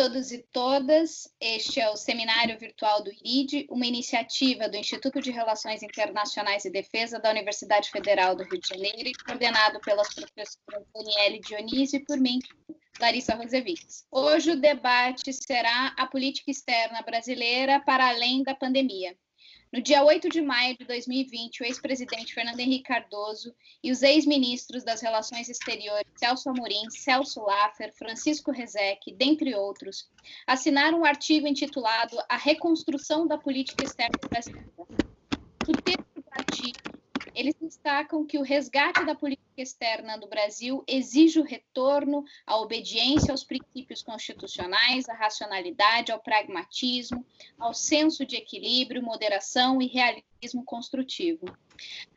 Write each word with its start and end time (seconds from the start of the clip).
Todos 0.00 0.32
e 0.32 0.38
todas. 0.50 1.30
Este 1.38 1.78
é 1.78 1.90
o 1.90 1.94
Seminário 1.94 2.58
Virtual 2.58 3.04
do 3.04 3.10
IRID, 3.22 3.66
uma 3.68 3.84
iniciativa 3.84 4.66
do 4.66 4.78
Instituto 4.78 5.20
de 5.20 5.30
Relações 5.30 5.82
Internacionais 5.82 6.64
e 6.64 6.70
Defesa 6.70 7.18
da 7.18 7.28
Universidade 7.28 7.90
Federal 7.90 8.34
do 8.34 8.42
Rio 8.44 8.58
de 8.58 8.66
Janeiro 8.66 9.10
coordenado 9.26 9.78
pelas 9.80 10.08
professoras 10.14 10.86
Daniele 10.94 11.40
Dionísio 11.40 11.98
e 11.98 12.04
por 12.06 12.18
mim, 12.18 12.38
Larissa 12.98 13.34
Rosevitz. 13.34 14.06
Hoje 14.10 14.52
o 14.52 14.58
debate 14.58 15.34
será 15.34 15.94
a 15.98 16.06
política 16.06 16.50
externa 16.50 17.02
brasileira 17.02 17.78
para 17.80 18.08
além 18.08 18.42
da 18.42 18.54
pandemia. 18.54 19.14
No 19.72 19.80
dia 19.80 20.02
8 20.02 20.28
de 20.28 20.42
maio 20.42 20.76
de 20.76 20.84
2020, 20.84 21.62
o 21.62 21.64
ex-presidente 21.64 22.34
Fernando 22.34 22.58
Henrique 22.58 22.88
Cardoso 22.88 23.54
e 23.84 23.92
os 23.92 24.02
ex-ministros 24.02 24.82
das 24.82 25.00
Relações 25.00 25.48
Exteriores 25.48 26.10
Celso 26.16 26.50
Amorim, 26.50 26.90
Celso 26.90 27.40
Laffer, 27.40 27.92
Francisco 27.94 28.50
Rezec, 28.50 29.14
dentre 29.14 29.54
outros, 29.54 30.10
assinaram 30.44 31.02
um 31.02 31.04
artigo 31.04 31.46
intitulado 31.46 32.18
A 32.28 32.36
Reconstrução 32.36 33.28
da 33.28 33.38
Política 33.38 33.84
Externa 33.84 34.18
Brasileira. 34.28 34.68
No 35.68 35.74
texto 35.82 36.04
do 36.16 36.24
artigo, 36.32 36.89
eles 37.40 37.54
destacam 37.58 38.26
que 38.26 38.36
o 38.36 38.42
resgate 38.42 39.02
da 39.06 39.14
política 39.14 39.62
externa 39.62 40.18
do 40.18 40.28
Brasil 40.28 40.84
exige 40.86 41.40
o 41.40 41.44
retorno 41.44 42.22
à 42.46 42.58
obediência 42.58 43.32
aos 43.32 43.42
princípios 43.42 44.02
constitucionais, 44.02 45.08
à 45.08 45.14
racionalidade, 45.14 46.12
ao 46.12 46.20
pragmatismo, 46.20 47.24
ao 47.58 47.72
senso 47.72 48.26
de 48.26 48.36
equilíbrio, 48.36 49.02
moderação 49.02 49.80
e 49.80 49.86
realismo 49.86 50.29
construtivo. 50.64 51.46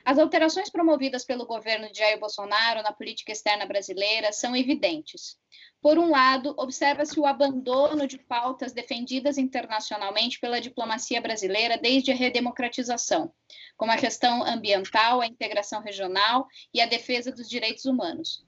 As 0.05 0.17
alterações 0.17 0.69
promovidas 0.69 1.23
pelo 1.23 1.45
governo 1.45 1.91
de 1.91 1.99
Jair 1.99 2.19
Bolsonaro 2.19 2.81
na 2.81 2.91
política 2.91 3.31
externa 3.31 3.65
brasileira 3.65 4.31
são 4.31 4.55
evidentes. 4.55 5.37
Por 5.81 5.97
um 5.97 6.09
lado, 6.09 6.53
observa-se 6.57 7.19
o 7.19 7.25
abandono 7.25 8.07
de 8.07 8.17
pautas 8.17 8.71
defendidas 8.71 9.37
internacionalmente 9.37 10.39
pela 10.39 10.61
diplomacia 10.61 11.19
brasileira 11.19 11.77
desde 11.77 12.11
a 12.11 12.15
redemocratização, 12.15 13.33
como 13.75 13.91
a 13.91 13.97
questão 13.97 14.43
ambiental, 14.43 15.21
a 15.21 15.27
integração 15.27 15.81
regional 15.81 16.47
e 16.73 16.79
a 16.79 16.85
defesa 16.85 17.31
dos 17.31 17.49
direitos 17.49 17.85
humanos. 17.85 18.45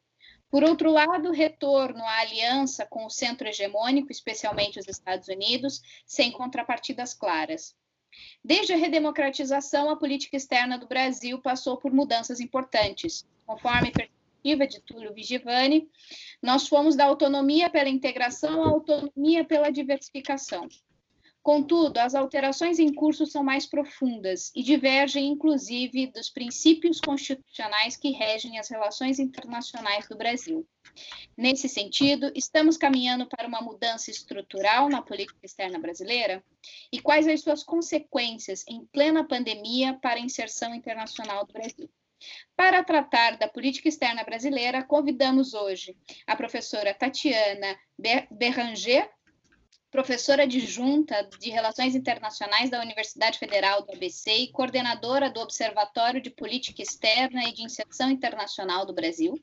Por 0.49 0.63
outro 0.63 0.89
lado, 0.89 1.31
retorno 1.31 2.03
à 2.03 2.19
aliança 2.19 2.85
com 2.85 3.05
o 3.05 3.09
centro 3.09 3.47
hegemônico, 3.47 4.11
especialmente 4.11 4.79
os 4.79 4.87
Estados 4.87 5.27
Unidos, 5.27 5.81
sem 6.05 6.31
contrapartidas 6.31 7.13
claras. 7.13 7.75
Desde 8.43 8.73
a 8.73 8.77
redemocratização, 8.77 9.89
a 9.89 9.95
política 9.95 10.37
externa 10.37 10.77
do 10.77 10.87
Brasil 10.87 11.39
passou 11.41 11.77
por 11.77 11.91
mudanças 11.91 12.39
importantes, 12.39 13.25
conforme 13.45 13.91
perspectiva 13.91 14.67
de 14.67 14.79
Túlio 14.81 15.13
Vigivani, 15.13 15.89
nós 16.41 16.67
fomos 16.67 16.95
da 16.95 17.05
autonomia 17.05 17.69
pela 17.69 17.89
integração 17.89 18.63
à 18.63 18.67
autonomia 18.67 19.43
pela 19.43 19.71
diversificação. 19.71 20.67
Contudo, 21.45 21.99
as 21.99 22.15
alterações 22.15 22.79
em 22.79 22.91
curso 22.91 23.23
são 23.27 23.43
mais 23.43 23.67
profundas 23.67 24.51
e 24.55 24.63
divergem, 24.63 25.27
inclusive, 25.27 26.07
dos 26.07 26.27
princípios 26.27 26.99
constitucionais 26.99 27.95
que 27.95 28.09
regem 28.09 28.57
as 28.57 28.67
relações 28.67 29.19
internacionais 29.19 30.07
do 30.07 30.17
Brasil. 30.17 30.67
Nesse 31.37 31.69
sentido, 31.69 32.31
estamos 32.33 32.77
caminhando 32.77 33.27
para 33.27 33.47
uma 33.47 33.61
mudança 33.61 34.09
estrutural 34.09 34.89
na 34.89 35.03
política 35.03 35.37
externa 35.43 35.77
brasileira? 35.77 36.43
E 36.91 36.99
quais 36.99 37.27
as 37.27 37.41
suas 37.41 37.63
consequências 37.63 38.65
em 38.67 38.83
plena 38.83 39.23
pandemia 39.23 39.93
para 40.01 40.15
a 40.15 40.23
inserção 40.23 40.73
internacional 40.73 41.45
do 41.45 41.53
Brasil? 41.53 41.87
Para 42.55 42.83
tratar 42.83 43.37
da 43.37 43.47
política 43.47 43.87
externa 43.87 44.23
brasileira, 44.23 44.83
convidamos 44.83 45.53
hoje 45.53 45.95
a 46.25 46.35
professora 46.35 46.91
Tatiana 46.91 47.77
Berranger, 48.31 49.07
professora 49.95 50.43
adjunta 50.43 51.25
de 51.39 51.49
Relações 51.49 51.95
Internacionais 51.95 52.69
da 52.69 52.81
Universidade 52.81 53.39
Federal 53.39 53.81
do 53.81 53.93
ABC 53.93 54.29
e 54.29 54.51
coordenadora 54.51 55.29
do 55.29 55.39
Observatório 55.39 56.21
de 56.21 56.29
Política 56.29 56.81
Externa 56.81 57.45
e 57.45 57.53
de 57.53 57.63
Inserção 57.63 58.11
Internacional 58.11 58.85
do 58.85 58.93
Brasil. 58.93 59.41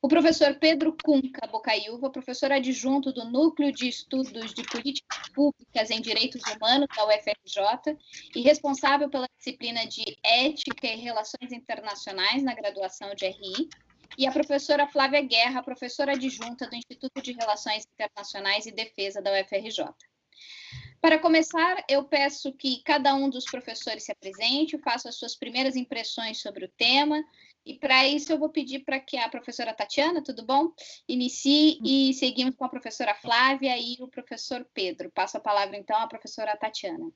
O 0.00 0.06
professor 0.06 0.54
Pedro 0.54 0.96
Cunca 1.02 1.48
Bocaiúva, 1.48 2.08
professor 2.10 2.52
adjunto 2.52 3.12
do 3.12 3.24
Núcleo 3.24 3.72
de 3.72 3.88
Estudos 3.88 4.54
de 4.54 4.62
Políticas 4.62 5.28
Públicas 5.34 5.90
em 5.90 6.00
Direitos 6.00 6.42
Humanos 6.44 6.86
da 6.94 7.04
UFRJ 7.04 7.98
e 8.36 8.42
responsável 8.42 9.10
pela 9.10 9.26
disciplina 9.36 9.84
de 9.84 10.16
Ética 10.22 10.86
e 10.86 11.00
Relações 11.00 11.50
Internacionais 11.50 12.40
na 12.44 12.54
graduação 12.54 13.12
de 13.16 13.26
RI. 13.26 13.68
E 14.16 14.26
a 14.26 14.32
professora 14.32 14.86
Flávia 14.86 15.22
Guerra, 15.22 15.62
professora 15.62 16.12
adjunta 16.12 16.68
do 16.68 16.76
Instituto 16.76 17.20
de 17.22 17.32
Relações 17.32 17.86
Internacionais 17.92 18.66
e 18.66 18.72
Defesa 18.72 19.20
da 19.20 19.30
UFRJ. 19.32 19.86
Para 21.00 21.18
começar, 21.18 21.84
eu 21.88 22.04
peço 22.04 22.52
que 22.52 22.82
cada 22.82 23.14
um 23.14 23.28
dos 23.28 23.44
professores 23.44 24.04
se 24.04 24.12
apresente, 24.12 24.78
faça 24.78 25.08
as 25.08 25.16
suas 25.16 25.36
primeiras 25.36 25.76
impressões 25.76 26.40
sobre 26.40 26.64
o 26.64 26.68
tema, 26.76 27.22
e 27.64 27.74
para 27.74 28.06
isso 28.06 28.32
eu 28.32 28.38
vou 28.38 28.48
pedir 28.48 28.80
para 28.84 29.00
que 29.00 29.16
a 29.16 29.28
professora 29.28 29.74
Tatiana, 29.74 30.22
tudo 30.22 30.44
bom? 30.44 30.72
Inicie 31.08 31.80
e 31.84 32.14
seguimos 32.14 32.54
com 32.54 32.64
a 32.64 32.68
professora 32.68 33.14
Flávia 33.14 33.76
e 33.76 33.96
o 34.00 34.08
professor 34.08 34.64
Pedro. 34.72 35.10
Passo 35.10 35.36
a 35.36 35.40
palavra 35.40 35.76
então 35.76 35.96
à 35.96 36.06
professora 36.06 36.56
Tatiana. 36.56 37.10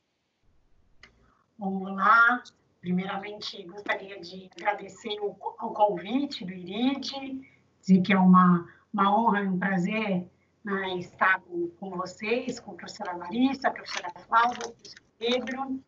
Olá, 1.59 2.43
primeiramente 2.81 3.63
gostaria 3.65 4.21
de 4.21 4.51
agradecer 4.59 5.19
o, 5.21 5.31
o 5.31 5.71
convite 5.71 6.45
do 6.45 6.53
IRID, 6.53 7.43
dizer 7.81 8.03
que 8.03 8.13
é 8.13 8.19
uma, 8.19 8.67
uma 8.93 9.15
honra 9.15 9.43
e 9.43 9.49
um 9.49 9.59
prazer 9.59 10.27
né, 10.65 10.99
estar 10.99 11.41
com, 11.41 11.69
com, 11.79 11.91
vocês, 11.91 12.59
com 12.61 12.73
a 12.73 12.75
professora 12.75 13.17
Larissa, 13.17 13.69
a 13.69 13.71
professora 13.71 14.11
Flávia, 14.27 14.59
o 14.67 14.73
professor 14.73 15.01
Pedro, 15.19 15.81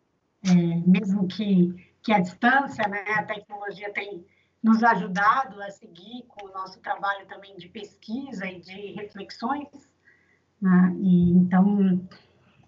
é, 0.44 0.52
mesmo 0.86 1.26
que, 1.26 1.92
que 2.02 2.12
a 2.12 2.20
distância, 2.20 2.86
né, 2.88 3.04
a 3.16 3.22
tecnologia 3.24 3.92
tem 3.92 4.24
nos 4.62 4.82
ajudado 4.82 5.60
a 5.62 5.70
seguir 5.70 6.24
com 6.28 6.46
o 6.46 6.52
nosso 6.52 6.80
trabalho 6.80 7.26
também 7.26 7.56
de 7.56 7.68
pesquisa 7.68 8.46
e 8.46 8.60
de 8.60 8.92
reflexões. 8.92 9.68
Né? 10.60 10.96
E, 11.00 11.30
então, 11.32 12.06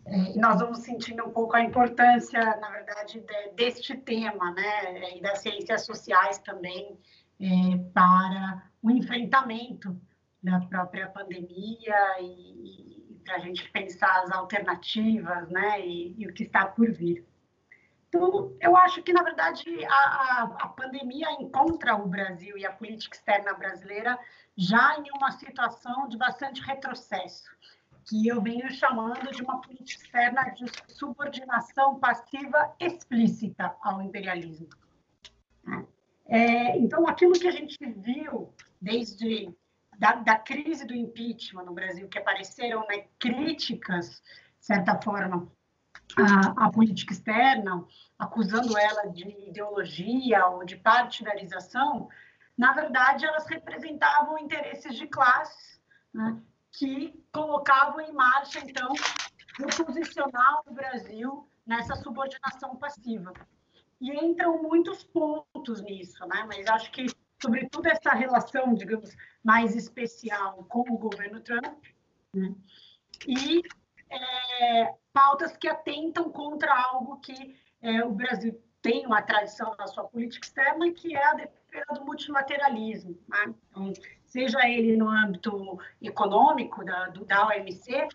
é, 0.07 0.39
nós 0.39 0.61
vamos 0.61 0.79
sentindo 0.81 1.25
um 1.25 1.31
pouco 1.31 1.57
a 1.57 1.63
importância, 1.63 2.41
na 2.57 2.71
verdade, 2.71 3.21
de, 3.21 3.51
deste 3.55 3.97
tema, 3.97 4.53
né, 4.53 5.17
e 5.17 5.23
das 5.23 5.39
ciências 5.39 5.85
sociais 5.85 6.39
também, 6.39 6.99
é, 7.41 7.79
para 7.93 8.69
o 8.83 8.91
enfrentamento 8.91 9.99
da 10.43 10.61
própria 10.61 11.09
pandemia 11.09 11.97
e, 12.21 13.15
e 13.15 13.21
para 13.25 13.37
a 13.37 13.39
gente 13.39 13.69
pensar 13.71 14.23
as 14.23 14.31
alternativas, 14.31 15.49
né, 15.49 15.81
e, 15.81 16.15
e 16.19 16.27
o 16.27 16.33
que 16.35 16.43
está 16.43 16.67
por 16.67 16.93
vir. 16.93 17.25
Então, 18.09 18.55
eu 18.61 18.77
acho 18.77 19.03
que, 19.03 19.13
na 19.13 19.25
verdade, 19.25 19.65
a, 19.87 19.93
a, 19.93 20.43
a, 20.61 20.69
pandemia 20.69 21.27
encontra 21.41 21.97
o 21.97 22.07
Brasil 22.07 22.57
e 22.57 22.65
a 22.65 22.71
política 22.71 23.17
externa 23.17 23.55
brasileira 23.55 24.17
já 24.57 24.97
em 25.01 25.11
uma 25.17 25.33
situação 25.33 26.07
de 26.07 26.17
bastante 26.17 26.63
retrocesso, 26.63 27.51
que 28.07 28.27
eu 28.27 28.41
venho 28.41 28.71
chamando 28.71 29.31
de 29.31 29.43
uma 29.43 29.61
política 29.61 30.05
externa 30.05 30.43
de 30.51 30.65
subordinação 30.89 31.99
passiva 31.99 32.75
explícita 32.79 33.75
ao 33.83 34.03
imperialismo. 34.03 34.69
É, 36.27 36.77
então, 36.79 37.07
aquilo 37.07 37.33
que 37.33 37.49
a 37.49 37.53
gente 37.53 37.79
viu 37.85 38.53
desde 38.81 39.55
da, 39.99 40.15
da, 40.17 40.37
crise 40.37 40.85
do 40.85 40.95
impeachment 40.95 41.65
no 41.65 41.73
Brasil, 41.73 42.09
que 42.09 42.19
apareceram 42.19 42.87
né, 42.89 43.07
críticas, 43.19 44.23
de 44.59 44.67
certa 44.67 45.01
forma, 45.01 45.49
à, 46.57 46.71
política 46.71 47.13
externa, 47.13 47.85
acusando 48.19 48.77
ela 48.77 49.07
de 49.07 49.29
ideologia 49.49 50.47
ou 50.49 50.65
de 50.65 50.77
partidarização, 50.77 52.09
na 52.57 52.73
verdade, 52.73 53.25
elas 53.25 53.47
representavam 53.47 54.39
interesses 54.39 54.97
de 54.97 55.07
classes 55.07 55.81
né, 56.13 56.41
que 56.79 57.15
colocavam 57.33 58.01
em 58.01 58.13
marcha, 58.13 58.59
então, 58.61 58.93
o 59.61 59.85
posicionar 59.85 60.63
o 60.67 60.73
Brasil 60.73 61.49
nessa 61.67 61.95
subordinação 61.97 62.77
passiva. 62.77 63.33
E 64.01 64.13
entram 64.13 64.63
muitos 64.63 65.05
pontos 65.05 65.81
nisso, 65.83 66.27
né? 66.27 66.45
mas 66.47 66.67
acho 66.67 66.91
que, 66.91 67.07
sobretudo, 67.41 67.87
essa 67.87 68.11
relação, 68.11 68.75
digamos, 68.75 69.15
mais 69.43 69.77
especial 69.77 70.65
com 70.65 70.81
o 70.81 70.99
governo 70.99 71.41
Trump, 71.41 71.85
né? 72.35 72.55
e 73.27 73.63
é, 74.11 74.95
pautas 75.13 75.57
que 75.57 75.69
atentam 75.69 76.31
contra 76.31 76.75
algo 76.75 77.21
que 77.21 77.57
é, 77.81 78.05
o 78.05 78.11
Brasil 78.11 78.61
tem 78.83 79.07
uma 79.07 79.23
tradição 79.23 79.75
na 79.79 79.87
sua 79.87 80.05
política 80.05 80.47
externa 80.47 80.91
que 80.93 81.17
é 81.17 81.25
a 81.25 81.35
defesa 81.35 81.95
do 81.95 82.05
multilateralismo. 82.05 83.19
Né? 83.29 83.55
Então, 83.71 83.93
seja 84.35 84.69
ele 84.69 84.97
no 84.97 85.09
âmbito 85.09 85.79
econômico 86.03 86.85
da, 86.85 87.07
do, 87.07 87.25
da 87.25 87.47
OMC, 87.47 88.09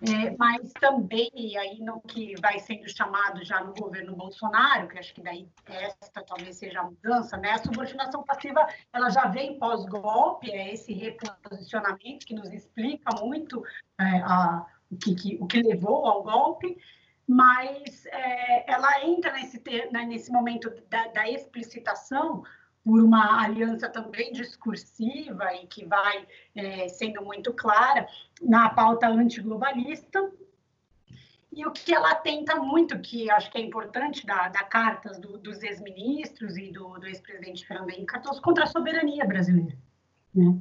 é, 0.00 0.34
mas 0.38 0.72
também, 0.80 1.30
aí 1.58 1.78
no 1.80 2.00
que 2.00 2.34
vai 2.40 2.58
sendo 2.58 2.88
chamado 2.88 3.44
já 3.44 3.62
no 3.62 3.74
governo 3.74 4.16
Bolsonaro, 4.16 4.88
que 4.88 4.98
acho 4.98 5.12
que 5.12 5.20
daí 5.20 5.46
esta 5.66 6.22
talvez 6.22 6.56
seja 6.56 6.80
a 6.80 6.84
mudança, 6.84 7.36
né? 7.36 7.50
A 7.52 7.58
subordinação 7.58 8.22
passiva, 8.22 8.66
ela 8.92 9.10
já 9.10 9.26
vem 9.26 9.58
pós-golpe, 9.58 10.50
é 10.50 10.72
esse 10.72 10.94
reposicionamento 10.94 12.24
que 12.24 12.34
nos 12.34 12.50
explica 12.50 13.10
muito 13.20 13.62
é, 14.00 14.20
a, 14.22 14.64
o, 14.90 14.96
que, 14.96 15.14
que, 15.14 15.38
o 15.38 15.46
que 15.46 15.60
levou 15.62 16.06
ao 16.06 16.22
golpe, 16.22 16.78
mas 17.26 18.06
é, 18.06 18.72
ela 18.72 19.04
entra 19.04 19.32
nesse, 19.32 19.62
né, 19.92 20.06
nesse 20.06 20.32
momento 20.32 20.72
da, 20.88 21.08
da 21.08 21.28
explicitação 21.28 22.42
por 22.88 23.02
uma 23.02 23.44
aliança 23.44 23.86
também 23.86 24.32
discursiva 24.32 25.52
e 25.56 25.66
que 25.66 25.84
vai 25.84 26.26
é, 26.54 26.88
sendo 26.88 27.22
muito 27.22 27.52
clara 27.52 28.08
na 28.40 28.70
pauta 28.70 29.06
antiglobalista. 29.06 30.32
E 31.52 31.66
o 31.66 31.70
que 31.70 31.94
ela 31.94 32.14
tenta 32.14 32.56
muito, 32.56 32.98
que 32.98 33.30
acho 33.30 33.50
que 33.50 33.58
é 33.58 33.60
importante 33.60 34.24
da, 34.24 34.48
da 34.48 34.62
cartas 34.64 35.18
do, 35.18 35.36
dos 35.36 35.62
ex-ministros 35.62 36.56
e 36.56 36.72
do, 36.72 36.98
do 36.98 37.06
ex-presidente 37.06 37.66
Fernando 37.66 37.90
Henrique 37.90 38.06
Cardoso, 38.06 38.40
contra 38.40 38.64
a 38.64 38.66
soberania 38.66 39.26
brasileira. 39.26 39.76
Né? 40.34 40.58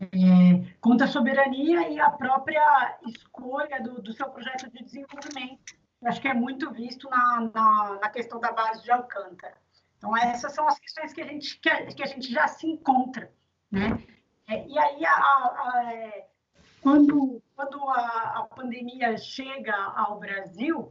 É, 0.00 0.74
contra 0.80 1.06
a 1.06 1.10
soberania 1.10 1.88
e 1.90 2.00
a 2.00 2.10
própria 2.10 2.98
escolha 3.06 3.80
do, 3.80 4.02
do 4.02 4.12
seu 4.12 4.28
projeto 4.30 4.68
de 4.68 4.82
desenvolvimento. 4.82 5.76
Acho 6.04 6.20
que 6.20 6.26
é 6.26 6.34
muito 6.34 6.72
visto 6.72 7.08
na, 7.08 7.50
na, 7.54 7.98
na 8.02 8.08
questão 8.08 8.40
da 8.40 8.50
base 8.50 8.82
de 8.82 8.90
Alcântara. 8.90 9.56
Então, 9.98 10.16
essas 10.16 10.54
são 10.54 10.66
as 10.66 10.78
questões 10.78 11.12
que 11.12 11.20
a 11.20 11.26
gente, 11.26 11.58
que 11.58 11.68
a, 11.68 11.86
que 11.86 12.02
a 12.02 12.06
gente 12.06 12.32
já 12.32 12.46
se 12.46 12.66
encontra. 12.66 13.30
Né? 13.70 14.02
É, 14.48 14.66
e 14.66 14.78
aí, 14.78 15.04
a, 15.04 15.12
a, 15.12 15.92
é, 15.92 16.28
quando, 16.80 17.42
quando 17.54 17.82
a, 17.90 18.48
pandemia 18.54 19.18
chega 19.18 19.74
ao 19.74 20.18
Brasil, 20.18 20.90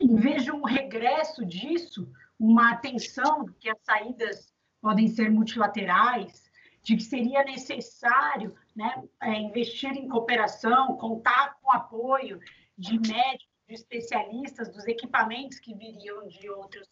de 0.00 0.50
um 0.50 0.62
regresso 0.62 1.44
disso, 1.44 2.10
uma 2.38 2.72
atenção 2.72 3.46
que 3.60 3.70
as 3.70 3.78
saídas 3.82 4.52
podem 4.80 5.08
ser 5.08 5.30
multilaterais, 5.30 6.50
de 6.82 6.96
que 6.96 7.02
seria 7.02 7.44
necessário 7.44 8.54
né, 8.74 9.04
é, 9.22 9.34
investir 9.34 9.92
em 9.92 10.08
cooperação, 10.08 10.96
contar 10.96 11.54
com 11.60 11.68
o 11.68 11.72
apoio 11.72 12.40
de 12.76 12.98
médicos, 12.98 13.54
de 13.68 13.74
especialistas, 13.74 14.68
dos 14.70 14.86
equipamentos 14.86 15.58
que 15.58 15.74
viriam 15.74 16.26
de 16.26 16.50
outros 16.50 16.88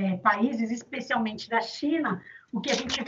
é, 0.00 0.16
países, 0.16 0.70
especialmente 0.70 1.48
da 1.48 1.60
China, 1.60 2.22
o 2.52 2.60
que 2.60 2.70
a 2.70 2.74
gente 2.74 3.04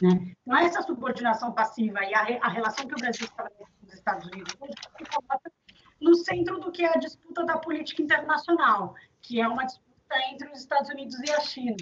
né? 0.00 0.36
Então, 0.42 0.56
essa 0.58 0.82
subordinação 0.82 1.52
passiva 1.52 2.04
e 2.04 2.14
a, 2.14 2.20
a 2.40 2.48
relação 2.48 2.86
que 2.86 2.94
o 2.94 2.98
Brasil 2.98 3.26
estabelece 3.26 3.72
com 3.80 3.86
os 3.86 3.92
Estados 3.92 4.26
Unidos 4.28 4.56
hoje 4.60 4.74
coloca 5.10 5.52
no 6.00 6.14
centro 6.14 6.60
do 6.60 6.70
que 6.70 6.84
é 6.84 6.94
a 6.94 6.98
disputa 6.98 7.44
da 7.44 7.58
política 7.58 8.00
internacional, 8.00 8.94
que 9.20 9.40
é 9.40 9.48
uma 9.48 9.64
disputa 9.64 10.16
entre 10.30 10.48
os 10.50 10.60
Estados 10.60 10.88
Unidos 10.90 11.18
e 11.18 11.32
a 11.32 11.40
China. 11.40 11.76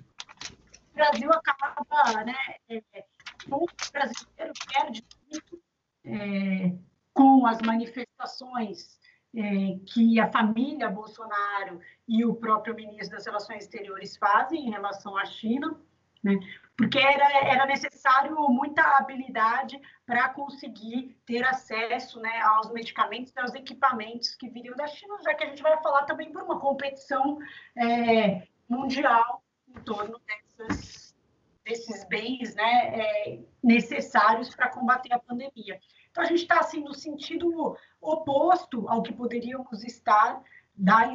O 0.93 0.95
Brasil 0.95 1.31
acaba, 1.31 2.25
né, 2.25 2.35
é, 2.71 2.83
o 3.51 3.67
brasileiro 3.93 4.53
perde 4.73 5.05
muito 5.31 5.63
é, 6.07 6.73
com 7.13 7.47
as 7.47 7.61
manifestações 7.61 8.99
é, 9.05 9.06
que 9.87 10.19
a 10.19 10.31
família 10.31 10.89
Bolsonaro 10.89 11.81
e 12.09 12.25
o 12.25 12.35
próprio 12.35 12.75
ministro 12.75 13.17
das 13.17 13.27
Relações 13.27 13.65
Exteriores 13.65 14.17
fazem 14.17 14.67
em 14.67 14.71
relação 14.71 15.17
à 15.17 15.25
China, 15.25 15.79
né? 16.23 16.39
porque 16.77 16.99
era, 16.99 17.49
era 17.49 17.67
necessário 17.67 18.37
muita 18.51 18.83
habilidade 18.99 19.81
para 20.05 20.29
conseguir 20.29 21.17
ter 21.25 21.43
acesso 21.45 22.21
né, 22.21 22.41
aos 22.43 22.71
medicamentos 22.71 23.33
e 23.35 23.41
aos 23.41 23.55
equipamentos 23.55 24.35
que 24.35 24.49
viriam 24.49 24.77
da 24.77 24.87
China, 24.87 25.17
já 25.23 25.35
que 25.35 25.45
a 25.45 25.49
gente 25.49 25.63
vai 25.63 25.81
falar 25.83 26.05
também 26.05 26.31
por 26.31 26.43
uma 26.43 26.61
competição 26.61 27.39
é, 27.77 28.47
mundial 28.69 29.43
em 29.69 29.81
torno 29.81 30.21
dessas, 30.27 31.15
desses 31.65 32.05
bens 32.05 32.55
né, 32.55 33.01
é, 33.01 33.41
necessários 33.63 34.55
para 34.55 34.69
combater 34.69 35.13
a 35.13 35.19
pandemia. 35.19 35.81
Então, 36.17 36.25
a 36.25 36.29
gente 36.29 36.43
está 36.45 36.61
assim, 36.61 36.81
no 36.81 36.95
sentido 36.95 37.77
oposto 38.01 38.89
ao 38.89 39.03
que 39.03 39.13
poderíamos 39.13 39.85
estar 39.85 40.43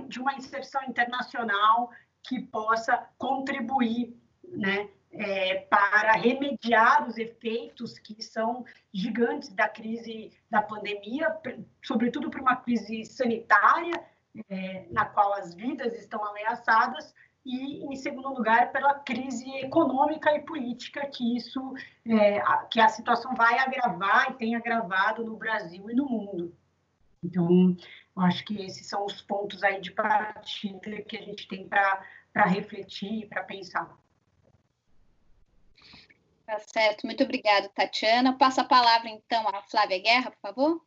de 0.08 0.20
uma 0.20 0.36
inserção 0.36 0.84
internacional 0.84 1.90
que 2.22 2.40
possa 2.40 3.10
contribuir 3.18 4.16
né, 4.44 4.92
é, 5.12 5.62
para 5.62 6.12
remediar 6.12 7.08
os 7.08 7.18
efeitos 7.18 7.98
que 7.98 8.22
são 8.22 8.64
gigantes 8.94 9.52
da 9.56 9.68
crise 9.68 10.32
da 10.52 10.62
pandemia, 10.62 11.36
sobretudo 11.82 12.30
por 12.30 12.40
uma 12.40 12.58
crise 12.58 13.04
sanitária, 13.04 14.06
é, 14.52 14.86
na 14.92 15.06
qual 15.06 15.34
as 15.34 15.56
vidas 15.56 15.96
estão 15.96 16.24
ameaçadas, 16.24 17.12
e, 17.46 17.84
em 17.86 17.96
segundo 17.96 18.30
lugar, 18.30 18.72
pela 18.72 18.94
crise 18.94 19.50
econômica 19.58 20.32
e 20.36 20.42
política 20.42 21.08
que 21.08 21.36
isso, 21.36 21.74
é, 22.06 22.40
a, 22.40 22.58
que 22.66 22.80
a 22.80 22.88
situação 22.88 23.34
vai 23.36 23.58
agravar 23.58 24.32
e 24.32 24.36
tem 24.36 24.56
agravado 24.56 25.24
no 25.26 25.36
Brasil 25.36 25.90
e 25.90 25.96
no 25.96 26.08
mundo. 26.08 26.56
Então, 27.24 27.76
eu 28.16 28.22
acho 28.24 28.46
que 28.46 28.62
esses 28.62 28.88
são 28.88 29.06
os 29.06 29.22
pontos 29.22 29.64
aí 29.64 29.82
de 29.82 29.92
partida 29.92 31.02
que 31.02 31.18
a 31.18 31.22
gente 31.22 31.48
tem 31.48 31.68
para 31.68 32.46
refletir 32.46 33.24
e 33.24 33.26
para 33.26 33.44
pensar. 33.44 33.98
Tá 36.46 36.60
certo, 36.60 37.06
muito 37.06 37.24
obrigada, 37.24 37.70
Tatiana. 37.70 38.38
Passa 38.38 38.62
a 38.62 38.66
palavra, 38.66 39.10
então, 39.10 39.48
à 39.48 39.64
Flávia 39.64 40.02
Guerra, 40.02 40.32
por 40.32 40.40
favor. 40.42 40.86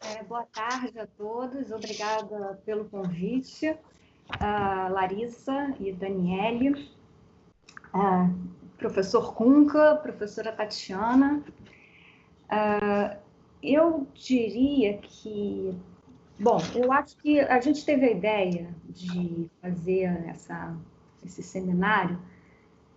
É, 0.00 0.22
boa 0.22 0.44
tarde 0.44 0.98
a 0.98 1.06
todos, 1.06 1.70
obrigada 1.70 2.60
pelo 2.64 2.88
convite 2.88 3.76
a 4.28 4.88
Larissa 4.88 5.74
e 5.80 5.92
Daniele, 5.92 6.90
professor 8.78 9.34
Kunka, 9.34 9.96
professora 9.96 10.52
Tatiana. 10.52 11.42
Uh, 12.50 13.16
eu 13.62 14.06
diria 14.14 14.98
que, 14.98 15.76
bom, 16.38 16.58
eu 16.74 16.92
acho 16.92 17.16
que 17.16 17.40
a 17.40 17.60
gente 17.60 17.84
teve 17.84 18.06
a 18.06 18.10
ideia 18.10 18.74
de 18.88 19.50
fazer 19.60 20.04
essa, 20.28 20.76
esse 21.24 21.42
seminário 21.42 22.18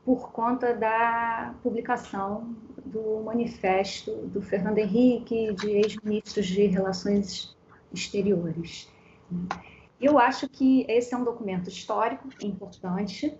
por 0.05 0.31
conta 0.31 0.73
da 0.73 1.53
publicação 1.61 2.55
do 2.85 3.21
manifesto 3.23 4.11
do 4.27 4.41
Fernando 4.41 4.77
Henrique, 4.77 5.53
de 5.53 5.69
ex-ministros 5.71 6.47
de 6.47 6.65
Relações 6.67 7.55
Exteriores. 7.93 8.89
Eu 9.99 10.17
acho 10.17 10.47
que 10.47 10.85
esse 10.87 11.13
é 11.13 11.17
um 11.17 11.23
documento 11.23 11.67
histórico 11.67 12.29
importante. 12.41 13.37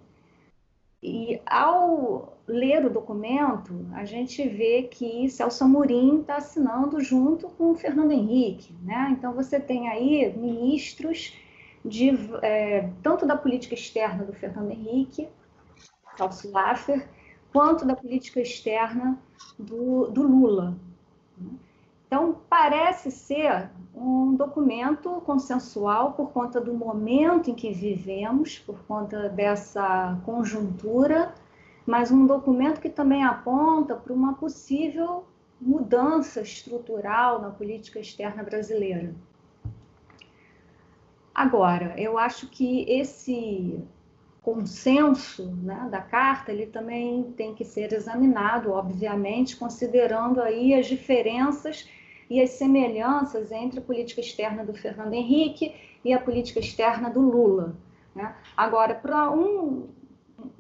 E 1.02 1.42
ao 1.46 2.38
ler 2.46 2.86
o 2.86 2.90
documento, 2.90 3.86
a 3.94 4.04
gente 4.04 4.46
vê 4.48 4.84
que 4.84 5.30
Celso 5.30 5.64
Amorim 5.64 6.20
está 6.20 6.36
assinando 6.36 7.00
junto 7.00 7.48
com 7.50 7.72
o 7.72 7.76
Fernando 7.76 8.12
Henrique. 8.12 8.74
Né? 8.84 9.10
Então, 9.12 9.34
você 9.34 9.60
tem 9.60 9.88
aí 9.88 10.34
ministros 10.36 11.34
de, 11.86 12.10
é, 12.42 12.90
tanto 13.02 13.26
da 13.26 13.38
política 13.38 13.76
externa 13.76 14.26
do 14.26 14.34
Fernando 14.34 14.72
Henrique, 14.72 15.30
Celso 16.18 16.52
Laffer, 16.52 17.08
quanto 17.54 17.86
da 17.86 17.96
política 17.96 18.42
externa 18.42 19.18
do, 19.58 20.08
do 20.08 20.24
Lula. 20.24 20.78
Então, 22.10 22.42
parece 22.50 23.12
ser 23.12 23.70
um 23.94 24.34
documento 24.34 25.22
consensual 25.28 26.14
por 26.14 26.32
conta 26.32 26.60
do 26.60 26.74
momento 26.74 27.52
em 27.52 27.54
que 27.54 27.72
vivemos, 27.72 28.58
por 28.58 28.80
conta 28.88 29.30
dessa 29.30 30.20
conjuntura, 30.26 31.36
mas 31.86 32.10
um 32.10 32.26
documento 32.26 32.82
que 32.82 32.90
também 32.90 33.24
aponta 33.24 33.96
para 33.96 34.12
uma 34.12 34.34
possível 34.34 35.24
mudança 35.62 36.42
estrutural 36.42 37.40
na 37.40 37.52
política 37.52 38.00
externa 38.00 38.42
brasileira. 38.42 39.14
Agora, 41.32 41.94
eu 41.96 42.18
acho 42.18 42.48
que 42.48 42.90
esse 42.90 43.80
consenso 44.42 45.52
né, 45.62 45.88
da 45.92 46.02
carta 46.02 46.52
ele 46.52 46.66
também 46.66 47.32
tem 47.38 47.54
que 47.54 47.64
ser 47.64 47.94
examinado, 47.94 48.72
obviamente, 48.72 49.56
considerando 49.56 50.42
aí 50.42 50.74
as 50.74 50.88
diferenças 50.88 51.88
e 52.30 52.42
as 52.42 52.52
semelhanças 52.52 53.52
entre 53.52 53.80
a 53.80 53.82
política 53.82 54.22
externa 54.22 54.64
do 54.64 54.74
Fernando 54.74 55.14
Henrique 55.14 55.76
e 56.04 56.14
a 56.14 56.20
política 56.20 56.60
externa 56.60 57.10
do 57.10 57.22
Lula. 57.22 57.76
Né? 58.14 58.36
Agora, 58.56 58.94
para 58.94 59.32
um, 59.32 59.90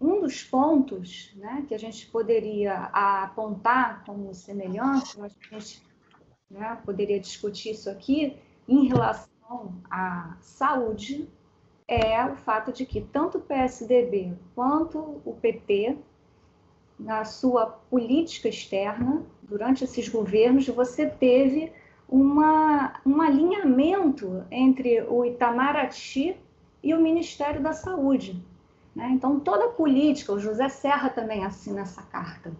um 0.01 0.21
dos 0.21 0.43
pontos 0.43 1.33
né, 1.35 1.65
que 1.67 1.75
a 1.75 1.79
gente 1.79 2.07
poderia 2.07 2.89
apontar 2.91 4.03
como 4.05 4.33
semelhança, 4.33 5.29
que 5.29 5.55
a 5.55 5.59
gente 5.59 5.83
né, 6.49 6.77
poderia 6.83 7.19
discutir 7.19 7.71
isso 7.71 7.89
aqui, 7.89 8.37
em 8.67 8.87
relação 8.87 9.75
à 9.89 10.35
saúde, 10.41 11.29
é 11.87 12.23
o 12.25 12.35
fato 12.35 12.71
de 12.71 12.85
que 12.85 13.01
tanto 13.01 13.39
o 13.39 13.41
PSDB 13.41 14.37
quanto 14.53 15.21
o 15.25 15.35
PT, 15.41 15.97
na 16.99 17.25
sua 17.25 17.65
política 17.65 18.49
externa, 18.49 19.25
durante 19.49 19.83
esses 19.83 20.07
governos, 20.07 20.67
você 20.67 21.07
teve 21.07 21.71
uma, 22.07 22.93
um 23.05 23.21
alinhamento 23.21 24.43
entre 24.51 25.01
o 25.01 25.25
Itamaraty 25.25 26.35
e 26.83 26.93
o 26.93 27.01
Ministério 27.01 27.61
da 27.61 27.73
Saúde. 27.73 28.41
Né? 28.95 29.09
Então, 29.13 29.39
toda 29.39 29.65
a 29.65 29.69
política, 29.69 30.33
o 30.33 30.39
José 30.39 30.69
Serra 30.69 31.09
também 31.09 31.43
assina 31.43 31.81
essa 31.81 32.01
carta, 32.03 32.51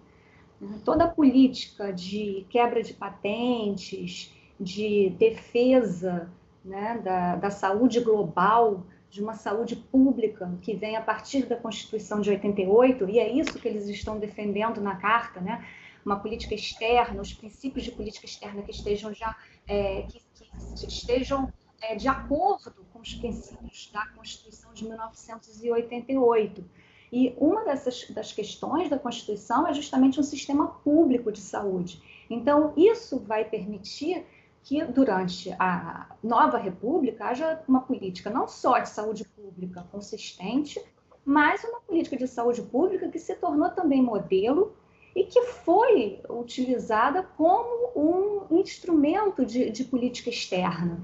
né? 0.59 0.79
toda 0.83 1.05
a 1.05 1.07
política 1.07 1.91
de 1.91 2.45
quebra 2.49 2.83
de 2.83 2.93
patentes, 2.93 4.33
de 4.59 5.09
defesa 5.17 6.29
né, 6.63 6.99
da, 7.03 7.35
da 7.35 7.49
saúde 7.49 7.99
global, 8.01 8.83
de 9.09 9.23
uma 9.23 9.33
saúde 9.33 9.75
pública 9.75 10.51
que 10.61 10.75
vem 10.75 10.95
a 10.95 11.01
partir 11.01 11.45
da 11.45 11.55
Constituição 11.55 12.21
de 12.21 12.29
88, 12.29 13.09
e 13.09 13.19
é 13.19 13.31
isso 13.31 13.57
que 13.57 13.67
eles 13.67 13.87
estão 13.87 14.19
defendendo 14.19 14.79
na 14.81 14.95
carta, 14.97 15.39
né? 15.39 15.65
Uma 16.05 16.19
política 16.19 16.55
externa, 16.55 17.21
os 17.21 17.33
princípios 17.33 17.85
de 17.85 17.91
política 17.91 18.25
externa 18.25 18.61
que 18.61 18.71
estejam 18.71 19.13
já 19.13 19.35
é, 19.67 20.03
que, 20.03 20.21
que, 20.35 20.87
estejam 20.87 21.51
é, 21.81 21.95
de 21.95 22.07
acordo 22.07 22.85
com 22.91 22.99
os 22.99 23.13
princípios 23.13 23.89
da 23.93 24.05
Constituição 24.07 24.73
de 24.73 24.85
1988. 24.85 26.63
E 27.11 27.33
uma 27.37 27.63
dessas 27.63 28.07
das 28.11 28.31
questões 28.31 28.89
da 28.89 28.99
Constituição 28.99 29.67
é 29.67 29.73
justamente 29.73 30.19
um 30.19 30.23
sistema 30.23 30.67
público 30.67 31.31
de 31.31 31.39
saúde. 31.39 32.01
Então, 32.29 32.73
isso 32.77 33.19
vai 33.19 33.45
permitir 33.45 34.25
que 34.61 34.83
durante 34.85 35.51
a 35.57 36.15
nova 36.21 36.57
república 36.57 37.25
haja 37.25 37.63
uma 37.67 37.81
política 37.81 38.29
não 38.29 38.47
só 38.47 38.79
de 38.79 38.89
saúde 38.89 39.25
pública 39.25 39.85
consistente, 39.91 40.79
mas 41.25 41.63
uma 41.63 41.81
política 41.81 42.17
de 42.17 42.27
saúde 42.27 42.61
pública 42.61 43.09
que 43.09 43.19
se 43.19 43.35
tornou 43.35 43.69
também 43.71 44.01
modelo 44.01 44.75
e 45.19 45.25
que 45.25 45.41
foi 45.41 46.21
utilizada 46.29 47.23
como 47.35 47.91
um 47.93 48.57
instrumento 48.57 49.45
de, 49.45 49.69
de 49.69 49.83
política 49.83 50.29
externa. 50.29 50.97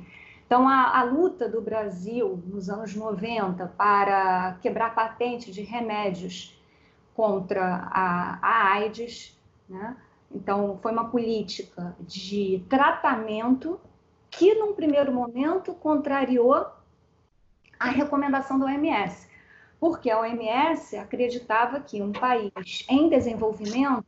Então, 0.46 0.70
a, 0.70 1.00
a, 1.00 1.04
luta 1.04 1.50
do 1.50 1.60
Brasil 1.60 2.42
nos 2.46 2.70
anos 2.70 2.96
90 2.96 3.74
para 3.78 4.58
quebrar 4.62 4.96
patente 4.96 5.52
de 5.52 5.62
remédios 5.64 6.58
contra 7.14 7.90
a, 7.92 8.40
a 8.42 8.74
AIDS, 8.76 9.38
né? 9.68 9.98
então, 10.32 10.80
foi 10.82 10.94
uma 10.94 11.10
política 11.10 11.94
de 12.00 12.64
tratamento 12.70 13.82
que, 14.30 14.54
num 14.54 14.74
primeiro 14.74 15.12
momento, 15.12 15.74
contrariou 15.74 16.68
a 17.78 17.90
recomendação 17.90 18.58
da 18.58 18.68
OMS 18.68 19.28
porque 19.86 20.10
a 20.10 20.20
OMS 20.20 20.98
acreditava 20.98 21.80
que 21.80 22.01
um 22.01 22.12
país 22.12 22.84
em 22.89 23.08
desenvolvimento 23.08 24.04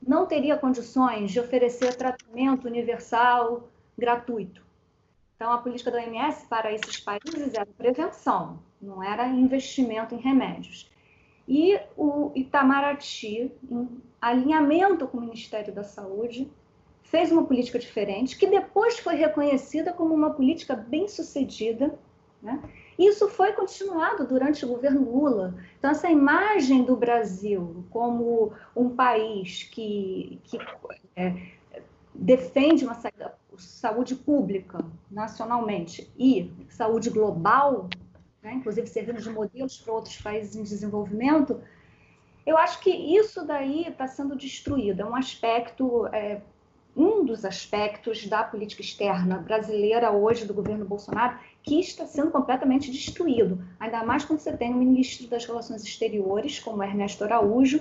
não 0.00 0.26
teria 0.26 0.56
condições 0.56 1.32
de 1.32 1.40
oferecer 1.40 1.96
tratamento 1.96 2.68
universal 2.68 3.68
gratuito. 3.98 4.64
Então, 5.34 5.52
a 5.52 5.58
política 5.58 5.90
da 5.90 5.98
OMS 5.98 6.46
para 6.46 6.72
esses 6.72 7.00
países 7.00 7.52
era 7.52 7.66
prevenção, 7.66 8.60
não 8.80 9.02
era 9.02 9.26
investimento 9.26 10.14
em 10.14 10.18
remédios. 10.18 10.88
E 11.48 11.80
o 11.96 12.30
Itamaraty, 12.36 13.50
em 13.68 13.88
alinhamento 14.20 15.08
com 15.08 15.18
o 15.18 15.22
Ministério 15.22 15.74
da 15.74 15.82
Saúde, 15.82 16.48
fez 17.02 17.32
uma 17.32 17.44
política 17.44 17.76
diferente, 17.76 18.38
que 18.38 18.46
depois 18.46 19.00
foi 19.00 19.16
reconhecida 19.16 19.92
como 19.92 20.14
uma 20.14 20.30
política 20.30 20.76
bem 20.76 21.08
sucedida, 21.08 21.92
né? 22.40 22.62
Isso 23.02 23.28
foi 23.28 23.52
continuado 23.52 24.24
durante 24.24 24.64
o 24.64 24.68
governo 24.68 25.10
Lula. 25.10 25.54
Então, 25.76 25.90
essa 25.90 26.08
imagem 26.08 26.84
do 26.84 26.94
Brasil 26.94 27.84
como 27.90 28.52
um 28.76 28.90
país 28.90 29.64
que, 29.64 30.40
que 30.44 30.56
é, 31.16 31.34
defende 32.14 32.84
uma 32.84 32.96
saúde 33.58 34.14
pública 34.14 34.78
nacionalmente 35.10 36.08
e 36.16 36.52
saúde 36.68 37.10
global, 37.10 37.88
né, 38.40 38.54
inclusive 38.54 38.86
servindo 38.86 39.20
de 39.20 39.30
modelos 39.30 39.78
para 39.78 39.92
outros 39.92 40.20
países 40.20 40.54
em 40.54 40.62
desenvolvimento, 40.62 41.60
eu 42.46 42.56
acho 42.56 42.78
que 42.80 42.90
isso 42.90 43.44
daí 43.44 43.88
está 43.88 44.06
sendo 44.06 44.36
destruído. 44.36 45.00
É 45.00 45.04
um 45.04 45.16
aspecto 45.16 46.06
é, 46.08 46.40
um 46.96 47.24
dos 47.24 47.44
aspectos 47.44 48.26
da 48.26 48.44
política 48.44 48.82
externa 48.82 49.38
brasileira 49.38 50.12
hoje 50.12 50.44
do 50.44 50.54
governo 50.54 50.84
Bolsonaro 50.84 51.38
que 51.62 51.78
está 51.78 52.06
sendo 52.06 52.30
completamente 52.30 52.90
destruído. 52.90 53.62
Ainda 53.78 54.04
mais 54.04 54.24
quando 54.24 54.40
você 54.40 54.56
tem 54.56 54.74
um 54.74 54.78
ministro 54.78 55.28
das 55.28 55.44
Relações 55.44 55.82
Exteriores, 55.82 56.58
como 56.58 56.82
Ernesto 56.82 57.24
Araújo, 57.24 57.80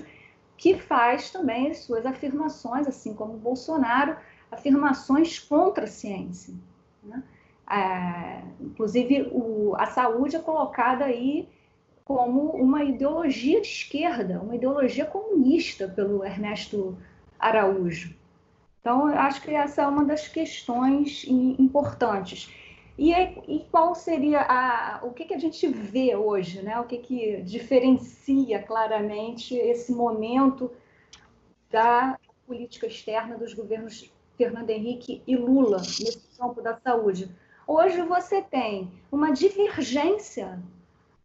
que 0.56 0.78
faz 0.78 1.32
também 1.32 1.72
as 1.72 1.80
suas 1.80 2.06
afirmações, 2.06 2.88
assim 2.88 3.14
como 3.16 3.38
Bolsonaro, 3.38 4.16
afirmações 4.52 5.40
contra 5.40 5.86
a 5.86 5.88
ciência. 5.88 6.54
Né? 7.04 7.24
É, 7.70 8.44
inclusive, 8.60 9.30
o, 9.32 9.74
a 9.78 9.88
saúde 9.88 10.36
é 10.36 10.40
colocada 10.40 11.06
aí 11.06 11.50
como 12.06 12.52
uma 12.52 12.84
ideologia 12.84 13.62
de 13.62 13.68
esquerda, 13.68 14.42
uma 14.42 14.56
ideologia 14.56 15.06
comunista 15.06 15.88
pelo 15.88 16.24
Ernesto 16.24 16.98
Araújo. 17.40 18.14
Então, 18.82 19.08
acho 19.08 19.42
que 19.42 19.52
essa 19.52 19.84
é 19.84 19.88
uma 19.88 20.04
das 20.04 20.28
questões 20.28 21.24
importantes. 21.28 22.52
E, 22.98 23.12
e 23.14 23.66
qual 23.72 23.96
seria 23.96 24.42
a, 24.42 25.00
o 25.04 25.12
que, 25.12 25.26
que 25.26 25.34
a 25.34 25.40
gente 25.40 25.68
vê 25.68 26.16
hoje, 26.16 26.62
né? 26.62 26.80
O 26.80 26.86
que, 26.86 26.98
que 26.98 27.42
diferencia 27.42 28.62
claramente 28.62 29.56
esse 29.56 29.92
momento 29.92 30.72
da 31.70 32.20
política 32.46 32.88
externa 32.88 33.38
dos 33.38 33.54
governos 33.54 34.12
Fernando 34.38 34.70
Henrique 34.70 35.24
e 35.26 35.36
Lula 35.36 35.78
nesse 35.78 36.38
campo 36.38 36.62
da 36.62 36.78
saúde? 36.78 37.34
Hoje 37.66 38.02
você 38.02 38.42
tem 38.42 38.92
uma 39.12 39.32
divergência 39.32 40.62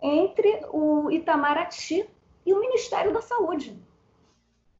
entre 0.00 0.60
o 0.70 1.10
Itamaraty 1.10 2.08
e 2.44 2.52
o 2.52 2.60
Ministério 2.60 3.12
da 3.12 3.20
Saúde. 3.20 3.76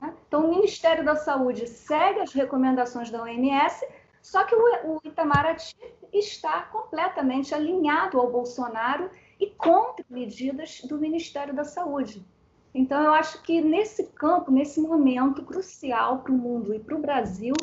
Né? 0.01 0.15
Então, 0.29 0.45
o 0.45 0.51
Ministério 0.51 1.05
da 1.05 1.17
Saúde 1.17 1.67
segue 1.67 2.21
as 2.21 2.33
recomendações 2.33 3.11
da 3.11 3.23
OMS, 3.23 3.85
só 4.27 4.43
que 4.43 4.57
o, 4.57 5.01
Itamaraty 5.05 5.77
está 6.13 6.63
completamente 6.63 7.55
alinhado 7.55 8.19
ao 8.19 8.29
Bolsonaro 8.29 9.09
e 9.39 9.47
contra 9.51 10.05
medidas 10.11 10.81
do 10.81 10.99
Ministério 10.99 11.55
da 11.55 11.63
Saúde. 11.63 12.27
Então, 12.75 13.05
eu 13.05 13.15
acho 13.15 13.41
que 13.43 13.61
nesse 13.61 14.09
campo, 14.09 14.51
nesse 14.51 14.81
momento 14.81 15.45
crucial 15.45 16.25
para 16.25 16.33
o 16.33 16.37
mundo 16.37 16.75
e 16.75 16.81
para 16.81 16.97
o 16.97 17.01
Brasil, 17.01 17.55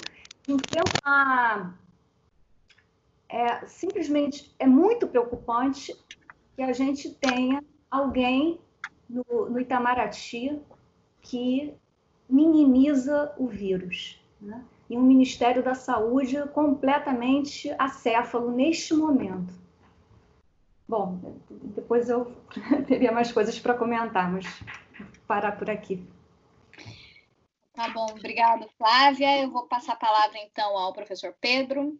é, 3.27 3.65
simplesmente 3.65 4.55
é 4.57 4.65
muito 4.65 5.05
preocupante 5.05 5.93
que 6.55 6.61
a 6.61 6.71
gente 6.71 7.13
tenha 7.15 7.61
alguém 7.91 8.61
no, 9.09 9.49
no 9.49 9.59
Itamaraty 9.59 10.61
que 11.21 11.73
minimiza 12.29 13.35
o 13.37 13.47
vírus. 13.47 14.17
Né? 14.39 14.63
E 14.93 14.95
um 14.95 15.01
Ministério 15.01 15.63
da 15.63 15.73
Saúde 15.73 16.37
completamente 16.53 17.73
acéfalo 17.79 18.51
neste 18.51 18.93
momento. 18.93 19.51
Bom, 20.87 21.39
depois 21.49 22.09
eu 22.09 22.31
teria 22.87 23.11
mais 23.11 23.31
coisas 23.31 23.57
para 23.57 23.73
comentar, 23.73 24.31
mas 24.31 24.45
vou 24.99 25.07
parar 25.25 25.53
por 25.53 25.67
aqui. 25.67 26.07
Tá 27.73 27.89
bom, 27.89 28.05
obrigada, 28.11 28.67
Flávia. 28.77 29.41
Eu 29.41 29.49
vou 29.49 29.65
passar 29.65 29.93
a 29.93 29.95
palavra 29.95 30.37
então 30.37 30.77
ao 30.77 30.93
professor 30.93 31.33
Pedro. 31.41 31.99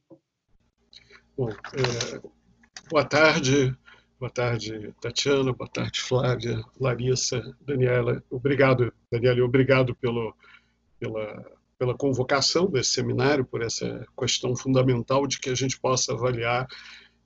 Bom, 1.36 1.50
é, 1.50 2.22
boa 2.92 3.04
tarde, 3.04 3.76
Boa 4.20 4.30
tarde, 4.30 4.94
Tatiana. 5.02 5.52
Boa 5.52 5.68
tarde, 5.68 6.00
Flávia, 6.00 6.64
Larissa, 6.80 7.42
Daniela. 7.60 8.24
Obrigado, 8.30 8.94
Daniela, 9.12 9.44
obrigado 9.44 9.96
pelo, 9.96 10.34
pela, 10.98 11.44
pela 11.84 11.98
convocação 11.98 12.68
desse 12.68 12.92
seminário, 12.92 13.44
por 13.44 13.62
essa 13.62 14.08
questão 14.18 14.56
fundamental 14.56 15.28
de 15.28 15.38
que 15.38 15.50
a 15.50 15.56
gente 15.56 15.78
possa 15.78 16.14
avaliar 16.14 16.66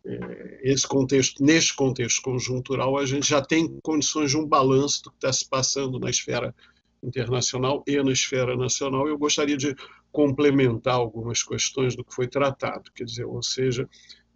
eh, 0.03 0.61
esse 0.63 0.87
contexto, 0.87 1.43
neste 1.43 1.75
contexto 1.75 2.23
conjuntural, 2.23 2.97
a 2.97 3.05
gente 3.05 3.29
já 3.29 3.39
tem 3.39 3.79
condições 3.83 4.31
de 4.31 4.37
um 4.37 4.47
balanço 4.47 5.03
do 5.03 5.11
que 5.11 5.17
está 5.17 5.31
se 5.31 5.47
passando 5.47 5.99
na 5.99 6.09
esfera 6.09 6.55
internacional 7.03 7.83
e 7.85 8.01
na 8.01 8.11
esfera 8.11 8.57
nacional. 8.57 9.07
Eu 9.07 9.15
gostaria 9.15 9.55
de 9.55 9.75
complementar 10.11 10.95
algumas 10.95 11.43
questões 11.43 11.95
do 11.95 12.03
que 12.03 12.15
foi 12.15 12.27
tratado, 12.27 12.91
quer 12.95 13.03
dizer, 13.03 13.25
ou 13.25 13.43
seja, 13.43 13.87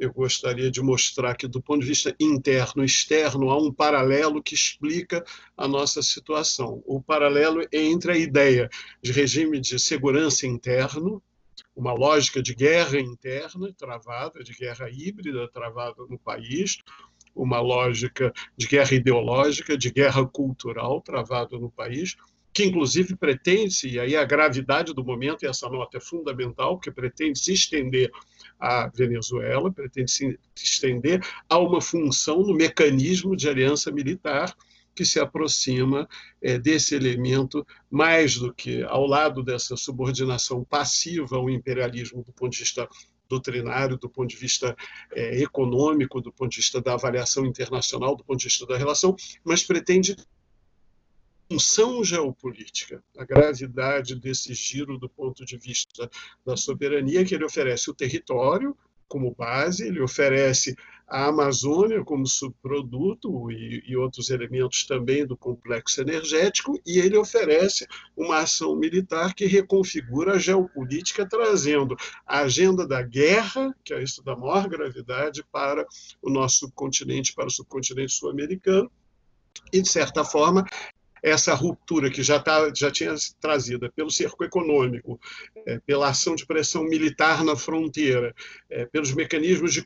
eu 0.01 0.11
gostaria 0.11 0.71
de 0.71 0.81
mostrar 0.81 1.35
que, 1.35 1.47
do 1.47 1.61
ponto 1.61 1.81
de 1.81 1.87
vista 1.87 2.15
interno 2.19 2.81
e 2.81 2.87
externo, 2.87 3.51
há 3.51 3.57
um 3.61 3.71
paralelo 3.71 4.41
que 4.41 4.55
explica 4.55 5.23
a 5.55 5.67
nossa 5.67 6.01
situação. 6.01 6.81
O 6.87 6.99
paralelo 6.99 7.61
é 7.61 7.67
entre 7.71 8.11
a 8.11 8.17
ideia 8.17 8.67
de 8.99 9.11
regime 9.11 9.59
de 9.59 9.77
segurança 9.77 10.47
interno, 10.47 11.21
uma 11.75 11.93
lógica 11.93 12.41
de 12.41 12.55
guerra 12.55 12.99
interna 12.99 13.71
travada, 13.77 14.43
de 14.43 14.53
guerra 14.53 14.89
híbrida 14.89 15.47
travada 15.49 16.03
no 16.09 16.17
país, 16.17 16.79
uma 17.35 17.61
lógica 17.61 18.33
de 18.57 18.67
guerra 18.67 18.95
ideológica, 18.95 19.77
de 19.77 19.91
guerra 19.91 20.25
cultural 20.25 20.99
travada 20.99 21.59
no 21.59 21.69
país, 21.69 22.17
que 22.51 22.65
inclusive 22.65 23.15
pretende-se, 23.15 23.87
e 23.87 23.99
aí 23.99 24.15
a 24.15 24.25
gravidade 24.25 24.95
do 24.95 25.05
momento, 25.05 25.43
e 25.43 25.47
essa 25.47 25.69
nota 25.69 25.97
é 25.97 26.01
fundamental, 26.01 26.79
que 26.79 26.89
pretende 26.89 27.37
se 27.37 27.53
estender 27.53 28.09
à 28.61 28.87
Venezuela, 28.87 29.71
pretende 29.71 30.11
se 30.11 30.39
estender 30.55 31.25
a 31.49 31.57
uma 31.57 31.81
função 31.81 32.41
no 32.41 32.53
mecanismo 32.53 33.35
de 33.35 33.49
aliança 33.49 33.91
militar 33.91 34.55
que 34.93 35.05
se 35.05 35.19
aproxima 35.19 36.07
é, 36.41 36.59
desse 36.59 36.93
elemento 36.95 37.65
mais 37.89 38.37
do 38.37 38.53
que 38.53 38.83
ao 38.83 39.07
lado 39.07 39.41
dessa 39.41 39.75
subordinação 39.75 40.63
passiva 40.63 41.37
ao 41.37 41.49
imperialismo 41.49 42.23
do 42.23 42.31
ponto 42.31 42.51
de 42.51 42.59
vista 42.59 42.87
doutrinário, 43.27 43.97
do 43.97 44.09
ponto 44.09 44.29
de 44.29 44.35
vista 44.35 44.75
é, 45.13 45.41
econômico, 45.41 46.19
do 46.19 46.31
ponto 46.31 46.51
de 46.51 46.57
vista 46.57 46.81
da 46.81 46.93
avaliação 46.93 47.45
internacional, 47.45 48.15
do 48.15 48.23
ponto 48.23 48.39
de 48.39 48.45
vista 48.45 48.65
da 48.65 48.77
relação, 48.77 49.15
mas 49.43 49.63
pretende 49.63 50.15
função 51.51 52.01
geopolítica, 52.01 53.03
a 53.17 53.25
gravidade 53.25 54.15
desse 54.15 54.53
giro 54.53 54.97
do 54.97 55.09
ponto 55.09 55.43
de 55.43 55.57
vista 55.57 56.09
da 56.45 56.55
soberania, 56.55 57.25
que 57.25 57.35
ele 57.35 57.43
oferece 57.43 57.91
o 57.91 57.93
território 57.93 58.73
como 59.05 59.35
base, 59.35 59.85
ele 59.85 59.99
oferece 59.99 60.73
a 61.05 61.25
Amazônia 61.25 62.05
como 62.05 62.25
subproduto 62.25 63.51
e, 63.51 63.83
e, 63.85 63.97
outros 63.97 64.29
elementos 64.29 64.85
também 64.85 65.25
do 65.25 65.35
complexo 65.35 65.99
energético, 65.99 66.79
e 66.87 66.99
ele 66.99 67.17
oferece 67.17 67.85
uma 68.15 68.37
ação 68.37 68.73
militar 68.73 69.33
que 69.33 69.45
reconfigura 69.45 70.35
a 70.35 70.39
geopolítica, 70.39 71.27
trazendo 71.27 71.97
a 72.25 72.43
agenda 72.43 72.87
da 72.87 73.01
guerra, 73.01 73.75
que 73.83 73.93
é 73.93 74.01
isso 74.01 74.23
da 74.23 74.37
maior 74.37 74.69
gravidade, 74.69 75.43
para 75.51 75.85
o 76.21 76.29
nosso 76.29 76.71
continente, 76.71 77.33
para 77.33 77.47
o 77.47 77.51
subcontinente 77.51 78.13
sul-americano, 78.13 78.89
e, 79.73 79.81
de 79.81 79.89
certa 79.89 80.23
forma, 80.23 80.65
essa 81.21 81.53
ruptura 81.53 82.09
que 82.09 82.23
já, 82.23 82.39
tá, 82.39 82.71
já 82.75 82.89
tinha 82.89 83.13
trazida 83.39 83.91
pelo 83.95 84.09
cerco 84.09 84.43
econômico, 84.43 85.19
é, 85.67 85.79
pela 85.79 86.09
ação 86.09 86.35
de 86.35 86.45
pressão 86.45 86.83
militar 86.83 87.43
na 87.43 87.55
fronteira, 87.55 88.33
é, 88.69 88.85
pelos 88.85 89.13
mecanismos 89.13 89.73
de, 89.73 89.85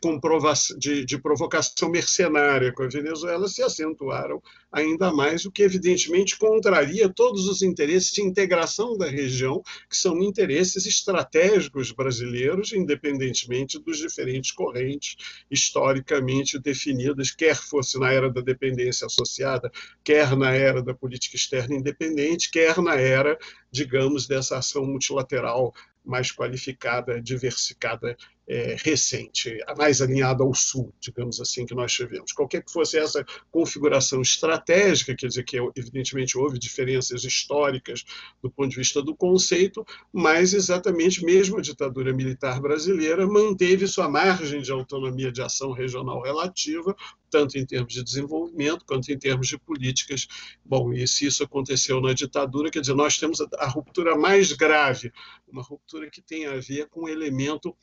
de, 0.78 1.06
de, 1.06 1.18
provocação 1.18 1.90
mercenária 1.90 2.72
com 2.72 2.84
a 2.84 2.88
Venezuela, 2.88 3.48
se 3.48 3.62
acentuaram 3.62 4.42
ainda 4.72 5.12
mais, 5.12 5.46
o 5.46 5.52
que 5.52 5.64
evidentemente 5.64 6.38
contraria 6.38 7.10
todos 7.10 7.48
os 7.48 7.62
interesses 7.62 8.12
de 8.12 8.22
integração 8.22 8.98
da 8.98 9.10
região, 9.10 9.62
que 9.90 9.96
são 9.96 10.22
interesses 10.22 10.86
estratégicos 10.86 11.92
brasileiros, 11.92 12.74
independentemente 12.74 13.80
dos 13.80 13.98
diferentes 13.98 14.52
correntes 14.52 15.16
historicamente 15.50 16.60
definidas, 16.60 17.32
quer 17.32 17.56
fosse 17.56 18.00
na 18.00 18.12
era 18.12 18.30
da 18.30 18.42
dependência 18.42 19.08
associada, 19.08 19.72
quer 20.04 20.36
na 20.36 20.52
era 20.52 20.82
da 20.82 20.94
política 20.94 21.25
política 21.26 21.36
externa 21.36 21.76
independente, 21.76 22.50
quer 22.50 22.78
na 22.82 22.96
era, 22.96 23.38
digamos, 23.72 24.28
dessa 24.28 24.58
ação 24.58 24.86
multilateral 24.86 25.74
mais 26.06 26.32
qualificada, 26.32 27.22
diversificada 27.22 28.16
é, 28.48 28.76
recente, 28.80 29.58
mais 29.78 30.02
alinhada 30.02 30.44
ao 30.44 30.54
sul, 30.54 30.94
digamos 31.00 31.40
assim, 31.42 31.66
que 31.66 31.74
nós 31.74 31.92
tivemos. 31.92 32.32
Qualquer 32.32 32.64
que 32.64 32.72
fosse 32.72 32.98
essa 32.98 33.26
configuração 33.50 34.22
estratégica, 34.22 35.16
quer 35.16 35.28
dizer 35.28 35.44
que 35.44 35.58
evidentemente 35.76 36.38
houve 36.38 36.60
diferenças 36.60 37.24
históricas 37.24 38.04
do 38.42 38.50
ponto 38.52 38.70
de 38.70 38.78
vista 38.78 39.02
do 39.02 39.16
conceito, 39.16 39.86
mas 40.14 40.54
exatamente 40.54 41.26
mesmo 41.26 41.58
a 41.58 41.62
ditadura 41.62 42.14
militar 42.14 42.62
brasileira 42.62 43.26
manteve 43.26 43.88
sua 43.88 44.08
margem 44.08 44.62
de 44.62 44.72
autonomia 44.72 45.32
de 45.32 45.42
ação 45.42 45.72
regional 45.72 46.22
relativa, 46.22 46.96
tanto 47.30 47.58
em 47.58 47.66
termos 47.66 47.94
de 47.94 48.04
desenvolvimento 48.04 48.86
quanto 48.86 49.12
em 49.12 49.18
termos 49.18 49.48
de 49.48 49.58
políticas. 49.58 50.28
Bom, 50.64 50.94
e 50.94 51.08
se 51.08 51.26
isso 51.26 51.44
aconteceu 51.44 52.00
na 52.00 52.14
ditadura, 52.14 52.70
quer 52.70 52.80
dizer, 52.80 52.94
nós 52.94 53.18
temos 53.18 53.42
a, 53.42 53.48
a 53.58 53.68
ruptura 53.68 54.16
mais 54.16 54.54
grave, 54.54 55.12
uma 55.48 55.64
ruptura 55.64 55.95
que 56.12 56.22
tem 56.22 56.46
a 56.46 56.58
ver 56.58 56.88
com 56.88 57.02
o 57.02 57.10
elemento 57.10 57.76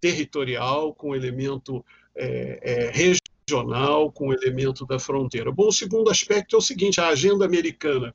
territorial, 0.00 0.94
com 0.94 1.10
o 1.10 1.16
elemento 1.16 1.84
é, 2.14 2.60
é, 2.62 2.90
regional, 2.90 4.12
com 4.12 4.28
o 4.28 4.32
elemento 4.32 4.86
da 4.86 4.98
fronteira. 4.98 5.50
Bom, 5.50 5.68
o 5.68 5.72
segundo 5.72 6.10
aspecto 6.10 6.56
é 6.56 6.58
o 6.58 6.62
seguinte: 6.62 7.00
a 7.00 7.08
agenda 7.08 7.44
americana, 7.44 8.14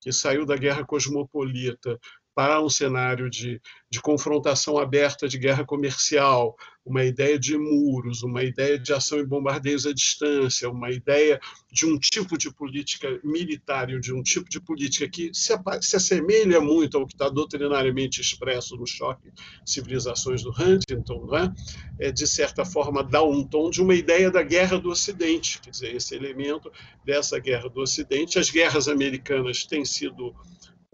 que 0.00 0.12
saiu 0.12 0.44
da 0.44 0.56
guerra 0.56 0.84
cosmopolita 0.84 1.98
para 2.34 2.62
um 2.62 2.68
cenário 2.68 3.28
de, 3.28 3.60
de 3.90 4.00
confrontação 4.00 4.78
aberta 4.78 5.28
de 5.28 5.38
guerra 5.38 5.64
comercial, 5.64 6.56
uma 6.84 7.04
ideia 7.04 7.38
de 7.38 7.56
muros, 7.56 8.22
uma 8.22 8.42
ideia 8.42 8.78
de 8.78 8.92
ação 8.92 9.20
em 9.20 9.26
bombardeios 9.26 9.86
à 9.86 9.92
distância, 9.92 10.68
uma 10.68 10.90
ideia 10.90 11.38
de 11.70 11.86
um 11.86 11.98
tipo 11.98 12.36
de 12.36 12.52
política 12.52 13.20
militar 13.22 13.88
e 13.90 14.00
de 14.00 14.12
um 14.12 14.22
tipo 14.22 14.48
de 14.48 14.60
política 14.60 15.08
que 15.08 15.30
se, 15.32 15.52
se 15.80 15.96
assemelha 15.96 16.60
muito 16.60 16.96
ao 16.96 17.06
que 17.06 17.14
está 17.14 17.28
doutrinariamente 17.28 18.20
expresso 18.20 18.76
no 18.76 18.86
choque 18.86 19.30
civilizações 19.64 20.42
do 20.42 20.50
Huntington, 20.50 21.26
não 21.26 21.36
é? 21.36 21.54
é? 22.00 22.10
de 22.10 22.26
certa 22.26 22.64
forma 22.64 23.04
dá 23.04 23.22
um 23.22 23.44
tom 23.44 23.70
de 23.70 23.80
uma 23.80 23.94
ideia 23.94 24.30
da 24.30 24.42
guerra 24.42 24.78
do 24.78 24.90
Ocidente, 24.90 25.60
quer 25.60 25.70
dizer, 25.70 25.94
esse 25.94 26.14
elemento 26.14 26.70
dessa 27.04 27.38
guerra 27.38 27.68
do 27.68 27.80
Ocidente. 27.80 28.38
As 28.38 28.50
guerras 28.50 28.88
americanas 28.88 29.64
têm 29.64 29.84
sido 29.84 30.34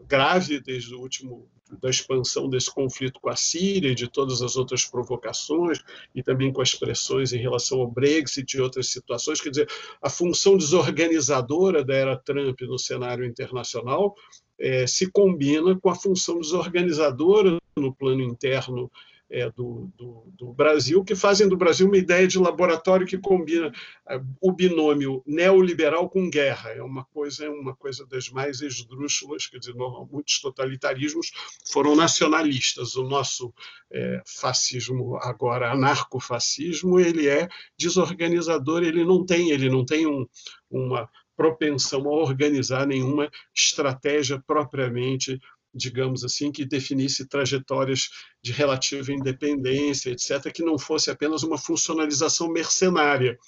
grave 0.08 0.60
desde 0.60 0.94
o 0.94 1.00
último 1.00 1.48
da 1.82 1.90
expansão 1.90 2.48
desse 2.48 2.72
conflito 2.72 3.20
com 3.20 3.28
a 3.28 3.36
Síria 3.36 3.90
e 3.90 3.94
de 3.94 4.08
todas 4.08 4.40
as 4.40 4.56
outras 4.56 4.86
provocações, 4.86 5.84
e 6.14 6.22
também 6.22 6.50
com 6.50 6.62
as 6.62 6.74
pressões 6.74 7.32
em 7.32 7.38
relação 7.38 7.80
ao 7.80 7.90
Brexit 7.90 8.56
e 8.56 8.60
outras 8.60 8.88
situações. 8.88 9.40
Quer 9.40 9.50
dizer, 9.50 9.68
a 10.00 10.08
função 10.08 10.56
desorganizadora 10.56 11.84
da 11.84 11.94
era 11.94 12.16
Trump 12.16 12.60
no 12.62 12.78
cenário 12.78 13.24
internacional 13.24 14.14
é, 14.58 14.86
se 14.86 15.10
combina 15.10 15.78
com 15.78 15.90
a 15.90 15.94
função 15.94 16.40
desorganizadora 16.40 17.58
no 17.76 17.94
plano 17.94 18.22
interno 18.22 18.90
é, 19.30 19.50
do, 19.50 19.90
do, 19.96 20.24
do, 20.32 20.52
Brasil, 20.52 21.04
que 21.04 21.14
fazem 21.14 21.48
do 21.48 21.56
Brasil 21.56 21.86
uma 21.86 21.98
ideia 21.98 22.26
de 22.26 22.38
laboratório 22.38 23.06
que 23.06 23.18
combina 23.18 23.70
é, 24.08 24.20
o 24.40 24.52
binômio 24.52 25.22
neoliberal 25.26 26.08
com 26.08 26.30
guerra. 26.30 26.70
É 26.70 26.82
uma 26.82 27.04
coisa, 27.04 27.44
é 27.44 27.48
uma 27.48 27.76
coisa 27.76 28.06
das 28.06 28.30
mais 28.30 28.60
esdrúxulas, 28.60 29.46
quer 29.46 29.58
dizer, 29.58 29.74
muitos 30.10 30.40
totalitarismos 30.40 31.30
foram 31.70 31.94
nacionalistas. 31.94 32.96
O 32.96 33.04
nosso 33.04 33.52
é, 33.92 34.22
fascismo 34.26 35.16
agora, 35.16 35.72
anarcofascismo, 35.72 36.98
ele 36.98 37.28
é 37.28 37.48
desorganizador, 37.76 38.82
ele 38.82 39.04
não 39.04 39.24
tem, 39.24 39.50
ele 39.50 39.68
não 39.68 39.84
tem 39.84 40.06
um, 40.06 40.26
uma 40.70 41.08
propensão 41.36 42.00
a 42.08 42.14
organizar 42.14 42.84
nenhuma 42.84 43.30
estratégia 43.54 44.42
propriamente 44.44 45.38
digamos 45.78 46.24
assim, 46.24 46.52
que 46.52 46.64
definisse 46.64 47.26
trajetórias 47.26 48.10
de 48.42 48.52
relativa 48.52 49.12
independência, 49.12 50.10
etc., 50.10 50.52
que 50.52 50.62
não 50.62 50.78
fosse 50.78 51.10
apenas 51.10 51.42
uma 51.42 51.56
funcionalização 51.56 52.48
mercenária, 52.48 53.38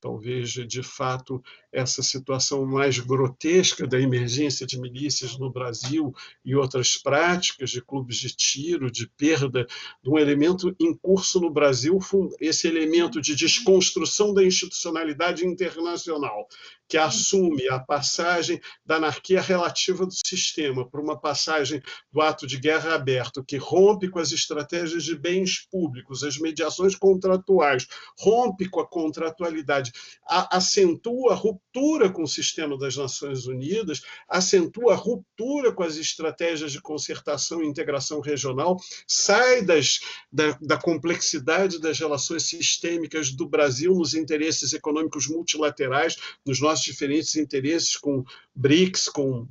talvez 0.00 0.50
de 0.50 0.82
fato 0.82 1.42
essa 1.74 2.02
situação 2.02 2.64
mais 2.64 2.98
grotesca 2.98 3.86
da 3.86 4.00
emergência 4.00 4.64
de 4.64 4.80
milícias 4.80 5.36
no 5.36 5.50
Brasil 5.50 6.14
e 6.44 6.54
outras 6.54 6.96
práticas 6.96 7.70
de 7.70 7.82
clubes 7.82 8.16
de 8.16 8.34
tiro, 8.34 8.90
de 8.90 9.08
perda 9.08 9.66
de 10.02 10.08
um 10.08 10.16
elemento 10.16 10.74
em 10.80 10.94
curso 10.94 11.40
no 11.40 11.50
Brasil, 11.50 11.98
esse 12.40 12.68
elemento 12.68 13.20
de 13.20 13.34
desconstrução 13.34 14.32
da 14.32 14.44
institucionalidade 14.44 15.44
internacional, 15.44 16.46
que 16.88 16.96
assume 16.96 17.68
a 17.68 17.80
passagem 17.80 18.60
da 18.86 18.96
anarquia 18.96 19.40
relativa 19.40 20.06
do 20.06 20.12
sistema 20.12 20.88
para 20.88 21.00
uma 21.00 21.18
passagem 21.18 21.82
do 22.12 22.20
ato 22.20 22.46
de 22.46 22.58
guerra 22.58 22.94
aberto, 22.94 23.44
que 23.44 23.56
rompe 23.56 24.08
com 24.08 24.20
as 24.20 24.30
estratégias 24.30 25.02
de 25.02 25.16
bens 25.16 25.66
públicos, 25.70 26.22
as 26.22 26.38
mediações 26.38 26.94
contratuais, 26.94 27.88
rompe 28.18 28.68
com 28.68 28.80
a 28.80 28.86
contratualidade, 28.86 29.92
acentua 30.28 31.32
a 31.32 31.34
ruptura 31.34 31.63
com 32.12 32.22
o 32.22 32.28
sistema 32.28 32.78
das 32.78 32.96
Nações 32.96 33.46
Unidas, 33.46 34.02
acentua 34.28 34.92
a 34.92 34.96
ruptura 34.96 35.72
com 35.72 35.82
as 35.82 35.96
estratégias 35.96 36.70
de 36.70 36.80
concertação 36.80 37.62
e 37.62 37.66
integração 37.66 38.20
regional, 38.20 38.78
sai 39.06 39.62
das, 39.62 39.98
da, 40.30 40.56
da 40.60 40.76
complexidade 40.76 41.80
das 41.80 41.98
relações 41.98 42.44
sistêmicas 42.44 43.32
do 43.32 43.48
Brasil 43.48 43.92
nos 43.92 44.14
interesses 44.14 44.72
econômicos 44.72 45.26
multilaterais, 45.26 46.16
nos 46.46 46.60
nossos 46.60 46.84
diferentes 46.84 47.34
interesses 47.34 47.96
com 47.96 48.24
BRICS, 48.54 49.08
com 49.08 49.48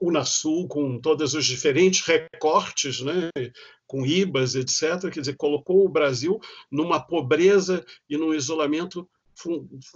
Unasul, 0.00 0.68
com 0.68 0.98
todos 0.98 1.34
os 1.34 1.44
diferentes 1.44 2.06
recortes, 2.06 3.00
né, 3.00 3.30
com 3.86 4.06
IBAs, 4.06 4.54
etc., 4.54 5.10
quer 5.12 5.20
dizer, 5.20 5.36
colocou 5.36 5.84
o 5.84 5.88
Brasil 5.88 6.40
numa 6.70 7.00
pobreza 7.00 7.84
e 8.08 8.16
num 8.16 8.32
isolamento 8.32 9.08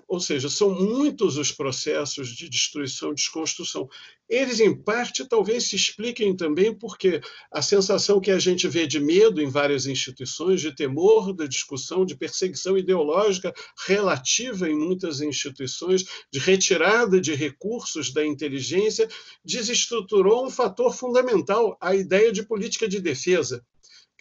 ou 0.07 0.21
seja, 0.21 0.49
são 0.49 0.71
muitos 0.71 1.37
os 1.37 1.51
processos 1.51 2.29
de 2.29 2.49
destruição, 2.49 3.13
desconstrução. 3.13 3.89
Eles, 4.29 4.61
em 4.61 4.75
parte, 4.75 5.27
talvez 5.27 5.65
se 5.65 5.77
expliquem 5.77 6.35
também 6.37 6.73
porque 6.75 7.21
a 7.51 7.61
sensação 7.61 8.21
que 8.21 8.31
a 8.31 8.39
gente 8.39 8.69
vê 8.69 8.87
de 8.87 9.01
medo 9.01 9.43
em 9.43 9.49
várias 9.49 9.87
instituições, 9.87 10.61
de 10.61 10.75
temor 10.75 11.33
da 11.33 11.47
discussão, 11.47 12.05
de 12.05 12.17
perseguição 12.17 12.79
ideológica 12.79 13.53
relativa 13.87 14.69
em 14.69 14.77
muitas 14.77 15.21
instituições, 15.21 16.05
de 16.31 16.39
retirada 16.39 17.21
de 17.21 17.35
recursos 17.35 18.13
da 18.13 18.25
inteligência, 18.25 19.09
desestruturou 19.45 20.47
um 20.47 20.51
fator 20.51 20.95
fundamental, 20.95 21.77
a 21.81 21.95
ideia 21.95 22.33
de 22.33 22.43
política 22.43 22.89
de 22.89 23.01
defesa. 23.01 23.65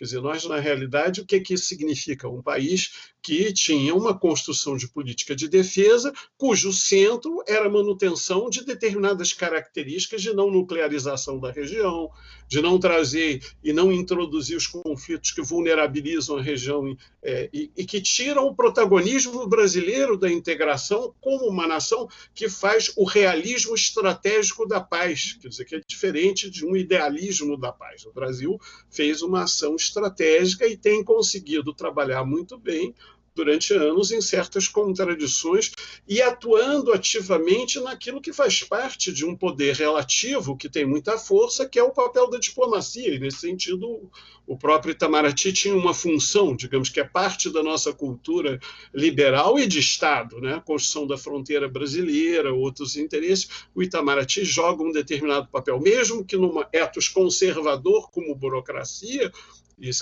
Quer 0.01 0.05
dizer, 0.05 0.21
nós, 0.21 0.45
na 0.45 0.59
realidade, 0.59 1.21
o 1.21 1.25
que, 1.27 1.39
que 1.39 1.53
isso 1.53 1.65
significa? 1.65 2.27
Um 2.27 2.41
país 2.41 3.10
que 3.21 3.53
tinha 3.53 3.93
uma 3.93 4.17
construção 4.17 4.75
de 4.75 4.87
política 4.87 5.35
de 5.35 5.47
defesa, 5.47 6.11
cujo 6.37 6.73
centro 6.73 7.43
era 7.47 7.67
a 7.67 7.69
manutenção 7.69 8.49
de 8.49 8.65
determinadas 8.65 9.31
características 9.31 10.21
de 10.21 10.33
não 10.33 10.49
nuclearização 10.49 11.39
da 11.39 11.51
região, 11.51 12.09
de 12.47 12.61
não 12.61 12.79
trazer 12.79 13.41
e 13.63 13.71
não 13.71 13.91
introduzir 13.91 14.57
os 14.57 14.67
conflitos 14.67 15.31
que 15.31 15.41
vulnerabilizam 15.41 16.37
a 16.37 16.41
região 16.41 16.95
é, 17.23 17.49
e, 17.53 17.71
e, 17.77 17.85
que 17.85 18.01
tiram 18.01 18.47
o 18.47 18.55
protagonismo 18.55 19.47
brasileiro 19.47 20.17
da 20.17 20.31
integração 20.31 21.13
como 21.21 21.47
uma 21.47 21.67
nação 21.67 22.09
que 22.33 22.49
faz 22.49 22.91
o 22.97 23.05
realismo 23.05 23.75
estratégico 23.75 24.67
da 24.67 24.81
paz, 24.81 25.37
quer 25.39 25.47
dizer, 25.47 25.65
que 25.65 25.75
é 25.75 25.81
diferente 25.85 26.49
de 26.49 26.65
um 26.65 26.75
idealismo 26.75 27.55
da 27.55 27.71
paz. 27.71 28.05
O 28.05 28.11
Brasil 28.11 28.59
fez 28.89 29.21
uma 29.21 29.43
ação 29.43 29.75
estratégica 29.75 30.65
e 30.67 30.75
tem 30.75 31.03
conseguido 31.03 31.73
trabalhar 31.73 32.25
muito 32.25 32.57
bem 32.57 32.93
durante 33.33 33.73
anos 33.73 34.11
em 34.11 34.21
certas 34.21 34.67
contradições 34.67 35.71
e 36.07 36.21
atuando 36.21 36.91
ativamente 36.91 37.79
naquilo 37.79 38.21
que 38.21 38.33
faz 38.33 38.63
parte 38.63 39.11
de 39.11 39.25
um 39.25 39.35
poder 39.35 39.75
relativo 39.75 40.57
que 40.57 40.69
tem 40.69 40.85
muita 40.85 41.17
força, 41.17 41.67
que 41.67 41.79
é 41.79 41.83
o 41.83 41.91
papel 41.91 42.29
da 42.29 42.37
diplomacia. 42.37 43.13
E, 43.13 43.19
nesse 43.19 43.39
sentido, 43.39 44.09
o 44.51 44.57
próprio 44.57 44.91
Itamaraty 44.91 45.53
tinha 45.53 45.73
uma 45.73 45.93
função, 45.93 46.53
digamos 46.53 46.89
que 46.89 46.99
é 46.99 47.05
parte 47.05 47.49
da 47.49 47.63
nossa 47.63 47.93
cultura 47.93 48.59
liberal 48.93 49.57
e 49.57 49.65
de 49.65 49.79
Estado, 49.79 50.41
né? 50.41 50.61
construção 50.65 51.07
da 51.07 51.17
fronteira 51.17 51.69
brasileira, 51.69 52.53
outros 52.53 52.97
interesses. 52.97 53.47
O 53.73 53.81
Itamaraty 53.81 54.43
joga 54.43 54.83
um 54.83 54.91
determinado 54.91 55.47
papel, 55.47 55.79
mesmo 55.79 56.25
que 56.25 56.35
num 56.35 56.61
etos 56.73 57.07
conservador 57.07 58.11
como 58.11 58.35
burocracia, 58.35 59.31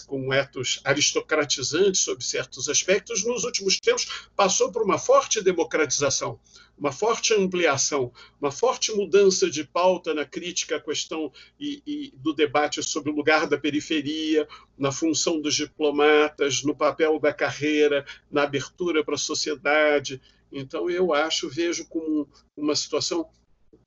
com 0.07 0.33
etos 0.33 0.81
aristocratizantes 0.83 2.01
sob 2.01 2.23
certos 2.23 2.67
aspectos, 2.67 3.23
nos 3.23 3.43
últimos 3.43 3.79
tempos 3.79 4.27
passou 4.35 4.71
por 4.71 4.81
uma 4.81 4.97
forte 4.97 5.43
democratização, 5.43 6.39
uma 6.79 6.91
forte 6.91 7.33
ampliação, 7.33 8.11
uma 8.39 8.51
forte 8.51 8.91
mudança 8.93 9.49
de 9.49 9.65
pauta 9.65 10.13
na 10.13 10.25
crítica 10.25 10.77
à 10.77 10.79
questão 10.79 11.31
e, 11.59 11.83
e 11.85 12.13
do 12.15 12.33
debate 12.33 12.81
sobre 12.81 13.11
o 13.11 13.15
lugar 13.15 13.47
da 13.47 13.57
periferia, 13.57 14.47
na 14.77 14.91
função 14.91 15.41
dos 15.41 15.55
diplomatas, 15.55 16.63
no 16.63 16.73
papel 16.73 17.19
da 17.19 17.33
carreira, 17.33 18.05
na 18.31 18.43
abertura 18.43 19.03
para 19.03 19.15
a 19.15 19.17
sociedade. 19.17 20.21
Então, 20.51 20.89
eu 20.89 21.13
acho, 21.13 21.49
vejo 21.49 21.85
como 21.87 22.27
uma 22.55 22.75
situação 22.75 23.29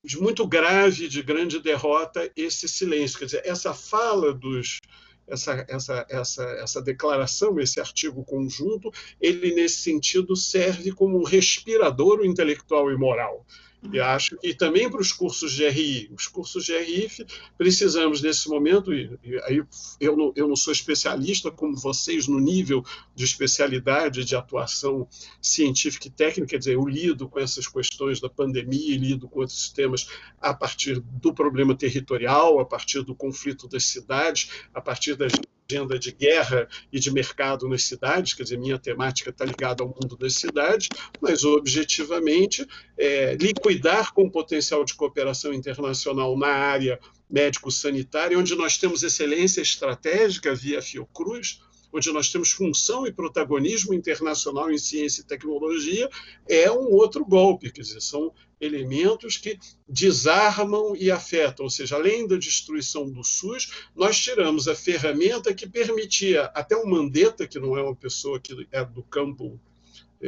de 0.03 0.21
muito 0.21 0.45
grave, 0.45 1.07
de 1.07 1.21
grande 1.23 1.59
derrota, 1.59 2.31
esse 2.35 2.67
silêncio. 2.67 3.17
Quer 3.17 3.25
dizer, 3.25 3.41
essa 3.43 3.73
fala 3.73 4.33
dos, 4.33 4.79
essa, 5.27 5.65
essa, 5.67 6.05
essa, 6.09 6.43
essa 6.43 6.81
declaração, 6.81 7.59
esse 7.59 7.79
artigo 7.79 8.23
conjunto, 8.23 8.91
ele, 9.19 9.53
nesse 9.53 9.77
sentido, 9.77 10.35
serve 10.35 10.91
como 10.91 11.19
um 11.19 11.23
respirador 11.23 12.25
intelectual 12.25 12.91
e 12.91 12.97
moral. 12.97 13.45
E 13.91 13.99
acho 13.99 14.37
e 14.41 14.53
também 14.53 14.89
para 14.89 15.01
os 15.01 15.11
cursos 15.11 15.51
de 15.51 15.67
RI. 15.67 16.09
Os 16.15 16.27
cursos 16.27 16.63
de 16.65 16.77
RI 16.77 17.09
precisamos 17.57 18.21
nesse 18.21 18.47
momento, 18.47 18.93
e, 18.93 19.19
e 19.23 19.37
aí 19.43 19.63
eu 19.99 20.15
não, 20.15 20.31
eu 20.35 20.47
não 20.47 20.55
sou 20.55 20.71
especialista 20.71 21.51
como 21.51 21.75
vocês 21.75 22.27
no 22.27 22.39
nível 22.39 22.83
de 23.13 23.25
especialidade 23.25 24.23
de 24.23 24.35
atuação 24.35 25.07
científica 25.41 26.07
e 26.07 26.11
técnica, 26.11 26.51
quer 26.51 26.57
dizer, 26.59 26.75
eu 26.75 26.85
lido 26.85 27.27
com 27.27 27.39
essas 27.39 27.67
questões 27.67 28.19
da 28.19 28.29
pandemia, 28.29 28.97
lido 28.97 29.27
com 29.27 29.41
outros 29.41 29.69
temas 29.69 30.07
a 30.39 30.53
partir 30.53 30.99
do 30.99 31.33
problema 31.33 31.75
territorial, 31.75 32.59
a 32.59 32.65
partir 32.65 33.03
do 33.03 33.15
conflito 33.15 33.67
das 33.67 33.85
cidades, 33.85 34.49
a 34.73 34.81
partir 34.81 35.15
das 35.15 35.33
agenda 35.69 35.97
de 35.97 36.11
guerra 36.11 36.67
e 36.91 36.99
de 36.99 37.11
mercado 37.11 37.67
nas 37.67 37.83
cidades, 37.83 38.33
quer 38.33 38.43
dizer, 38.43 38.57
minha 38.57 38.77
temática 38.77 39.29
está 39.29 39.45
ligada 39.45 39.83
ao 39.83 39.89
mundo 39.89 40.15
das 40.17 40.35
cidades, 40.35 40.89
mas 41.21 41.43
objetivamente 41.43 42.67
é, 42.97 43.35
liquidar 43.35 44.13
com 44.13 44.29
potencial 44.29 44.83
de 44.83 44.93
cooperação 44.93 45.53
internacional 45.53 46.37
na 46.37 46.47
área 46.47 46.99
médico-sanitária, 47.29 48.37
onde 48.37 48.55
nós 48.55 48.77
temos 48.77 49.01
excelência 49.01 49.61
estratégica 49.61 50.53
via 50.53 50.81
Fiocruz, 50.81 51.61
onde 51.93 52.11
nós 52.11 52.31
temos 52.31 52.51
função 52.51 53.05
e 53.05 53.13
protagonismo 53.13 53.93
internacional 53.93 54.71
em 54.71 54.77
ciência 54.77 55.21
e 55.21 55.25
tecnologia, 55.25 56.09
é 56.49 56.71
um 56.71 56.91
outro 56.91 57.23
golpe, 57.23 57.71
quer 57.71 57.81
dizer, 57.81 58.01
são 58.01 58.33
elementos 58.59 59.37
que 59.37 59.59
desarmam 59.87 60.95
e 60.95 61.11
afetam, 61.11 61.65
ou 61.65 61.69
seja, 61.69 61.95
além 61.95 62.25
da 62.27 62.35
destruição 62.35 63.09
do 63.09 63.23
SUS, 63.23 63.71
nós 63.95 64.17
tiramos 64.19 64.67
a 64.67 64.75
ferramenta 64.75 65.53
que 65.53 65.67
permitia 65.67 66.45
até 66.55 66.75
o 66.75 66.87
Mandetta, 66.87 67.47
que 67.47 67.59
não 67.59 67.77
é 67.77 67.83
uma 67.83 67.95
pessoa 67.95 68.39
que 68.39 68.67
é 68.71 68.83
do 68.83 69.03
campo 69.03 69.59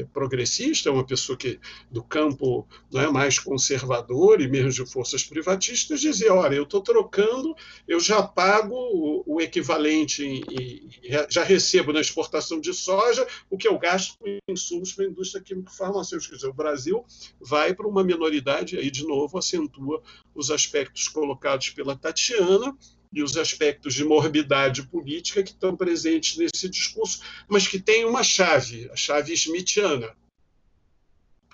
progressista, 0.03 0.89
é 0.89 0.91
uma 0.91 1.05
pessoa 1.05 1.37
que 1.37 1.59
do 1.89 2.03
campo 2.03 2.67
não 2.91 3.01
é 3.01 3.11
mais 3.11 3.39
conservador 3.39 4.41
e 4.41 4.47
mesmo 4.47 4.71
de 4.71 4.91
forças 4.91 5.23
privatistas, 5.23 6.01
dizia: 6.01 6.33
olha, 6.33 6.55
eu 6.55 6.63
estou 6.63 6.81
trocando, 6.81 7.55
eu 7.87 7.99
já 7.99 8.21
pago 8.21 8.75
o, 8.75 9.23
o 9.35 9.41
equivalente 9.41 10.23
e, 10.23 10.89
já 11.29 11.43
recebo 11.43 11.93
na 11.93 12.01
exportação 12.01 12.59
de 12.59 12.73
soja 12.73 13.25
o 13.49 13.57
que 13.57 13.67
eu 13.67 13.77
gasto 13.77 14.17
com 14.17 14.37
insumos 14.49 14.93
para 14.93 15.05
a 15.05 15.07
indústria 15.07 15.43
químico-farmacêutica. 15.43 16.35
Dizer, 16.35 16.47
o 16.47 16.53
Brasil 16.53 17.05
vai 17.39 17.73
para 17.73 17.87
uma 17.87 18.03
minoridade, 18.03 18.77
aí 18.77 18.89
de 18.89 19.05
novo 19.05 19.37
acentua 19.37 20.01
os 20.33 20.51
aspectos 20.51 21.07
colocados 21.07 21.69
pela 21.69 21.95
Tatiana, 21.95 22.75
e 23.15 23.23
os 23.23 23.37
aspectos 23.37 23.93
de 23.93 24.03
morbidade 24.03 24.83
política 24.83 25.41
que 25.41 25.51
estão 25.51 25.75
presentes 25.75 26.37
nesse 26.37 26.67
discurso, 26.69 27.21
mas 27.47 27.65
que 27.65 27.79
tem 27.79 28.03
uma 28.03 28.21
chave, 28.21 28.89
a 28.91 28.95
chave 28.95 29.33
smithiana. 29.33 30.13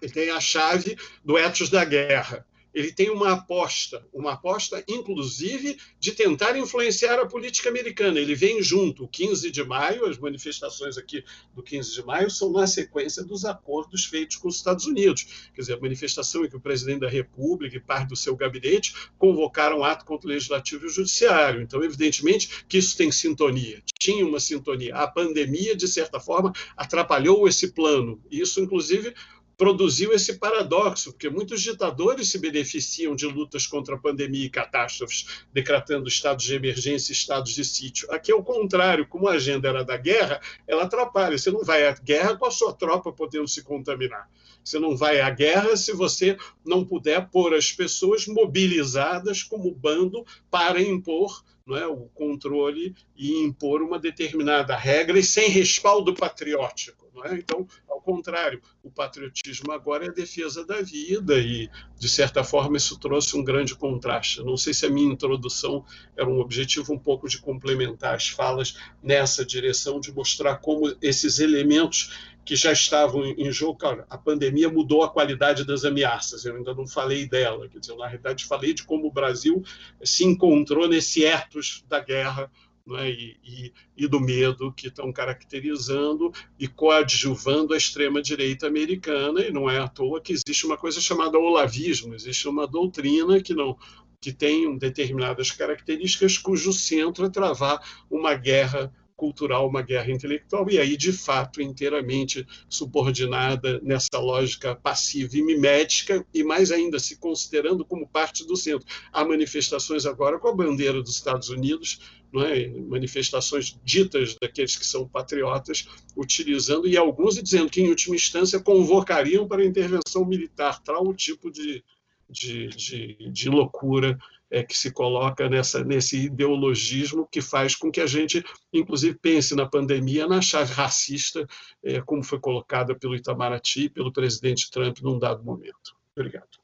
Ele 0.02 0.12
tem 0.12 0.32
a 0.32 0.40
chave 0.40 0.98
do 1.24 1.38
ethos 1.38 1.70
da 1.70 1.86
guerra 1.86 2.44
ele 2.74 2.92
tem 2.92 3.10
uma 3.10 3.34
aposta, 3.34 4.06
uma 4.14 4.34
aposta, 4.34 4.84
inclusive, 4.88 5.78
de 6.00 6.12
tentar 6.12 6.58
influenciar 6.58 7.20
a 7.20 7.26
política 7.26 7.70
americana. 7.70 8.20
Ele 8.20 8.36
vem 8.36 8.62
junto, 8.62 9.08
15 9.08 9.52
de 9.52 9.64
maio, 9.64 10.06
as 10.06 10.18
manifestações 10.18 10.98
aqui 10.98 11.24
do 11.54 11.62
15 11.62 11.94
de 11.94 12.04
maio 12.04 12.30
são 12.30 12.52
na 12.52 12.66
sequência 12.66 13.24
dos 13.24 13.46
acordos 13.46 14.06
feitos 14.06 14.38
com 14.38 14.48
os 14.48 14.56
Estados 14.56 14.86
Unidos. 14.86 15.50
Quer 15.54 15.62
dizer, 15.62 15.74
a 15.74 15.80
manifestação 15.80 16.46
em 16.46 16.50
que 16.50 16.56
o 16.56 16.62
presidente 16.62 17.02
da 17.02 17.10
República 17.10 17.76
e 17.76 17.80
parte 17.80 18.10
do 18.10 18.16
seu 18.16 18.36
gabinete 18.36 18.94
convocaram 19.18 19.80
um 19.80 19.84
ato 19.84 20.06
contra 20.06 20.28
o 20.28 20.32
Legislativo 20.32 20.86
e 20.86 20.88
o 20.88 20.92
Judiciário. 20.92 21.62
Então, 21.62 21.84
evidentemente, 21.84 22.64
que 22.68 22.78
isso 22.78 22.96
tem 22.96 23.12
sintonia. 23.12 23.82
Tinha 24.00 24.26
uma 24.26 24.40
sintonia. 24.40 24.96
A 24.96 25.08
pandemia, 25.08 25.76
de 25.76 25.88
certa 25.88 26.20
forma, 26.20 26.54
atrapalhou 26.76 27.48
esse 27.48 27.72
plano. 27.72 28.22
Isso, 28.32 28.60
inclusive, 28.60 29.14
produziu 29.62 30.12
esse 30.12 30.40
paradoxo, 30.40 31.12
porque 31.12 31.30
muitos 31.30 31.62
ditadores 31.62 32.30
se 32.30 32.40
beneficiam 32.40 33.16
de 33.16 33.28
lutas 33.28 33.68
contra 33.68 33.94
a 33.94 34.00
pandemia 34.00 34.48
e 34.48 34.50
catástrofes, 34.50 35.46
decretando 35.54 36.08
estados 36.08 36.46
de 36.46 36.56
emergência 36.56 37.12
e 37.12 37.16
estados 37.16 37.54
de 37.54 37.64
sítio. 37.64 38.12
Aqui 38.12 38.32
é 38.32 38.36
o 38.36 38.42
contrário, 38.42 39.08
como 39.08 39.28
a 39.28 39.34
agenda 39.34 39.70
era 39.70 39.86
da 39.86 39.96
guerra, 39.98 40.42
ela 40.68 40.86
atrapalha. 40.86 41.38
Você 41.38 41.52
não 41.52 41.64
vai 41.64 41.86
à 41.86 41.92
guerra 41.92 42.36
com 42.36 42.48
a 42.48 42.50
sua 42.50 42.74
tropa 42.74 43.12
podendo 43.12 43.48
se 43.48 43.62
contaminar. 43.62 44.28
Você 44.64 44.80
não 44.80 44.98
vai 44.98 45.22
à 45.22 45.30
guerra 45.30 45.78
se 45.78 45.94
você 45.94 46.36
não 46.66 46.84
puder 46.84 47.30
pôr 47.30 47.54
as 47.54 47.72
pessoas 47.72 48.26
mobilizadas 48.26 49.44
como 49.44 49.70
bando 49.76 50.26
para 50.50 50.82
impor 50.82 51.44
é, 51.70 51.86
o 51.86 52.10
controle 52.16 52.96
e 53.16 53.44
impor 53.44 53.84
uma 53.84 54.00
determinada 54.00 54.76
regra 54.76 55.20
e 55.20 55.24
sem 55.24 55.50
respaldo 55.50 56.16
patriótico. 56.16 57.01
É? 57.26 57.36
Então, 57.36 57.68
ao 57.90 58.02
contrário, 58.02 58.62
o 58.84 58.90
patriotismo 58.90 59.72
agora 59.72 60.06
é 60.06 60.10
a 60.10 60.14
defesa 60.14 60.66
da 60.66 60.82
vida 60.82 61.38
e, 61.38 61.70
de 62.00 62.10
certa 62.10 62.44
forma, 62.44 62.78
isso 62.78 63.00
trouxe 63.00 63.38
um 63.38 63.44
grande 63.44 63.76
contraste. 63.76 64.44
Não 64.44 64.58
sei 64.58 64.74
se 64.74 64.86
a 64.86 64.90
minha 64.90 65.12
introdução 65.12 65.86
era 66.18 66.30
um 66.30 66.40
objetivo 66.40 66.94
um 66.94 67.00
pouco 67.00 67.28
de 67.28 67.40
complementar 67.40 68.16
as 68.16 68.28
falas 68.28 68.76
nessa 69.04 69.46
direção, 69.46 70.00
de 70.00 70.12
mostrar 70.12 70.58
como 70.58 70.94
esses 71.02 71.40
elementos 71.40 72.32
que 72.44 72.56
já 72.56 72.72
estavam 72.72 73.24
em 73.26 73.52
jogo, 73.52 73.78
cara, 73.78 74.06
a 74.10 74.18
pandemia 74.18 74.68
mudou 74.68 75.04
a 75.04 75.10
qualidade 75.10 75.64
das 75.64 75.86
ameaças, 75.86 76.44
eu 76.44 76.56
ainda 76.56 76.74
não 76.74 76.88
falei 76.88 77.28
dela, 77.28 77.70
quer 77.70 77.80
dizer, 77.80 77.96
na 77.96 78.08
realidade 78.08 78.46
falei 78.46 78.74
de 78.74 78.84
como 78.84 79.08
o 79.08 79.12
Brasil 79.12 79.64
se 80.04 80.26
encontrou 80.26 80.88
nesse 80.88 81.24
ethos 81.24 81.86
da 81.88 82.00
guerra 82.00 82.52
é? 82.98 83.10
e, 83.10 83.38
e, 83.44 83.74
e, 83.98 84.08
do 84.08 84.20
medo 84.20 84.72
que 84.72 84.88
estão 84.88 85.12
caracterizando 85.12 86.32
e 86.60 86.68
coadjuvando 86.68 87.74
a 87.74 87.78
extrema-direita 87.78 88.68
americana, 88.68 89.42
e 89.42 89.52
não 89.52 89.70
é 89.70 89.80
à 89.80 89.88
toa 89.88 90.22
que 90.22 90.34
existe 90.34 90.66
uma 90.66 90.78
coisa 90.78 91.00
chamada 91.00 91.38
olavismo, 91.38 92.14
existe 92.14 92.48
uma 92.48 92.68
doutrina 92.68 93.42
que 93.42 93.54
não 93.54 93.78
que 94.22 94.32
tem 94.32 94.78
determinadas 94.78 95.50
características 95.50 96.38
cujo 96.38 96.72
centro 96.72 97.26
é 97.26 97.30
travar 97.30 97.82
uma 98.08 98.36
guerra 98.36 98.94
cultural, 99.22 99.68
uma 99.68 99.84
guerra 99.84 100.12
intelectual, 100.12 100.68
e 100.68 100.80
aí, 100.80 100.98
de 100.98 101.14
fato, 101.14 101.62
inteiramente 101.62 102.44
subordinada 102.68 103.80
nessa 103.84 104.18
lógica 104.18 104.74
passiva 104.74 105.38
e 105.38 105.44
mimética, 105.44 106.26
e 106.34 106.44
mais 106.44 106.72
ainda 106.72 106.98
se 106.98 107.18
considerando 107.18 107.86
como 107.86 108.08
parte 108.08 108.44
do 108.48 108.58
centro. 108.58 108.88
Há 109.14 109.24
manifestações 109.24 110.08
agora 110.08 110.40
com 110.40 110.48
a 110.48 110.56
bandeira 110.56 111.04
dos 111.04 111.14
Estados 111.14 111.50
Unidos, 111.50 112.02
é? 112.40 112.68
manifestações 112.68 113.78
ditas 113.84 114.38
daqueles 114.42 114.78
que 114.78 114.86
são 114.86 115.08
patriotas, 115.08 115.88
utilizando, 116.16 116.88
e 116.88 116.96
alguns 116.96 117.36
dizendo 117.42 117.70
que, 117.70 117.82
em 117.82 117.90
última 117.90 118.16
instância, 118.16 118.60
convocariam 118.60 119.48
para 119.48 119.66
intervenção 119.66 120.26
militar, 120.26 120.82
tal 120.82 121.14
tipo 121.14 121.52
de, 121.52 121.84
de, 122.30 122.68
de, 122.70 123.30
de 123.30 123.50
loucura 123.50 124.18
é, 124.52 124.64
que 124.64 124.78
se 124.78 124.92
coloca 124.92 125.50
nessa, 125.50 125.84
nesse 125.84 126.26
ideologismo 126.26 127.28
que 127.32 127.42
faz 127.42 127.76
com 127.76 127.90
que 127.90 128.02
a 128.02 128.08
gente, 128.08 128.44
inclusive, 128.72 129.18
pense 129.18 129.56
na 129.56 129.66
pandemia 129.66 130.28
na 130.28 130.42
chave 130.42 130.74
racista, 130.74 131.48
é, 131.84 132.02
como 132.02 132.24
foi 132.24 132.40
colocada 132.40 132.94
pelo 132.94 133.16
Itamaraty 133.16 133.90
pelo 133.90 134.12
presidente 134.12 134.70
Trump 134.70 135.00
num 135.02 135.18
dado 135.18 135.44
momento. 135.44 135.96
Obrigado. 136.16 136.61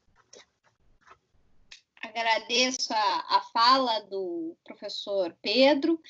Agradeço 2.17 2.91
a, 2.91 3.37
a 3.37 3.41
fala 3.53 3.99
do 4.01 4.57
professor 4.63 5.37
Pedro. 5.39 6.01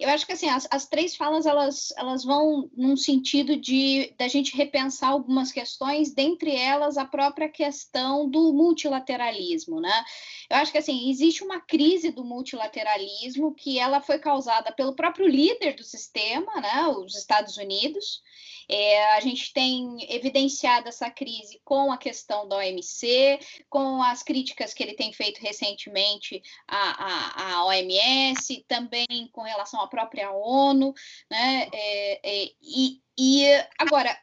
Eu 0.00 0.08
acho 0.08 0.26
que 0.26 0.32
assim, 0.32 0.48
as, 0.48 0.66
as, 0.72 0.88
três 0.88 1.14
falas 1.14 1.46
elas, 1.46 1.92
elas 1.96 2.24
vão 2.24 2.68
num 2.76 2.96
sentido 2.96 3.56
de 3.56 4.12
da 4.18 4.26
gente 4.26 4.56
repensar 4.56 5.10
algumas 5.10 5.52
questões, 5.52 6.12
dentre 6.12 6.56
elas 6.56 6.96
a 6.96 7.04
própria 7.04 7.48
questão 7.48 8.28
do 8.28 8.52
multilateralismo, 8.52 9.80
né? 9.80 10.04
Eu 10.50 10.56
acho 10.56 10.72
que 10.72 10.78
assim, 10.78 11.08
existe 11.08 11.44
uma 11.44 11.60
crise 11.60 12.10
do 12.10 12.24
multilateralismo 12.24 13.54
que 13.54 13.78
ela 13.78 14.00
foi 14.00 14.18
causada 14.18 14.72
pelo 14.72 14.96
próprio 14.96 15.28
líder 15.28 15.76
do 15.76 15.84
sistema, 15.84 16.60
né, 16.60 16.88
os 16.88 17.14
Estados 17.14 17.56
Unidos. 17.56 18.20
É, 18.68 19.14
a 19.14 19.20
gente 19.20 19.52
tem 19.52 19.96
evidenciado 20.12 20.88
essa 20.88 21.10
crise 21.10 21.60
com 21.64 21.92
a 21.92 21.96
questão 21.96 22.48
da 22.48 22.56
OMC, 22.56 23.38
com 23.68 24.02
as 24.02 24.22
críticas 24.22 24.74
que 24.74 24.82
ele 24.82 24.94
tem 24.94 25.12
feito 25.12 25.38
recentemente 25.38 26.42
à, 26.66 27.04
à, 27.04 27.58
à 27.58 27.64
OMS, 27.66 28.64
também 28.66 29.06
com 29.32 29.42
relação 29.42 29.80
à 29.80 29.86
própria 29.86 30.32
ONU, 30.32 30.92
né? 31.30 31.68
É, 31.72 32.20
é, 32.22 32.50
e, 32.60 33.00
e 33.18 33.44
agora 33.78 34.16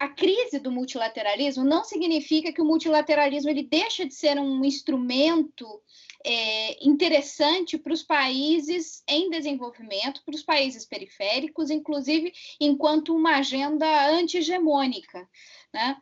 a 0.00 0.08
crise 0.08 0.58
do 0.58 0.72
multilateralismo 0.72 1.62
não 1.62 1.84
significa 1.84 2.50
que 2.50 2.62
o 2.62 2.64
multilateralismo 2.64 3.50
ele 3.50 3.64
deixa 3.64 4.06
de 4.06 4.14
ser 4.14 4.38
um 4.40 4.64
instrumento 4.64 5.66
é, 6.24 6.86
interessante 6.86 7.78
para 7.78 7.92
os 7.92 8.02
países 8.02 9.02
em 9.08 9.30
desenvolvimento, 9.30 10.22
para 10.24 10.34
os 10.34 10.42
países 10.42 10.84
periféricos, 10.84 11.70
inclusive 11.70 12.32
enquanto 12.60 13.14
uma 13.14 13.36
agenda 13.36 14.08
anti-hegemônica. 14.10 15.28
Né? 15.72 15.96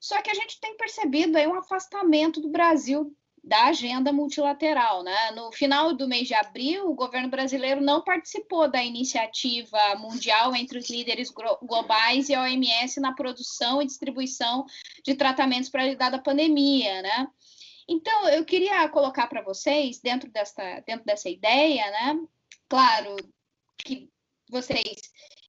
Só 0.00 0.20
que 0.20 0.30
a 0.30 0.34
gente 0.34 0.60
tem 0.60 0.76
percebido 0.76 1.36
aí 1.36 1.46
um 1.46 1.58
afastamento 1.58 2.40
do 2.40 2.48
Brasil 2.48 3.14
da 3.44 3.66
agenda 3.66 4.12
multilateral. 4.12 5.02
Né? 5.02 5.30
No 5.32 5.50
final 5.52 5.92
do 5.94 6.06
mês 6.08 6.28
de 6.28 6.34
abril, 6.34 6.88
o 6.88 6.94
governo 6.94 7.28
brasileiro 7.28 7.80
não 7.80 8.02
participou 8.02 8.70
da 8.70 8.82
iniciativa 8.82 9.78
mundial 9.98 10.54
entre 10.54 10.78
os 10.78 10.88
líderes 10.88 11.30
globais 11.62 12.28
e 12.28 12.34
a 12.34 12.42
OMS 12.42 13.00
na 13.00 13.12
produção 13.12 13.82
e 13.82 13.86
distribuição 13.86 14.64
de 15.04 15.14
tratamentos 15.14 15.68
para 15.68 15.86
lidar 15.86 16.10
da 16.10 16.18
pandemia. 16.18 17.02
Né? 17.02 17.28
Então, 17.88 18.28
eu 18.28 18.44
queria 18.44 18.88
colocar 18.88 19.26
para 19.26 19.42
vocês, 19.42 20.00
dentro 20.00 20.30
dessa, 20.30 20.80
dentro 20.86 21.04
dessa 21.04 21.28
ideia, 21.28 21.90
né? 21.90 22.26
Claro 22.68 23.16
que 23.78 24.10
vocês 24.50 25.00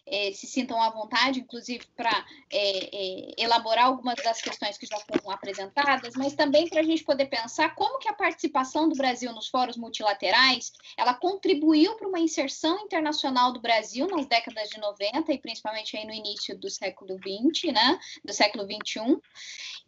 é, 0.05 0.31
se 0.31 0.47
sintam 0.47 0.81
à 0.81 0.89
vontade, 0.89 1.39
inclusive, 1.39 1.85
para 1.95 2.25
é, 2.51 2.85
é, 2.85 3.33
elaborar 3.37 3.85
algumas 3.85 4.15
das 4.23 4.41
questões 4.41 4.77
que 4.77 4.85
já 4.85 4.97
foram 4.99 5.31
apresentadas, 5.31 6.13
mas 6.15 6.33
também 6.33 6.67
para 6.67 6.81
a 6.81 6.83
gente 6.83 7.03
poder 7.03 7.25
pensar 7.25 7.73
como 7.75 7.99
que 7.99 8.09
a 8.09 8.13
participação 8.13 8.89
do 8.89 8.95
Brasil 8.95 9.31
nos 9.33 9.47
fóruns 9.47 9.77
multilaterais, 9.77 10.73
ela 10.97 11.13
contribuiu 11.13 11.95
para 11.95 12.07
uma 12.07 12.19
inserção 12.19 12.79
internacional 12.81 13.51
do 13.51 13.61
Brasil 13.61 14.07
nas 14.07 14.25
décadas 14.25 14.69
de 14.69 14.79
90 14.79 15.31
e 15.31 15.37
principalmente 15.37 15.97
aí 15.97 16.05
no 16.05 16.13
início 16.13 16.57
do 16.57 16.69
século 16.69 17.17
20, 17.17 17.71
né, 17.71 17.99
do 18.23 18.33
século 18.33 18.65
21, 18.67 19.19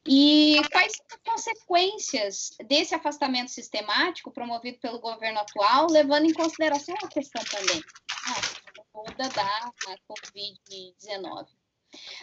e 0.08 0.62
quais 0.71 0.93
são 0.95 1.06
as 1.10 1.34
consequências 1.34 2.51
desse 2.67 2.93
afastamento 2.93 3.49
sistemático 3.49 4.32
promovido 4.32 4.78
pelo 4.80 4.99
governo 4.99 5.39
atual, 5.39 5.88
levando 5.89 6.25
em 6.25 6.34
consideração 6.34 6.95
a 7.04 7.08
questão 7.08 7.43
também? 7.45 7.82
Ah, 8.28 8.55
toda 8.95 9.29
da 9.29 9.73
Covid-19? 10.10 11.47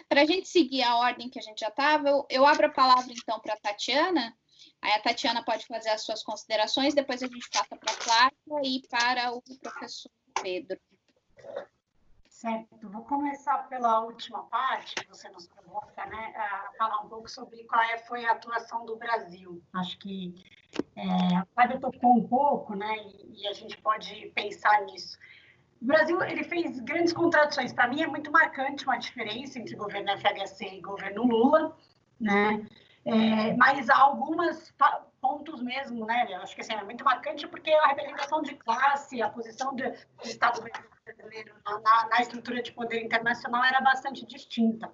Para 0.09 0.21
a 0.21 0.25
gente 0.25 0.47
seguir 0.47 0.83
a 0.83 0.97
ordem 0.97 1.29
que 1.29 1.39
a 1.39 1.41
gente 1.41 1.59
já 1.59 1.67
estava, 1.67 2.09
eu, 2.09 2.25
eu 2.29 2.45
abro 2.45 2.67
a 2.67 2.71
palavra 2.71 3.11
então 3.11 3.39
para 3.39 3.53
a 3.53 3.59
Tatiana. 3.59 4.35
Aí 4.81 4.93
a 4.93 5.01
Tatiana 5.01 5.43
pode 5.43 5.65
fazer 5.65 5.89
as 5.89 6.03
suas 6.03 6.23
considerações, 6.23 6.93
depois 6.93 7.21
a 7.21 7.27
gente 7.27 7.49
passa 7.49 7.75
para 7.75 7.91
a 7.91 7.95
Flávia 7.95 8.61
e 8.63 8.81
para 8.87 9.31
o 9.31 9.41
professor 9.59 10.11
Pedro. 10.41 10.79
Certo, 12.27 12.89
vou 12.89 13.03
começar 13.03 13.69
pela 13.69 14.01
última 14.01 14.43
parte 14.43 14.95
que 14.95 15.07
você 15.07 15.29
nos 15.29 15.47
provoca, 15.47 16.05
né, 16.07 16.33
a 16.35 16.71
falar 16.77 16.99
um 16.99 17.07
pouco 17.07 17.29
sobre 17.29 17.63
qual 17.63 17.81
é, 17.81 17.97
foi 17.99 18.25
a 18.25 18.33
atuação 18.33 18.85
do 18.85 18.97
Brasil. 18.97 19.63
Acho 19.73 19.97
que 19.99 20.35
é, 20.93 21.37
a 21.37 21.45
Fábio 21.55 21.79
tocou 21.79 22.17
um 22.17 22.27
pouco, 22.27 22.75
né, 22.75 22.97
e, 22.97 23.43
e, 23.43 23.47
a 23.47 23.53
gente 23.53 23.77
pode 23.77 24.29
pensar 24.35 24.81
nisso. 24.81 25.17
O 25.83 25.85
Brasil 25.85 26.23
ele 26.23 26.45
fez 26.45 26.79
grandes 26.79 27.11
contradições. 27.11 27.73
Para 27.73 27.89
mim 27.89 28.01
é 28.01 28.07
muito 28.07 28.31
marcante 28.31 28.85
uma 28.85 28.97
diferença 28.97 29.59
entre 29.59 29.75
governo 29.75 30.17
FHC 30.17 30.77
e 30.77 30.81
governo 30.81 31.23
Lula, 31.23 31.77
né? 32.17 32.65
É, 33.05 33.53
mas 33.57 33.89
há 33.89 33.97
algumas 33.97 34.73
pontos 35.19 35.61
mesmo, 35.61 36.05
né? 36.05 36.25
Eu 36.29 36.37
acho 36.37 36.55
que 36.55 36.61
assim, 36.61 36.73
é 36.73 36.83
muito 36.85 37.03
marcante 37.03 37.45
porque 37.49 37.69
a 37.69 37.87
representação 37.87 38.41
de 38.41 38.55
classe, 38.55 39.21
a 39.21 39.29
posição 39.29 39.75
do 39.75 39.83
Estado 40.23 40.63
brasileiro 41.05 41.53
na, 41.65 42.07
na, 42.07 42.21
estrutura 42.21 42.63
de 42.63 42.71
poder 42.71 43.03
internacional 43.03 43.61
era 43.65 43.81
bastante 43.81 44.25
distinta. 44.25 44.89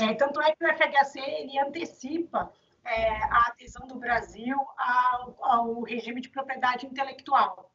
É, 0.00 0.14
tanto 0.14 0.42
é 0.42 0.52
que 0.52 0.64
o 0.64 0.68
FHC 0.68 1.20
ele 1.20 1.56
antecipa 1.60 2.52
é, 2.84 3.08
a 3.24 3.52
adesão 3.52 3.86
do 3.86 3.94
Brasil 3.94 4.56
ao, 4.76 5.36
ao, 5.40 5.82
regime 5.82 6.20
de 6.20 6.28
propriedade 6.28 6.86
intelectual. 6.86 7.70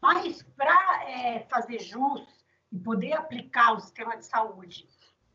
Mas 0.00 0.42
para 0.56 1.08
é, 1.08 1.40
fazer 1.50 1.80
jus 1.80 2.26
e 2.70 2.78
poder 2.78 3.12
aplicar 3.14 3.72
o 3.72 3.80
sistema 3.80 4.16
de 4.16 4.26
saúde 4.26 4.88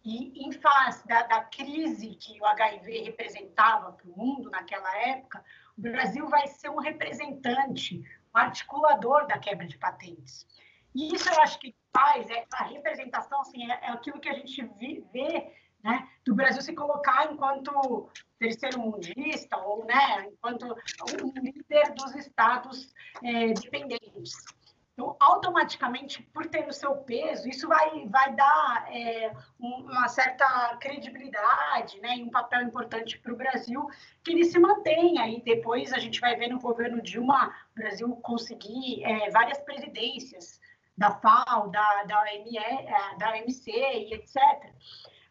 e 0.06 0.46
em 0.46 0.52
face 0.52 1.08
da, 1.08 1.24
da 1.24 1.42
crise 1.46 2.16
que 2.16 2.40
o 2.42 2.46
HIV 2.46 3.04
representava 3.04 3.94
para 3.94 4.10
o 4.10 4.18
mundo 4.18 4.50
naquela 4.50 4.96
época, 4.98 5.44
o 5.78 5.82
Brasil 5.82 6.28
vai 6.28 6.46
ser 6.48 6.70
um 6.70 6.80
representante, 6.80 8.04
um 8.36 8.38
articulador 8.38 9.26
da 9.28 9.40
quebra 9.40 9.66
de 9.66 9.78
patentes. 9.78 10.46
E 10.94 11.16
isso 11.16 11.30
eu 11.30 11.42
acho 11.42 11.58
que 11.60 11.76
faz, 11.96 12.30
é, 12.30 12.46
a 12.54 12.66
representação 12.66 13.42
assim, 13.42 13.72
é, 13.72 13.80
é 13.82 13.90
aquilo 13.92 14.20
que 14.20 14.30
a 14.30 14.34
gente 14.34 14.62
vê 15.12 15.54
né, 15.84 16.08
do 16.26 16.36
Brasil 16.36 16.62
se 16.62 16.74
colocar 16.74 17.32
enquanto 17.32 18.10
terceiro 18.40 18.80
mundista 18.80 19.58
ou 19.58 19.86
né, 19.86 20.28
enquanto 20.28 20.66
um 20.66 21.42
líder 21.42 21.94
dos 21.94 22.16
estados 22.16 22.94
é, 23.24 23.54
dependentes. 23.54 24.34
Então, 24.94 25.16
automaticamente, 25.20 26.22
por 26.22 26.46
ter 26.46 26.68
o 26.68 26.72
seu 26.72 26.96
peso, 26.98 27.50
isso 27.50 27.68
vai, 27.68 28.08
vai 28.08 28.32
dar 28.36 28.88
é, 28.92 29.34
uma 29.60 30.08
certa 30.08 30.78
credibilidade 30.80 32.00
né, 32.00 32.18
e 32.18 32.24
um 32.24 32.30
papel 32.30 32.62
importante 32.62 33.18
para 33.18 33.34
o 33.34 33.36
Brasil, 33.36 33.88
que 34.24 34.32
ele 34.32 34.46
se 34.46 34.60
mantenha. 34.60 35.28
E 35.28 35.42
depois 35.42 35.92
a 35.94 35.98
gente 35.98 36.20
vai 36.22 36.36
ver 36.36 36.50
no 36.50 36.60
governo 36.60 37.02
Dilma 37.02 37.48
o 37.72 37.80
Brasil 37.80 38.16
conseguir 38.18 39.04
é, 39.04 39.32
várias 39.32 39.60
presidências 39.62 40.60
da 40.96 41.10
FAO, 41.10 41.70
da, 41.72 42.04
da, 42.04 42.22
OME, 42.22 42.56
é, 42.56 43.18
da 43.18 43.32
OMC 43.32 43.72
e 43.72 44.14
etc. 44.14 44.38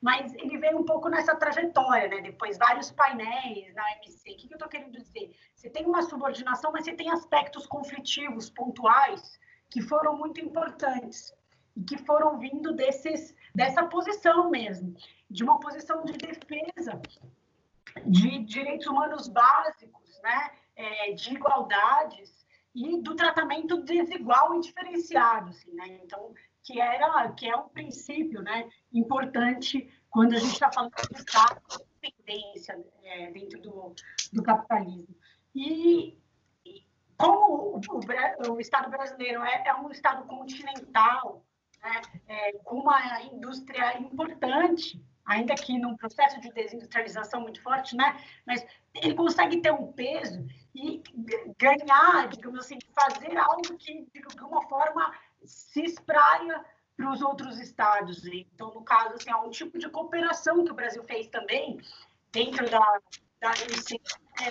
Mas 0.00 0.34
ele 0.34 0.58
veio 0.58 0.76
um 0.76 0.84
pouco 0.84 1.08
nessa 1.08 1.36
trajetória, 1.36 2.08
né? 2.08 2.20
Depois, 2.20 2.58
vários 2.58 2.90
painéis 2.90 3.72
na 3.76 3.84
OMC. 3.84 4.32
O 4.32 4.36
que, 4.36 4.48
que 4.48 4.54
eu 4.54 4.56
estou 4.56 4.68
querendo 4.68 4.90
dizer? 4.90 5.32
Você 5.54 5.70
tem 5.70 5.86
uma 5.86 6.02
subordinação, 6.02 6.72
mas 6.72 6.84
você 6.84 6.92
tem 6.92 7.08
aspectos 7.12 7.68
conflitivos, 7.68 8.50
pontuais, 8.50 9.38
que 9.72 9.80
foram 9.80 10.18
muito 10.18 10.38
importantes 10.38 11.34
e 11.74 11.82
que 11.82 11.96
foram 11.96 12.38
vindo 12.38 12.74
desses, 12.74 13.34
dessa 13.54 13.82
posição 13.86 14.50
mesmo, 14.50 14.94
de 15.30 15.42
uma 15.42 15.58
posição 15.58 16.04
de 16.04 16.12
defesa 16.12 17.00
de 18.06 18.38
direitos 18.40 18.86
humanos 18.86 19.28
básicos, 19.28 20.20
né? 20.22 20.50
É, 20.76 21.12
de 21.12 21.34
igualdades 21.34 22.46
e 22.74 23.00
do 23.02 23.14
tratamento 23.14 23.82
desigual 23.82 24.54
e 24.54 24.60
diferenciado, 24.60 25.50
assim, 25.50 25.72
né? 25.72 26.00
Então, 26.02 26.34
que 26.62 26.78
era 26.78 27.30
que 27.32 27.48
é 27.48 27.56
um 27.56 27.68
princípio, 27.68 28.42
né, 28.42 28.68
importante 28.92 29.90
quando 30.10 30.34
a 30.34 30.38
gente 30.38 30.52
está 30.52 30.70
falando 30.72 30.92
de 30.94 31.18
Estado 31.18 31.60
de 31.70 32.10
dependência 32.10 32.78
é, 33.02 33.30
dentro 33.30 33.60
do, 33.60 33.94
do 34.32 34.42
capitalismo. 34.42 35.14
E, 35.54 36.16
como 37.22 37.80
o, 37.88 38.52
o, 38.52 38.60
Estado 38.60 38.90
brasileiro 38.90 39.44
é, 39.44 39.62
é, 39.66 39.74
um 39.76 39.88
Estado 39.90 40.26
continental, 40.26 41.44
né, 41.80 42.02
é, 42.26 42.52
com 42.64 42.80
uma 42.80 43.22
indústria 43.22 43.96
importante, 43.98 45.00
ainda 45.24 45.54
que 45.54 45.78
num 45.78 45.96
processo 45.96 46.40
de 46.40 46.52
desindustrialização 46.52 47.40
muito 47.40 47.62
forte, 47.62 47.94
né, 47.94 48.20
mas 48.44 48.66
ele 48.94 49.14
consegue 49.14 49.60
ter 49.60 49.72
um 49.72 49.92
peso 49.92 50.44
e 50.74 51.00
ganhar, 51.56 52.26
digamos 52.28 52.58
assim, 52.58 52.78
fazer 52.92 53.36
algo 53.36 53.76
que, 53.78 54.04
de 54.12 54.40
alguma 54.40 54.62
forma, 54.68 55.14
se 55.44 55.84
espraia 55.84 56.64
para 56.96 57.10
os 57.10 57.22
outros 57.22 57.60
estados. 57.60 58.26
Então, 58.26 58.74
no 58.74 58.82
caso, 58.82 59.14
assim, 59.14 59.30
há 59.30 59.40
um 59.40 59.50
tipo 59.50 59.78
de 59.78 59.88
cooperação 59.88 60.64
que 60.64 60.72
o 60.72 60.74
Brasil 60.74 61.04
fez 61.04 61.28
também 61.28 61.78
dentro 62.32 62.68
da, 62.68 63.00
da 63.40 63.50
MC, 63.50 64.00
é, 64.40 64.48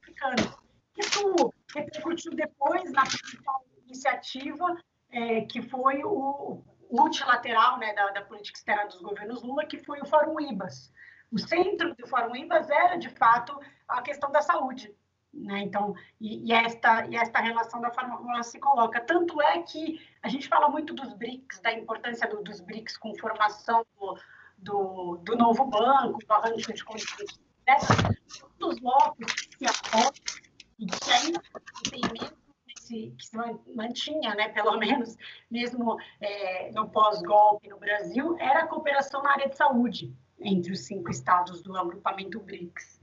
africana. 0.00 0.54
Isso 0.98 1.52
repercutiu 1.74 2.34
depois 2.34 2.90
na 2.92 3.02
principal 3.02 3.64
iniciativa, 3.86 4.76
é, 5.10 5.42
que 5.42 5.62
foi 5.62 6.02
o 6.04 6.62
multilateral 6.90 7.78
né, 7.78 7.92
da, 7.94 8.10
da 8.10 8.22
política 8.22 8.58
externa 8.58 8.86
dos 8.86 9.00
governos 9.00 9.42
Lula, 9.42 9.64
que 9.64 9.78
foi 9.78 10.00
o 10.00 10.06
Fórum 10.06 10.40
IBAS. 10.40 10.92
O 11.30 11.38
centro 11.38 11.94
do 11.94 12.06
Fórum 12.06 12.34
IBAS 12.34 12.68
era, 12.68 12.96
de 12.96 13.08
fato, 13.10 13.58
a 13.88 14.02
questão 14.02 14.30
da 14.30 14.42
saúde. 14.42 14.92
Né? 15.32 15.60
Então, 15.60 15.94
e, 16.20 16.48
e, 16.48 16.52
esta, 16.52 17.06
e 17.06 17.14
esta 17.14 17.38
relação 17.40 17.80
da 17.80 17.90
forma 17.92 18.16
como 18.16 18.32
ela 18.32 18.42
se 18.42 18.58
coloca. 18.58 19.00
Tanto 19.00 19.40
é 19.40 19.62
que 19.62 20.04
a 20.22 20.28
gente 20.28 20.48
fala 20.48 20.68
muito 20.68 20.92
dos 20.92 21.14
BRICS, 21.14 21.60
da 21.60 21.72
importância 21.72 22.28
do, 22.28 22.42
dos 22.42 22.60
BRICS 22.60 22.96
com 22.96 23.14
formação 23.14 23.86
do, 23.96 24.18
do, 24.58 25.16
do 25.18 25.36
novo 25.36 25.64
banco, 25.66 26.18
do 26.18 26.32
arranjo 26.32 26.72
de 26.72 26.84
condições, 26.84 27.40
etc. 27.66 28.18
Dos 28.58 28.80
blocos 28.80 29.32
que 29.32 29.68
se 29.68 30.49
apoiam 30.88 31.42
e 31.86 32.74
que 32.74 33.10
que 33.12 33.26
se 33.26 33.36
mantinha, 33.74 34.34
né, 34.34 34.48
pelo 34.48 34.76
menos, 34.76 35.16
mesmo 35.50 35.96
é, 36.20 36.70
no 36.72 36.88
pós-golpe 36.88 37.68
no 37.68 37.78
Brasil, 37.78 38.36
era 38.38 38.60
a 38.60 38.66
cooperação 38.66 39.22
na 39.22 39.32
área 39.32 39.48
de 39.48 39.56
saúde 39.56 40.12
entre 40.40 40.72
os 40.72 40.80
cinco 40.80 41.10
estados 41.10 41.62
do 41.62 41.76
agrupamento 41.76 42.40
BRICS. 42.40 43.00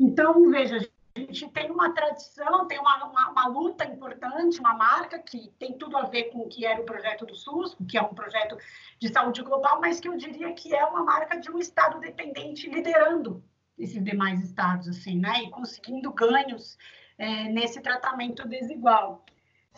Então, 0.00 0.50
veja, 0.50 0.78
a 1.14 1.20
gente 1.20 1.48
tem 1.50 1.70
uma 1.70 1.92
tradição, 1.92 2.66
tem 2.66 2.78
uma, 2.80 3.04
uma, 3.04 3.30
uma, 3.30 3.46
luta 3.46 3.84
importante, 3.84 4.58
uma 4.58 4.74
marca 4.74 5.18
que 5.18 5.48
tem 5.58 5.78
tudo 5.78 5.96
a 5.96 6.06
ver 6.06 6.24
com 6.24 6.40
o 6.40 6.48
que 6.48 6.66
era 6.66 6.80
o 6.80 6.84
projeto 6.84 7.24
do 7.24 7.36
SUS, 7.36 7.76
que 7.88 7.96
é 7.96 8.02
um 8.02 8.14
projeto 8.14 8.56
de 8.98 9.12
saúde 9.12 9.42
global, 9.42 9.80
mas 9.80 10.00
que 10.00 10.08
eu 10.08 10.16
diria 10.16 10.52
que 10.52 10.74
é 10.74 10.84
uma 10.84 11.04
marca 11.04 11.38
de 11.38 11.50
um 11.50 11.58
Estado 11.58 12.00
dependente 12.00 12.68
liderando 12.68 13.44
esses 13.78 14.02
demais 14.02 14.42
estados, 14.42 14.88
assim, 14.88 15.18
né? 15.18 15.42
E 15.42 15.50
conseguindo 15.50 16.12
ganhos 16.12 16.78
é, 17.18 17.44
nesse 17.44 17.80
tratamento 17.80 18.48
desigual. 18.48 19.24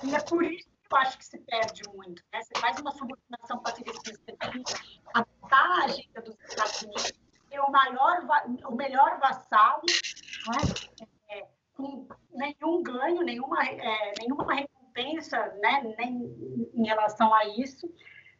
E 0.04 0.14
é 0.14 0.20
por 0.20 0.44
isso 0.44 0.68
que 0.68 0.94
eu 0.94 0.98
acho 0.98 1.18
que 1.18 1.24
se 1.24 1.38
perde 1.38 1.82
muito. 1.94 2.22
Né? 2.32 2.42
Você 2.42 2.60
faz 2.60 2.78
uma 2.78 2.92
subordinação 2.92 3.58
patrimonial, 3.60 4.02
você 4.04 4.32
tem 4.32 4.62
que 4.62 4.74
adaptar 5.14 5.80
a 5.80 5.84
agenda 5.84 6.22
dos 6.22 6.36
Estados 6.48 6.82
Unidos, 6.82 7.12
ter 7.50 7.60
o, 7.60 7.70
maior, 7.70 8.26
o 8.68 8.74
melhor 8.74 9.18
vassalo, 9.18 9.82
né? 10.48 11.06
é, 11.30 11.46
com 11.74 12.06
nenhum 12.32 12.82
ganho, 12.82 13.22
nenhuma, 13.22 13.64
é, 13.64 14.12
nenhuma 14.20 14.54
recompensa 14.54 14.76
né? 15.60 15.94
Nem 15.98 16.70
em 16.74 16.86
relação 16.86 17.32
a 17.34 17.44
isso, 17.58 17.92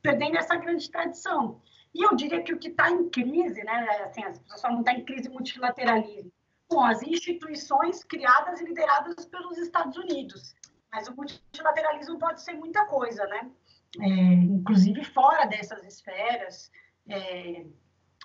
perdendo 0.02 0.38
essa 0.38 0.56
grande 0.56 0.90
tradição. 0.90 1.60
E 1.96 2.02
eu 2.02 2.14
diria 2.14 2.42
que 2.42 2.52
o 2.52 2.58
que 2.58 2.68
está 2.68 2.90
em 2.90 3.08
crise, 3.08 3.64
né, 3.64 3.88
assim, 4.04 4.22
as 4.22 4.38
pessoas 4.38 4.60
falam 4.60 4.80
está 4.80 4.92
em 4.92 5.02
crise 5.02 5.30
multilateralismo, 5.30 6.30
com 6.68 6.84
as 6.84 7.02
instituições 7.02 8.04
criadas 8.04 8.60
e 8.60 8.66
lideradas 8.66 9.24
pelos 9.24 9.56
Estados 9.56 9.96
Unidos. 9.96 10.54
Mas 10.92 11.08
o 11.08 11.16
multilateralismo 11.16 12.18
pode 12.18 12.42
ser 12.42 12.52
muita 12.52 12.84
coisa, 12.84 13.26
né? 13.28 13.50
É, 13.98 14.08
inclusive 14.08 15.02
fora 15.04 15.46
dessas 15.46 15.82
esferas, 15.84 16.70
é, 17.08 17.64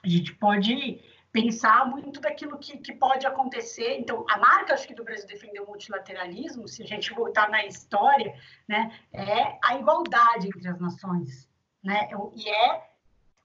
a 0.03 0.09
gente 0.09 0.35
pode 0.35 1.01
pensar 1.31 1.85
muito 1.85 2.19
daquilo 2.19 2.57
que, 2.57 2.77
que, 2.77 2.91
pode 2.91 3.25
acontecer. 3.25 3.97
Então, 3.99 4.25
a 4.29 4.37
marca, 4.37 4.73
acho 4.73 4.85
que 4.85 4.93
do 4.93 5.05
Brasil 5.05 5.27
defender 5.27 5.61
o 5.61 5.67
multilateralismo, 5.67 6.67
se 6.67 6.83
a 6.83 6.85
gente 6.85 7.13
voltar 7.13 7.49
na 7.49 7.65
história, 7.65 8.35
né, 8.67 8.91
é 9.13 9.57
a 9.63 9.77
igualdade 9.77 10.47
entre 10.47 10.67
as 10.67 10.77
nações, 10.77 11.49
né? 11.81 12.09
E 12.35 12.49
é 12.49 12.90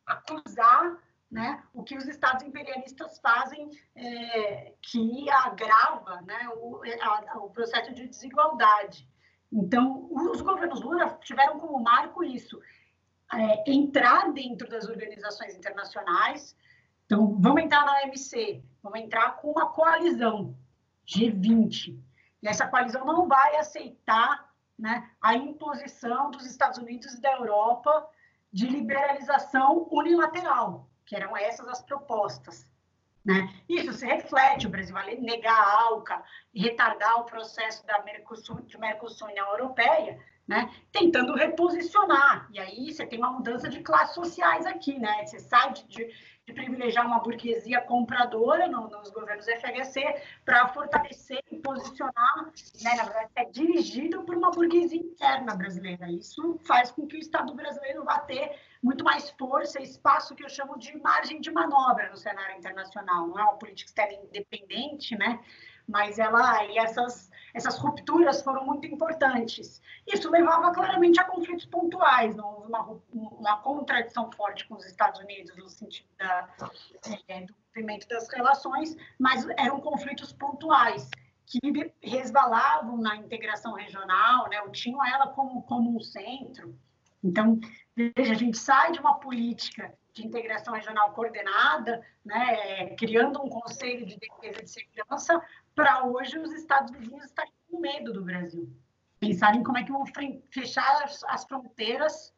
acusar 0.07 0.99
né, 1.31 1.63
o 1.75 1.83
que 1.83 1.97
os 1.97 2.07
estados 2.07 2.45
imperialistas 2.45 3.19
fazem 3.19 3.69
é, 3.95 4.73
que 4.81 5.29
agrava 5.31 6.23
né, 6.23 6.49
o, 6.57 6.81
a, 7.03 7.39
o 7.39 7.51
processo 7.51 7.93
de 7.93 8.07
desigualdade. 8.07 9.09
Então, 9.53 10.09
os 10.11 10.41
governos 10.41 10.81
Lula 10.81 11.19
tiveram 11.23 11.59
como 11.59 11.83
marco 11.83 12.23
isso, 12.23 12.61
é, 13.33 13.71
entrar 13.71 14.33
dentro 14.33 14.69
das 14.69 14.89
organizações 14.89 15.55
internacionais. 15.55 16.57
Então, 17.05 17.37
vamos 17.41 17.63
entrar 17.63 17.85
na 17.85 18.03
OMC, 18.03 18.63
vamos 18.83 19.01
entrar 19.01 19.37
com 19.37 19.51
uma 19.51 19.71
coalizão, 19.71 20.57
G20. 21.07 21.99
E 22.43 22.49
essa 22.49 22.67
coalizão 22.67 23.05
não 23.05 23.27
vai 23.27 23.57
aceitar 23.57 24.53
né, 24.79 25.11
a 25.21 25.35
imposição 25.35 26.31
dos 26.31 26.47
Estados 26.47 26.79
Unidos 26.79 27.15
e 27.15 27.21
da 27.21 27.33
Europa 27.33 28.09
de 28.57 28.67
liberalização 28.67 29.87
unilateral 29.91 30.89
que 31.05 31.15
eram 31.15 31.37
essas 31.37 31.69
as 31.69 31.83
propostas. 31.83 32.65
Né? 33.23 33.53
Isso 33.69 33.93
se 33.93 34.07
reflete, 34.07 34.67
o 34.67 34.71
Brasil 34.71 34.95
vai 34.95 35.15
negar 35.17 35.55
a 35.55 35.83
ALCA 35.83 36.25
retardar 36.55 37.21
o 37.21 37.25
processo 37.25 37.87
da 37.87 38.03
Mercosul, 38.03 38.63
de 38.63 38.79
Mercosul 38.79 39.29
na 39.35 39.43
Europeia, 39.51 40.19
né? 40.47 40.71
tentando 40.93 41.35
reposicionar. 41.35 42.49
E 42.53 42.59
aí 42.59 42.93
você 42.93 43.05
tem 43.05 43.19
uma 43.19 43.33
mudança 43.33 43.69
de 43.69 43.81
classes 43.81 44.15
sociais 44.15 44.65
aqui, 44.65 44.99
né? 44.99 45.25
Você 45.27 45.41
sai 45.41 45.73
de, 45.73 45.87
de, 45.89 46.15
de 46.47 46.53
privilegiar 46.53 47.05
uma 47.05 47.19
burguesia 47.19 47.81
compradora 47.81 48.69
no, 48.69 48.89
nos 48.89 49.11
governos 49.11 49.47
FHC 49.47 50.23
para 50.45 50.69
fortalecer 50.69 51.43
e 51.51 51.57
posicionar, 51.57 52.53
né? 52.83 52.95
na 52.97 53.03
verdade, 53.05 53.31
é 53.35 53.45
dirigido 53.47 54.23
por 54.23 54.37
uma 54.37 54.53
burguesia 54.53 55.01
interna 55.01 55.55
brasileira. 55.57 56.11
Isso 56.11 56.59
faz 56.65 56.93
com 56.93 57.07
que 57.07 57.17
o 57.17 57.21
Estado 57.21 57.53
brasileiro 57.53 58.05
vá 58.05 58.21
ter 58.21 58.57
muito 58.83 59.05
mais 59.05 59.31
força 59.31 59.83
espaço 59.83 60.35
que 60.37 60.45
eu 60.45 60.49
chamo 60.49 60.79
de 60.79 60.97
margem 60.99 61.41
de 61.41 61.51
manobra 61.51 62.09
no 62.09 62.17
cenário 62.17 62.57
internacional. 62.57 63.27
Não 63.27 63.39
é 63.39 63.43
uma 63.43 63.59
política 63.59 63.89
externa 63.89 64.25
independente, 64.25 65.17
né? 65.17 65.41
Mas 65.89 66.19
ela 66.19 66.65
e 66.67 66.79
essas 66.79 67.31
essas 67.57 67.79
rupturas 67.79 68.43
foram 68.43 68.67
muito 68.67 68.87
importantes. 68.87 69.81
Isso 70.07 70.31
levava 70.31 70.73
claramente 70.75 71.19
a 71.19 71.25
conflitos 71.25 71.65
pontuais, 71.65 72.37
não 72.37 72.55
houve 72.55 72.69
uma, 72.69 73.01
uma 73.15 73.57
contradição 73.63 74.31
forte 74.31 74.69
com 74.69 74.75
os 74.75 74.85
Estados 74.85 75.19
Unidos 75.21 75.57
no 75.57 75.69
sentido 75.71 76.07
da, 76.19 76.49
é, 77.29 77.41
do 77.41 77.55
movimento 77.75 78.07
das 78.09 78.29
relações, 78.29 78.95
mas 79.19 79.49
eram 79.57 79.81
conflitos 79.81 80.35
pontuais 80.35 81.09
que 81.47 81.95
resvalavam 82.03 82.99
na 82.99 83.17
integração 83.17 83.73
regional, 83.73 84.51
né, 84.51 84.61
ou 84.61 84.71
tinham 84.71 85.03
ela 85.07 85.29
como, 85.29 85.63
como 85.63 85.97
um 85.97 86.01
centro. 86.01 86.79
Então, 87.25 87.59
veja, 87.97 88.33
a 88.33 88.37
gente 88.37 88.59
sai 88.59 88.93
de 88.93 89.01
uma 89.01 89.19
política 89.19 89.95
de 90.17 90.27
integração 90.27 90.73
regional 90.73 91.13
coordenada, 91.13 92.03
né, 92.25 92.97
criando 92.97 93.43
um 93.43 93.51
conselho 93.51 94.07
de 94.07 94.19
defesa 94.19 94.63
de 94.63 94.71
segurança, 94.71 95.41
para 95.75 96.07
hoje 96.07 96.39
os 96.39 96.53
Estados 96.55 96.91
Unidos 96.91 97.23
estarem 97.25 97.53
com 97.71 97.79
medo 97.79 98.15
do 98.15 98.25
Brasil. 98.25 98.67
Pensarem 99.21 99.63
como 99.63 99.77
é 99.77 99.85
que 99.85 99.93
vão 99.93 100.05
fechar 100.51 101.05
as, 101.05 101.23
as 101.25 101.45
fronteiras, 101.45 102.35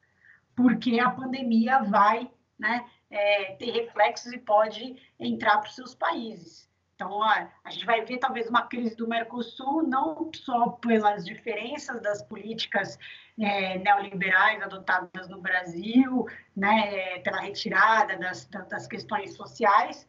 porque 0.57 0.99
a 0.99 1.11
pandemia 1.11 1.81
vai 1.85 2.29
né, 2.59 2.85
é, 3.09 3.53
ter 3.55 3.71
reflexos 3.71 4.33
e 4.33 4.39
pode 4.39 5.01
entrar 5.19 5.59
para 5.59 5.69
os 5.69 5.77
seus 5.77 5.95
países. 5.95 6.68
Então, 6.99 7.23
a 7.23 7.71
gente 7.71 7.87
vai 7.87 8.05
ver 8.05 8.19
talvez 8.19 8.49
uma 8.49 8.63
crise 8.63 8.97
do 8.97 9.07
Mercosul, 9.07 9.85
não 9.85 10.33
só 10.35 10.71
pelas 10.71 11.25
diferenças 11.25 12.03
das 12.03 12.25
políticas 12.25 12.99
é, 13.39 13.79
neoliberais 13.79 14.61
adotadas 14.61 15.29
no 15.29 15.41
Brasil, 15.41 16.27
né, 16.57 17.21
pela 17.21 17.41
retirada 17.41 18.17
das, 18.17 18.47
das 18.47 18.89
questões 18.89 19.37
sociais, 19.37 20.09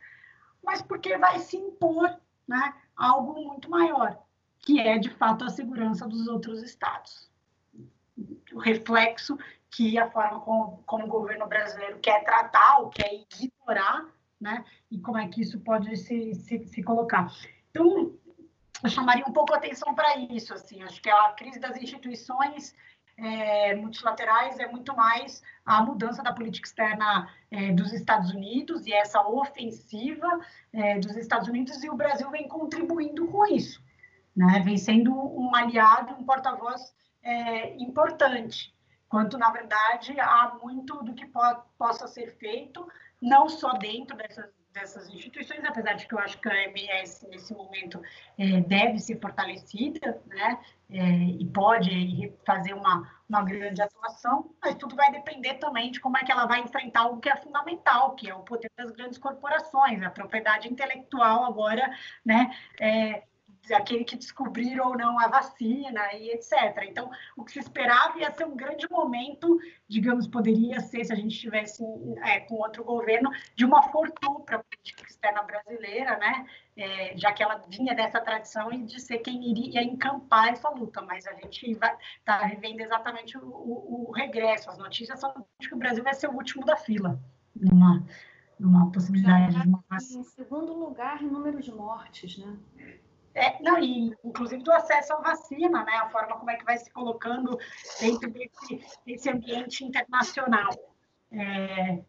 mas 0.63 0.82
porque 0.82 1.15
vai 1.15 1.38
se 1.38 1.58
impor 1.58 2.19
né, 2.47 2.73
algo 2.97 3.34
muito 3.36 3.69
maior, 3.69 4.17
que 4.58 4.79
é, 4.79 4.98
de 4.98 5.12
fato, 5.12 5.46
a 5.46 5.50
segurança 5.52 6.08
dos 6.08 6.27
outros 6.27 6.63
estados. 6.63 7.29
O 8.52 8.58
reflexo 8.58 9.37
que 9.69 10.00
a 10.00 10.10
forma 10.10 10.40
como, 10.40 10.81
como 10.87 11.06
o 11.06 11.08
governo 11.08 11.46
brasileiro 11.46 12.00
quer 12.00 12.23
tratar 12.23 12.79
ou 12.79 12.90
quer 12.90 13.13
ignorar 13.13 14.08
né? 14.40 14.63
E 14.90 15.00
como 15.00 15.17
é 15.17 15.27
que 15.27 15.42
isso 15.42 15.60
pode 15.60 15.96
se, 15.98 16.33
se, 16.33 16.65
se 16.65 16.83
colocar. 16.83 17.31
Então, 17.71 18.13
eu 18.83 18.90
chamaria 18.90 19.25
um 19.27 19.33
pouco 19.33 19.54
a 19.54 19.58
atenção 19.58 19.94
para 19.94 20.17
isso. 20.17 20.54
Assim, 20.54 20.81
acho 20.83 21.02
que 21.02 21.10
a 21.10 21.33
crise 21.33 21.60
das 21.60 21.77
instituições 21.77 22.73
é, 23.21 23.75
multilaterais 23.75 24.58
é 24.60 24.67
muito 24.67 24.96
mais 24.96 25.44
a 25.65 25.83
mudança 25.83 26.23
da 26.23 26.33
política 26.33 26.67
externa 26.67 27.29
é, 27.52 27.71
dos 27.73 27.92
Estados 27.94 28.31
Unidos 28.31 28.85
e 28.87 28.94
essa 28.94 29.21
ofensiva 29.27 30.40
é, 30.71 31.00
dos 31.00 31.15
Estados 31.17 31.48
Unidos 31.48 31.83
e 31.83 31.90
o 31.90 31.96
Brasil 31.96 32.29
vem 32.31 32.48
contribuindo 32.48 33.27
com 33.27 33.46
isso, 33.46 33.83
né? 34.35 34.62
Vem 34.63 34.77
sendo 34.77 35.13
um 35.13 35.54
aliado, 35.54 36.13
um 36.13 36.23
porta-voz 36.23 36.94
é, 37.21 37.75
importante. 37.77 38.73
Quanto 39.10 39.37
na 39.37 39.52
verdade 39.52 40.17
há 40.19 40.58
muito 40.62 41.04
do 41.04 41.13
que 41.13 41.25
po 41.25 41.42
possa 41.77 42.08
ser 42.08 42.27
feito, 42.37 42.87
não 43.21 43.49
só 43.49 43.73
dentro 43.73 44.15
dessas 44.15 44.59
dessas 44.73 45.09
instituições, 45.09 45.63
apesar 45.65 45.93
de 45.93 46.07
que 46.07 46.13
eu 46.13 46.19
acho 46.19 46.39
que 46.39 46.47
a 46.47 46.63
MS, 46.65 47.27
nesse 47.29 47.53
momento, 47.53 48.01
é, 48.37 48.61
deve 48.61 48.99
ser 48.99 49.19
fortalecida, 49.19 50.21
né, 50.27 50.59
é, 50.91 51.09
e 51.39 51.45
pode 51.45 52.33
fazer 52.45 52.73
uma, 52.73 53.09
uma 53.27 53.43
grande 53.43 53.81
atuação, 53.81 54.53
mas 54.61 54.75
tudo 54.75 54.95
vai 54.95 55.11
depender 55.11 55.55
também 55.55 55.91
de 55.91 55.99
como 55.99 56.17
é 56.17 56.23
que 56.23 56.31
ela 56.31 56.45
vai 56.45 56.61
enfrentar 56.61 57.01
algo 57.01 57.19
que 57.19 57.29
é 57.29 57.35
fundamental, 57.35 58.15
que 58.15 58.29
é 58.29 58.33
o 58.33 58.43
poder 58.43 58.71
das 58.77 58.91
grandes 58.91 59.17
corporações, 59.17 60.01
a 60.01 60.09
propriedade 60.09 60.67
intelectual 60.67 61.45
agora, 61.45 61.91
né, 62.25 62.51
é, 62.79 63.23
aquele 63.71 64.03
que 64.03 64.15
descobriram 64.15 64.87
ou 64.87 64.97
não 64.97 65.19
a 65.19 65.27
vacina 65.27 66.13
e 66.13 66.31
etc. 66.31 66.85
Então, 66.87 67.10
o 67.35 67.43
que 67.43 67.53
se 67.53 67.60
esperava 67.60 68.17
ia 68.19 68.31
ser 68.31 68.45
um 68.45 68.55
grande 68.55 68.89
momento, 68.89 69.60
digamos, 69.87 70.27
poderia 70.27 70.79
ser, 70.79 71.03
se 71.05 71.13
a 71.13 71.15
gente 71.15 71.33
estivesse 71.33 71.83
é, 72.23 72.39
com 72.41 72.55
outro 72.55 72.83
governo, 72.83 73.29
de 73.55 73.65
uma 73.65 73.83
fortuna 73.83 74.39
para 74.41 74.57
a 74.57 74.63
política 74.63 75.03
externa 75.03 75.43
brasileira, 75.43 76.17
né? 76.17 76.45
É, 76.77 77.17
já 77.17 77.33
que 77.33 77.43
ela 77.43 77.62
vinha 77.67 77.93
dessa 77.93 78.21
tradição 78.21 78.71
e 78.71 78.83
de 78.83 79.01
ser 79.01 79.17
quem 79.17 79.51
iria 79.51 79.83
encampar 79.83 80.47
essa 80.47 80.69
luta, 80.69 81.01
mas 81.01 81.27
a 81.27 81.33
gente 81.33 81.71
está 81.71 82.47
vivendo 82.47 82.79
exatamente 82.79 83.37
o, 83.37 83.41
o, 83.43 84.07
o, 84.07 84.12
regresso. 84.12 84.69
As 84.69 84.77
notícias 84.77 85.19
são 85.19 85.33
de 85.60 85.67
que 85.67 85.75
o 85.75 85.77
Brasil 85.77 86.03
vai 86.03 86.13
ser 86.13 86.29
o 86.29 86.33
último 86.33 86.65
da 86.65 86.77
fila 86.77 87.19
numa, 87.53 88.05
numa 88.57 88.91
possibilidade 88.91 89.60
de 89.60 89.67
uma 89.67 89.83
vacina. 89.89 90.21
Em 90.21 90.23
segundo 90.23 90.73
lugar, 90.73 91.21
número 91.21 91.62
de 91.62 91.71
mortes, 91.71 92.37
né? 92.37 92.57
É, 93.34 93.62
não, 93.62 93.77
e 93.80 94.13
inclusive 94.23 94.63
do 94.63 94.71
acesso 94.71 95.13
à 95.13 95.17
vacina, 95.17 95.84
né? 95.84 95.94
A 95.98 96.10
forma 96.10 96.38
como 96.38 96.50
é 96.50 96.56
que 96.56 96.65
vai 96.65 96.77
se 96.77 96.92
colocando 96.92 97.58
dentro 98.00 98.30
desse, 98.32 98.84
desse 99.06 99.30
ambiente 99.30 99.84
internacional. 99.84 100.71
É, 101.32 102.00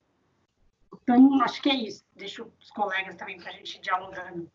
então, 1.02 1.42
acho 1.42 1.60
que 1.62 1.70
é 1.70 1.74
isso. 1.74 2.04
Deixo 2.16 2.50
os 2.58 2.70
colegas 2.70 3.16
também 3.16 3.38
para 3.38 3.50
a 3.50 3.52
gente 3.52 3.80
dialogando. 3.80 4.50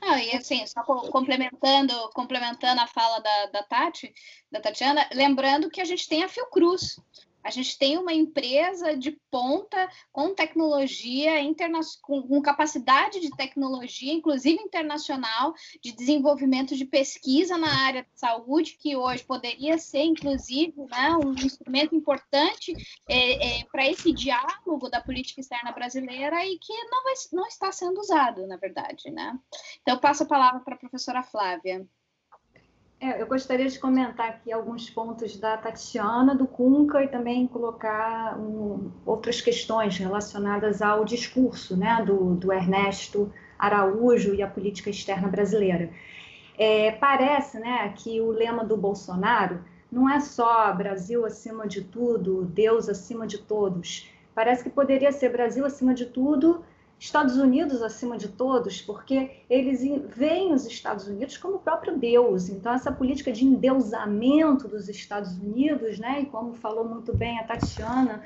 Não, 0.00 0.18
e 0.18 0.36
assim, 0.36 0.66
só 0.66 0.82
complementando, 0.82 1.94
complementando 2.10 2.80
a 2.80 2.86
fala 2.86 3.20
da, 3.20 3.46
da 3.46 3.62
Tati, 3.62 4.12
da 4.50 4.60
Tatiana, 4.60 5.08
lembrando 5.14 5.70
que 5.70 5.80
a 5.80 5.84
gente 5.84 6.08
tem 6.08 6.22
a 6.22 6.28
Fiocruz, 6.28 7.00
a 7.42 7.50
gente 7.50 7.78
tem 7.78 7.98
uma 7.98 8.12
empresa 8.12 8.96
de 8.96 9.12
ponta 9.30 9.88
com 10.12 10.34
tecnologia, 10.34 11.40
interna 11.40 11.80
com, 12.02 12.40
capacidade 12.42 13.20
de 13.20 13.30
tecnologia, 13.30 14.12
inclusive 14.12 14.60
internacional, 14.62 15.54
de 15.82 15.92
desenvolvimento 15.92 16.76
de 16.76 16.84
pesquisa 16.84 17.56
na 17.56 17.86
área 17.86 18.02
de 18.02 18.18
saúde, 18.18 18.76
que 18.78 18.96
hoje 18.96 19.24
poderia 19.24 19.78
ser, 19.78 20.02
inclusive, 20.02 20.74
né, 20.90 21.16
um 21.16 21.32
instrumento 21.32 21.94
importante 21.94 22.74
é, 23.08 23.60
é, 23.60 23.64
para 23.64 23.88
esse 23.88 24.12
diálogo 24.12 24.88
da 24.88 25.00
política 25.00 25.40
externa 25.40 25.72
brasileira 25.72 26.44
e 26.44 26.58
que 26.58 26.72
não, 26.84 27.02
vai, 27.04 27.14
não 27.32 27.46
está 27.46 27.72
sendo 27.72 28.00
usado, 28.00 28.46
na 28.46 28.56
verdade. 28.56 29.10
Né? 29.10 29.38
Então, 29.82 29.98
passo 29.98 30.22
a 30.22 30.26
palavra 30.26 30.60
para 30.60 30.74
a 30.74 30.78
professora 30.78 31.22
Flávia. 31.22 31.86
É, 33.02 33.20
eu 33.20 33.26
gostaria 33.26 33.66
de 33.66 33.80
comentar 33.80 34.28
aqui 34.28 34.52
alguns 34.52 34.88
pontos 34.88 35.36
da 35.36 35.56
Tatiana, 35.56 36.36
do 36.36 36.46
Cunca, 36.46 37.02
e 37.02 37.08
também 37.08 37.48
colocar 37.48 38.38
um, 38.38 38.92
outras 39.04 39.40
questões 39.40 39.98
relacionadas 39.98 40.80
ao 40.80 41.04
discurso 41.04 41.76
né, 41.76 42.00
do, 42.06 42.36
do 42.36 42.52
Ernesto 42.52 43.32
Araújo 43.58 44.36
e 44.36 44.40
a 44.40 44.46
política 44.46 44.88
externa 44.88 45.26
brasileira. 45.26 45.90
É, 46.56 46.92
parece 46.92 47.58
né, 47.58 47.92
que 47.96 48.20
o 48.20 48.30
lema 48.30 48.64
do 48.64 48.76
Bolsonaro 48.76 49.64
não 49.90 50.08
é 50.08 50.20
só 50.20 50.72
Brasil 50.72 51.26
acima 51.26 51.66
de 51.66 51.82
tudo, 51.82 52.44
Deus 52.44 52.88
acima 52.88 53.26
de 53.26 53.38
todos. 53.38 54.08
Parece 54.32 54.62
que 54.62 54.70
poderia 54.70 55.10
ser 55.10 55.30
Brasil 55.30 55.66
acima 55.66 55.92
de 55.92 56.06
tudo 56.06 56.64
Estados 57.02 57.36
Unidos 57.36 57.82
acima 57.82 58.16
de 58.16 58.28
todos, 58.28 58.80
porque 58.80 59.28
eles 59.50 59.80
veem 60.14 60.52
os 60.52 60.64
Estados 60.64 61.08
Unidos 61.08 61.36
como 61.36 61.56
o 61.56 61.58
próprio 61.58 61.98
Deus. 61.98 62.48
Então, 62.48 62.72
essa 62.72 62.92
política 62.92 63.32
de 63.32 63.44
endeusamento 63.44 64.68
dos 64.68 64.88
Estados 64.88 65.36
Unidos, 65.36 65.98
né, 65.98 66.20
e 66.20 66.26
como 66.26 66.54
falou 66.54 66.88
muito 66.88 67.12
bem 67.12 67.40
a 67.40 67.42
Tatiana, 67.42 68.22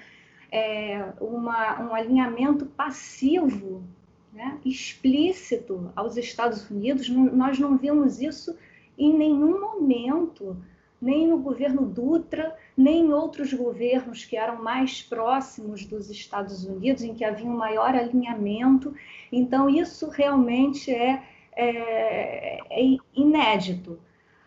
é 0.52 1.02
uma, 1.18 1.80
um 1.80 1.94
alinhamento 1.94 2.66
passivo, 2.66 3.82
né, 4.30 4.58
explícito 4.62 5.90
aos 5.96 6.18
Estados 6.18 6.68
Unidos, 6.68 7.08
nós 7.08 7.58
não 7.58 7.78
vimos 7.78 8.20
isso 8.20 8.58
em 8.98 9.16
nenhum 9.16 9.58
momento 9.58 10.54
nem 11.00 11.26
no 11.26 11.38
governo 11.38 11.86
Dutra, 11.86 12.54
nem 12.76 13.06
em 13.06 13.12
outros 13.12 13.52
governos 13.54 14.24
que 14.24 14.36
eram 14.36 14.62
mais 14.62 15.02
próximos 15.02 15.86
dos 15.86 16.10
Estados 16.10 16.64
Unidos, 16.64 17.02
em 17.02 17.14
que 17.14 17.24
havia 17.24 17.46
um 17.46 17.56
maior 17.56 17.94
alinhamento. 17.94 18.94
Então, 19.32 19.70
isso 19.70 20.10
realmente 20.10 20.90
é, 20.90 21.22
é, 21.56 22.58
é 22.70 22.96
inédito. 23.14 23.98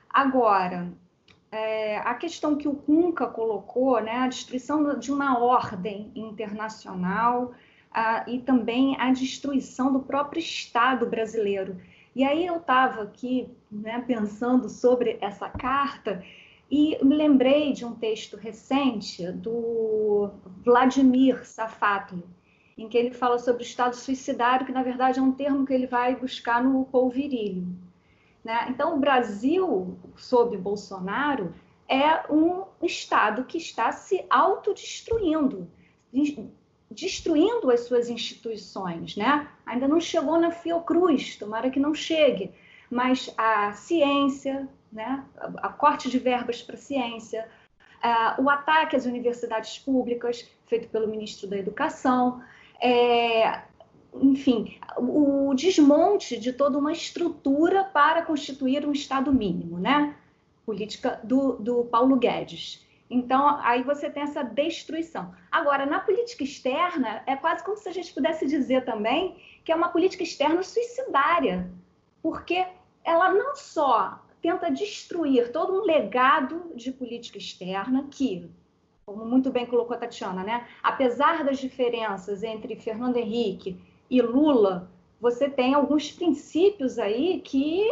Agora, 0.10 0.92
é, 1.52 1.98
a 1.98 2.14
questão 2.14 2.56
que 2.56 2.68
o 2.68 2.76
Cunca 2.76 3.26
colocou, 3.26 4.00
né, 4.00 4.18
a 4.18 4.28
destruição 4.28 5.00
de 5.00 5.12
uma 5.12 5.40
ordem 5.40 6.12
internacional 6.16 7.54
e 8.28 8.38
também 8.38 8.96
a 9.00 9.12
destruição 9.12 9.92
do 9.92 10.00
próprio 10.00 10.40
Estado 10.40 11.08
brasileiro. 11.08 11.82
E 12.16 12.24
aí 12.24 12.46
eu 12.46 12.58
estava 12.58 13.02
aqui 13.02 13.50
né, 13.72 14.04
pensando 14.06 14.70
sobre 14.70 15.18
essa 15.22 15.50
carta 15.50 16.24
e 16.70 17.04
me 17.04 17.16
lembrei 17.16 17.74
de 17.74 17.84
um 17.84 17.96
texto 17.96 18.38
recente 18.38 19.32
do 19.32 20.30
Vladimir 20.64 21.46
Safatli, 21.46 22.24
em 22.78 22.88
que 22.88 22.98
ele 22.98 23.12
fala 23.12 23.40
sobre 23.40 23.64
o 23.64 23.66
estado 23.66 23.96
suicidário, 23.96 24.66
que 24.66 24.72
na 24.72 24.84
verdade 24.84 25.20
é 25.20 25.22
um 25.22 25.32
termo 25.32 25.66
que 25.66 25.74
ele 25.74 25.88
vai 25.88 26.16
buscar 26.16 26.64
no 26.64 26.86
Paul. 26.86 27.12
Né? 28.44 28.68
Então, 28.70 28.96
o 28.96 29.00
Brasil, 29.00 29.98
sob 30.16 30.56
Bolsonaro, 30.58 31.54
é 31.88 32.32
um 32.32 32.66
estado 32.84 33.46
que 33.46 33.58
está 33.58 33.92
se 33.92 34.24
autodestruindo, 34.30 35.68
destruindo 36.90 37.72
as 37.72 37.82
suas 37.82 38.10
instituições. 38.10 39.18
Né? 39.18 39.48
Ainda 39.66 39.88
não 39.88 40.00
chegou 40.00 40.40
na 40.40 40.52
Fiocruz, 40.52 41.36
tomara 41.36 41.72
que 41.72 41.80
não 41.80 41.96
chegue, 41.96 42.52
mas 42.90 43.34
a 43.36 43.74
ciência, 43.74 44.70
né? 44.92 45.24
a 45.58 45.70
corte 45.70 46.10
de 46.10 46.20
verbas 46.20 46.62
para 46.62 46.76
a 46.76 46.80
ciência, 46.80 47.48
uh, 48.04 48.44
o 48.44 48.50
ataque 48.50 48.96
às 48.96 49.06
universidades 49.06 49.78
públicas, 49.80 50.50
feito 50.68 50.88
pelo 50.90 51.08
ministro 51.08 51.48
da 51.48 51.58
Educação, 51.58 52.42
é, 52.82 53.62
enfim, 54.14 54.80
o 54.98 55.54
desmonte 55.54 56.40
de 56.40 56.54
toda 56.54 56.78
uma 56.78 56.92
estrutura 56.92 57.84
para 57.84 58.24
constituir 58.24 58.86
um 58.86 58.92
Estado 58.92 59.32
mínimo, 59.32 59.78
né? 59.78 60.16
Política 60.66 61.20
do, 61.24 61.54
do 61.54 61.84
Paulo 61.86 62.16
Guedes. 62.16 62.86
Então, 63.10 63.60
aí 63.64 63.82
você 63.82 64.10
tem 64.10 64.24
essa 64.24 64.44
destruição. 64.44 65.34
Agora, 65.52 65.86
na 65.86 66.00
política 66.00 66.44
externa, 66.44 67.24
é 67.26 67.36
quase 67.36 67.64
como 67.64 67.76
se 67.76 67.90
a 67.90 67.92
gente 67.92 68.14
pudesse 68.14 68.46
dizer 68.46 68.86
também 68.86 69.36
que 69.64 69.72
é 69.72 69.76
uma 69.76 69.90
política 69.90 70.24
externa 70.24 70.62
suicidária, 70.62 71.70
porque 72.22 72.68
ela 73.04 73.34
não 73.34 73.56
só 73.56 74.24
tenta 74.42 74.70
destruir 74.70 75.52
todo 75.52 75.74
um 75.74 75.84
legado 75.84 76.72
de 76.76 76.92
política 76.92 77.38
externa 77.38 78.08
que, 78.10 78.50
como 79.06 79.26
muito 79.26 79.52
bem 79.52 79.66
colocou 79.66 79.96
a 79.96 80.00
Tatiana, 80.00 80.44
né? 80.44 80.68
apesar 80.82 81.44
das 81.44 81.60
diferenças 81.60 82.44
entre 82.44 82.76
Fernando 82.76 83.18
Henrique 83.18 83.82
e 84.10 84.22
Lula, 84.22 84.90
você 85.20 85.50
tem 85.50 85.74
alguns 85.74 86.12
princípios 86.12 86.98
aí 86.98 87.42
que, 87.42 87.86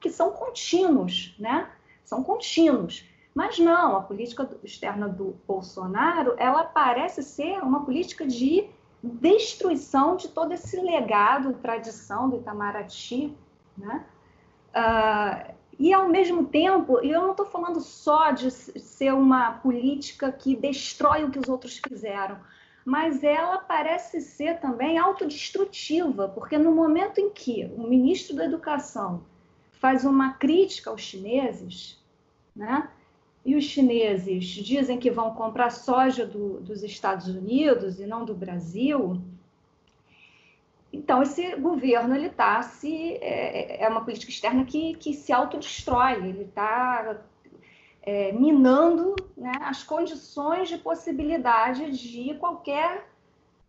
que 0.00 0.10
são 0.10 0.30
contínuos, 0.32 1.34
né? 1.38 1.70
São 2.04 2.22
contínuos. 2.22 3.04
Mas 3.34 3.58
não, 3.58 3.96
a 3.96 4.02
política 4.02 4.48
externa 4.62 5.08
do 5.08 5.36
Bolsonaro, 5.46 6.34
ela 6.38 6.64
parece 6.64 7.22
ser 7.22 7.58
uma 7.62 7.84
política 7.84 8.26
de 8.26 8.68
destruição 9.02 10.16
de 10.16 10.28
todo 10.28 10.52
esse 10.52 10.80
legado, 10.80 11.54
tradição 11.54 12.28
do 12.28 12.36
Itamaraty, 12.36 13.34
né? 13.76 14.04
Uh, 14.76 15.54
e, 15.78 15.92
ao 15.92 16.08
mesmo 16.08 16.44
tempo, 16.44 16.98
eu 17.00 17.22
não 17.22 17.30
estou 17.30 17.46
falando 17.46 17.80
só 17.80 18.30
de 18.30 18.50
ser 18.50 19.14
uma 19.14 19.52
política 19.52 20.30
que 20.30 20.54
destrói 20.54 21.24
o 21.24 21.30
que 21.30 21.38
os 21.38 21.48
outros 21.48 21.78
fizeram, 21.78 22.38
mas 22.84 23.24
ela 23.24 23.58
parece 23.58 24.20
ser 24.20 24.60
também 24.60 24.98
autodestrutiva, 24.98 26.28
porque 26.28 26.58
no 26.58 26.72
momento 26.72 27.20
em 27.20 27.30
que 27.30 27.70
o 27.76 27.86
ministro 27.86 28.36
da 28.36 28.44
Educação 28.44 29.22
faz 29.72 30.04
uma 30.04 30.34
crítica 30.34 30.90
aos 30.90 31.02
chineses, 31.02 31.98
né? 32.54 32.88
E 33.44 33.54
os 33.54 33.64
chineses 33.64 34.44
dizem 34.44 34.98
que 34.98 35.10
vão 35.10 35.34
comprar 35.34 35.70
soja 35.70 36.26
do, 36.26 36.60
dos 36.60 36.82
Estados 36.82 37.28
Unidos 37.28 38.00
e 38.00 38.06
não 38.06 38.24
do 38.24 38.34
Brasil. 38.34 39.20
Então, 40.96 41.22
esse 41.22 41.54
governo 41.56 42.14
ele 42.14 42.28
está 42.28 42.62
se 42.62 43.18
é, 43.20 43.84
é, 43.84 43.88
uma 43.88 44.02
política 44.02 44.32
externa 44.32 44.64
que, 44.64 44.94
que 44.94 45.12
se 45.12 45.30
autodestrói, 45.30 46.14
ele 46.14 46.44
está 46.44 47.18
é, 48.02 48.32
minando 48.32 49.14
né, 49.36 49.52
as 49.60 49.82
condições 49.82 50.68
de 50.70 50.78
possibilidade 50.78 51.90
de 51.92 52.34
qualquer 52.36 53.06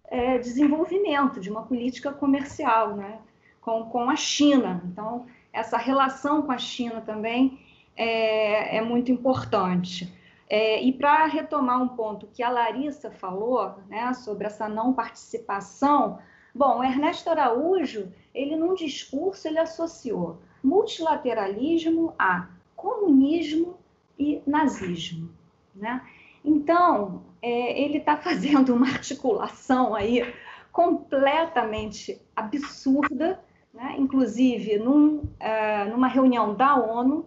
é, 0.06 0.38
desenvolvimento 0.38 1.42
de 1.42 1.50
uma 1.52 1.64
política 1.64 2.14
comercial 2.14 2.96
né, 2.96 3.20
com, 3.60 3.84
com 3.90 4.10
a 4.10 4.16
China. 4.16 4.82
Então, 4.86 5.26
essa 5.52 5.78
relação 5.78 6.44
com 6.44 6.54
a 6.54 6.58
China 6.58 7.02
também 7.02 7.60
é, 7.96 8.78
é 8.78 8.82
muito 8.82 9.12
importante. 9.12 10.14
É, 10.50 10.82
e 10.82 10.94
para 10.94 11.26
retomar 11.26 11.82
um 11.82 11.90
ponto 11.90 12.28
que 12.28 12.42
a 12.42 12.50
Larissa 12.50 13.12
falou, 13.12 13.76
né, 13.90 14.14
sobre 14.14 14.48
essa 14.48 14.70
não 14.70 14.94
participação, 14.94 16.20
bom, 16.58 16.84
Ernesto 16.84 17.30
Araújo, 17.30 18.12
ele 18.34 18.56
num 18.56 18.74
discurso 18.74 19.48
ele 19.48 19.60
associou 19.60 20.40
multilateralismo 20.64 22.16
a 22.18 22.50
comunismo 22.76 23.78
e 24.18 24.42
nazismo, 24.46 25.30
né? 25.76 26.02
Então, 26.44 27.24
é, 27.42 27.80
ele 27.80 28.00
está 28.00 28.18
fazendo 28.18 28.74
uma 28.74 28.88
articulação 28.88 29.94
aí 29.94 30.34
completamente 30.72 32.20
absurda, 32.36 33.40
né? 33.74 33.96
inclusive 33.98 34.80
num, 34.80 35.18
uh, 35.18 35.90
numa 35.92 36.08
reunião 36.08 36.56
da 36.56 36.76
ONU 36.76 37.26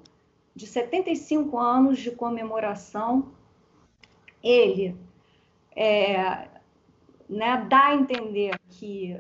de 0.55 0.67
75 0.67 1.59
anos 1.59 1.99
de 1.99 2.11
comemoração, 2.11 3.33
ele 4.43 4.97
é, 5.75 6.49
né, 7.31 7.67
dá 7.69 7.87
a 7.87 7.95
entender 7.95 8.59
que 8.69 9.19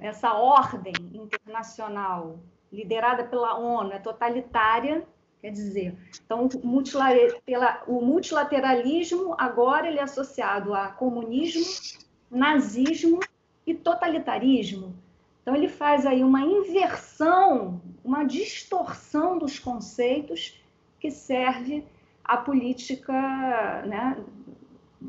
essa 0.00 0.32
ordem 0.34 0.94
internacional 1.12 2.40
liderada 2.72 3.24
pela 3.24 3.56
ONU 3.56 3.92
é 3.92 3.98
totalitária 4.00 5.06
Quer 5.44 5.50
dizer, 5.50 5.94
então 6.24 6.48
o 7.86 8.00
multilateralismo 8.00 9.34
agora 9.36 9.86
ele 9.86 9.98
é 9.98 10.02
associado 10.02 10.72
a 10.72 10.88
comunismo, 10.88 11.62
nazismo 12.30 13.20
e 13.66 13.74
totalitarismo. 13.74 14.96
Então 15.42 15.54
ele 15.54 15.68
faz 15.68 16.06
aí 16.06 16.24
uma 16.24 16.40
inversão, 16.40 17.82
uma 18.02 18.24
distorção 18.24 19.36
dos 19.36 19.58
conceitos 19.58 20.58
que 20.98 21.10
serve 21.10 21.84
à 22.24 22.38
política, 22.38 23.12
né, 23.82 24.16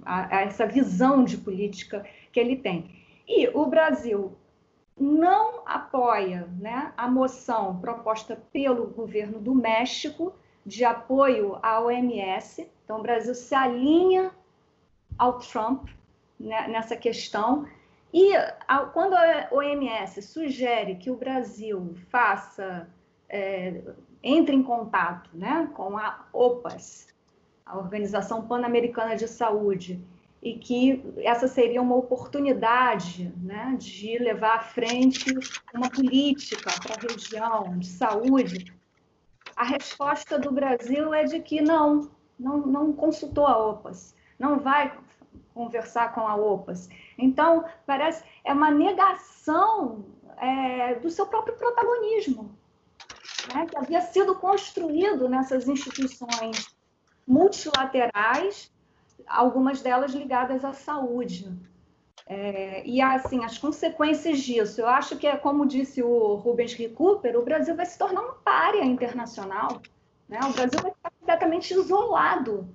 a, 0.04 0.38
a 0.38 0.42
essa 0.42 0.66
visão 0.66 1.24
de 1.24 1.38
política 1.38 2.06
que 2.32 2.40
ele 2.40 2.56
tem. 2.56 2.92
E 3.28 3.48
o 3.50 3.66
Brasil 3.66 4.36
não 4.98 5.64
apoia 5.66 6.48
né, 6.60 6.94
a 6.96 7.08
moção 7.08 7.80
proposta 7.80 8.42
pelo 8.52 8.88
governo 8.88 9.40
do 9.40 9.54
México 9.54 10.34
de 10.66 10.86
apoio 10.86 11.58
à 11.62 11.82
OMS. 11.82 12.70
Então, 12.84 13.00
o 13.00 13.02
Brasil 13.02 13.36
se 13.36 13.54
alinha 13.54 14.32
ao 15.18 15.40
Trump 15.40 15.90
né, 16.40 16.68
nessa 16.68 16.96
questão. 16.96 17.68
E 18.14 18.34
a, 18.68 18.80
quando 18.94 19.14
a 19.14 19.50
OMS 19.52 20.22
sugere 20.22 20.96
que 20.96 21.12
o 21.12 21.18
Brasil 21.18 21.96
faça, 22.10 22.90
é, 23.28 23.82
entre 24.24 24.56
em 24.56 24.64
contato 24.64 25.30
né, 25.34 25.70
com 25.76 25.98
a 25.98 26.26
OPAS, 26.32 27.14
a 27.66 27.78
Organização 27.78 28.46
Pan-Americana 28.48 29.16
de 29.16 29.28
Saúde, 29.28 30.00
e 30.46 30.54
que 30.54 31.04
essa 31.24 31.48
seria 31.48 31.82
uma 31.82 31.96
oportunidade 31.96 33.34
né, 33.42 33.76
de 33.80 34.16
levar 34.20 34.58
à 34.58 34.60
frente 34.60 35.34
uma 35.74 35.90
política 35.90 36.72
para 36.84 36.94
a 36.94 37.12
região 37.12 37.80
de 37.80 37.88
saúde. 37.88 38.72
A 39.56 39.64
resposta 39.64 40.38
do 40.38 40.52
Brasil 40.52 41.12
é 41.16 41.24
de 41.24 41.40
que 41.40 41.62
não, 41.62 42.12
não, 42.38 42.60
não 42.60 42.94
consultou 42.94 43.48
a 43.48 43.58
OPAS, 43.58 44.14
não 44.38 44.60
vai 44.60 44.96
conversar 45.52 46.14
com 46.14 46.22
a 46.22 46.36
OPAS. 46.36 46.90
Então, 47.18 47.66
parece 47.88 48.24
é 48.44 48.54
uma 48.54 48.70
negação 48.70 50.06
é, 50.38 50.94
do 50.96 51.10
seu 51.10 51.26
próprio 51.26 51.56
protagonismo, 51.56 52.56
né, 53.52 53.66
que 53.66 53.78
havia 53.78 54.02
sido 54.02 54.36
construído 54.36 55.28
nessas 55.28 55.68
instituições 55.68 56.76
multilaterais 57.28 58.72
algumas 59.28 59.82
delas 59.82 60.14
ligadas 60.14 60.64
à 60.64 60.74
saúde. 60.74 61.52
É, 62.28 62.86
e 62.86 63.02
assim, 63.02 63.44
as 63.44 63.58
consequências 63.58 64.40
disso, 64.40 64.82
eu 64.82 64.88
acho 64.88 65.16
que 65.16 65.28
é 65.28 65.38
como 65.38 65.66
disse 65.66 66.02
o 66.02 66.36
Rubens 66.36 66.74
Recupero, 66.74 67.40
o 67.40 67.46
Brasil 67.46 67.76
vai 67.76 67.86
se 67.86 67.98
tornar 67.98 68.22
um 68.22 68.34
párea 68.44 68.84
internacional. 68.84 69.82
Né? 70.28 70.40
O 70.44 70.54
Brasil 70.54 70.80
vai 70.82 70.92
ficar 70.92 71.12
completamente 71.12 71.72
isolado. 71.74 72.68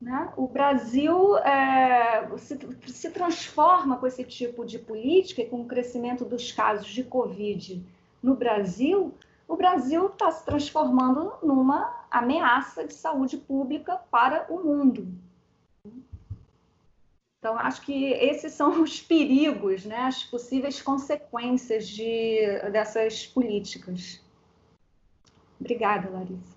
Né? 0.00 0.32
O 0.34 0.48
Brasil 0.48 1.36
é, 1.38 2.26
se, 2.38 2.58
se, 2.86 3.10
transforma 3.10 3.98
com 3.98 4.06
esse 4.06 4.24
tipo 4.24 4.64
de 4.64 4.78
política 4.78 5.42
e 5.42 5.46
com 5.46 5.60
o 5.60 5.66
crescimento 5.66 6.24
dos 6.24 6.50
casos 6.50 6.86
de 6.86 7.04
Covid 7.04 7.84
no 8.22 8.34
Brasil, 8.34 9.14
o 9.50 9.56
Brasil 9.56 10.06
está 10.06 10.30
se 10.30 10.44
transformando 10.44 11.34
numa 11.42 12.06
ameaça 12.08 12.86
de 12.86 12.94
saúde 12.94 13.36
pública 13.36 13.96
para 14.08 14.46
o 14.48 14.62
mundo. 14.62 15.12
Então, 17.36 17.58
acho 17.58 17.82
que 17.82 18.12
esses 18.12 18.52
são 18.52 18.80
os 18.80 19.00
perigos, 19.00 19.84
né, 19.84 20.02
as 20.02 20.22
possíveis 20.22 20.80
consequências 20.80 21.88
de, 21.88 22.38
dessas 22.70 23.26
políticas. 23.26 24.22
Obrigada, 25.58 26.08
Larissa. 26.08 26.56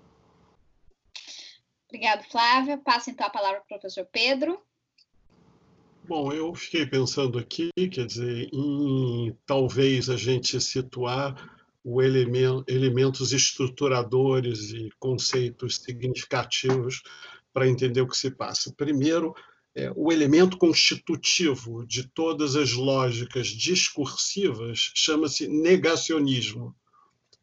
Obrigada, 1.88 2.22
Flávia. 2.30 2.78
Passo 2.78 3.10
então 3.10 3.26
a 3.26 3.30
palavra 3.30 3.60
para 3.66 3.76
o 3.76 3.80
professor 3.80 4.06
Pedro. 4.12 4.62
Bom, 6.04 6.32
eu 6.32 6.54
fiquei 6.54 6.86
pensando 6.86 7.40
aqui, 7.40 7.70
quer 7.90 8.06
dizer, 8.06 8.50
em 8.52 9.36
talvez 9.46 10.08
a 10.08 10.16
gente 10.16 10.60
situar 10.60 11.53
o 11.84 12.00
elemento, 12.00 12.64
elementos 12.66 13.32
estruturadores 13.32 14.70
e 14.70 14.88
conceitos 14.98 15.76
significativos 15.76 17.02
para 17.52 17.68
entender 17.68 18.00
o 18.00 18.08
que 18.08 18.16
se 18.16 18.30
passa. 18.30 18.72
Primeiro, 18.74 19.34
é, 19.74 19.92
o 19.94 20.10
elemento 20.10 20.56
constitutivo 20.56 21.84
de 21.86 22.08
todas 22.08 22.56
as 22.56 22.72
lógicas 22.72 23.48
discursivas 23.48 24.92
chama-se 24.94 25.46
negacionismo. 25.46 26.74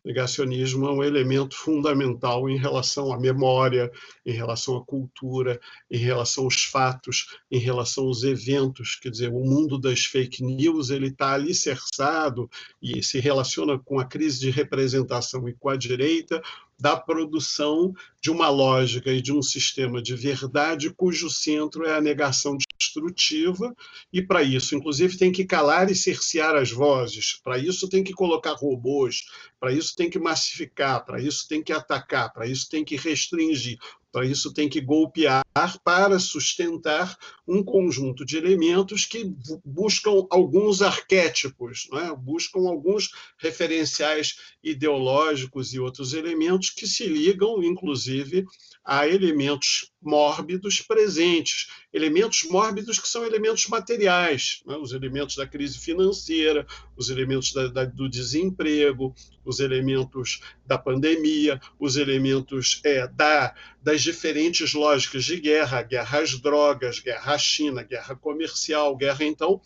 Negacionismo 0.04 0.88
é 0.88 0.92
um 0.92 1.04
elemento 1.04 1.56
fundamental 1.56 2.50
em 2.50 2.58
relação 2.58 3.14
à 3.14 3.20
memória, 3.20 3.92
em 4.26 4.32
relação 4.32 4.76
à 4.78 4.84
cultura, 4.84 5.60
em 5.92 5.98
relação 5.98 6.46
aos 6.46 6.64
fatos, 6.64 7.38
em 7.52 7.60
relação 7.60 8.06
aos 8.06 8.24
eventos. 8.24 8.96
Quer 8.96 9.10
dizer, 9.10 9.30
o 9.30 9.40
mundo 9.40 9.78
das 9.78 10.06
fake 10.06 10.44
news 10.44 10.90
ele 10.90 11.08
está 11.08 11.34
alicerçado 11.34 12.50
e 12.82 13.04
se 13.04 13.20
relaciona 13.20 13.78
com 13.78 14.00
a 14.00 14.06
crise 14.06 14.40
de 14.40 14.50
representação 14.50 15.48
e 15.48 15.54
com 15.54 15.70
a 15.70 15.78
direita 15.78 16.42
da 16.82 16.98
produção 16.98 17.94
de 18.20 18.32
uma 18.32 18.50
lógica 18.50 19.12
e 19.12 19.22
de 19.22 19.32
um 19.32 19.42
sistema 19.42 20.02
de 20.02 20.16
verdade 20.16 20.90
cujo 20.90 21.30
centro 21.30 21.86
é 21.86 21.96
a 21.96 22.02
negação 22.02 22.58
destrutiva, 22.80 23.74
e 24.12 24.20
para 24.22 24.42
isso, 24.42 24.76
inclusive, 24.76 25.16
tem 25.16 25.32
que 25.32 25.46
calar 25.46 25.92
e 25.92 25.96
cercear 25.96 26.56
as 26.56 26.72
vozes, 26.72 27.40
para 27.44 27.60
isso 27.60 27.88
tem 27.88 28.04
que 28.04 28.14
colocar 28.14 28.54
robôs, 28.54 29.26
para 29.60 29.72
isso 29.72 29.96
tem 29.96 30.10
que 30.10 30.18
massificar, 30.18 31.06
para 31.06 31.22
isso 31.22 31.48
tem 31.48 31.62
que 31.62 31.72
atacar, 31.72 32.34
para 32.34 32.48
isso 32.48 32.68
tem 32.68 32.84
que 32.84 32.96
restringir. 32.96 33.78
Para 34.12 34.26
isso, 34.26 34.54
tem 34.54 34.68
que 34.68 34.82
golpear 34.82 35.42
para 35.84 36.20
sustentar 36.20 37.18
um 37.48 37.64
conjunto 37.64 38.26
de 38.26 38.38
elementos 38.38 39.06
que 39.06 39.34
buscam 39.64 40.28
alguns 40.30 40.82
arquétipos, 40.82 41.88
é? 41.94 42.14
buscam 42.16 42.68
alguns 42.68 43.12
referenciais 43.38 44.36
ideológicos 44.62 45.74
e 45.74 45.80
outros 45.80 46.14
elementos 46.14 46.70
que 46.70 46.86
se 46.86 47.06
ligam, 47.06 47.64
inclusive, 47.64 48.46
a 48.84 49.08
elementos 49.08 49.92
mórbidos 50.02 50.82
presentes, 50.82 51.68
elementos 51.94 52.44
mórbidos 52.50 53.00
que 53.00 53.08
são 53.08 53.26
elementos 53.26 53.68
materiais, 53.68 54.62
né? 54.66 54.76
os 54.76 54.94
elementos 54.94 55.36
da 55.36 55.46
crise 55.46 55.78
financeira, 55.78 56.66
os 56.96 57.10
elementos 57.10 57.52
da, 57.54 57.68
da, 57.68 57.86
do 57.86 58.10
desemprego, 58.10 59.14
os 59.44 59.60
elementos 59.60 60.42
da 60.66 60.78
pandemia, 60.78 61.60
os 61.80 61.98
elementos 61.98 62.80
é, 62.84 63.08
da, 63.08 63.54
das 63.82 64.02
diferentes 64.02 64.74
lógicas 64.74 65.26
de 65.26 65.40
guerra, 65.40 65.82
guerra 65.82 66.20
às 66.20 66.40
drogas, 66.40 67.00
guerra 67.00 67.34
à 67.34 67.38
China, 67.38 67.84
guerra 67.84 68.16
comercial, 68.16 68.96
guerra 68.96 69.26
então 69.26 69.62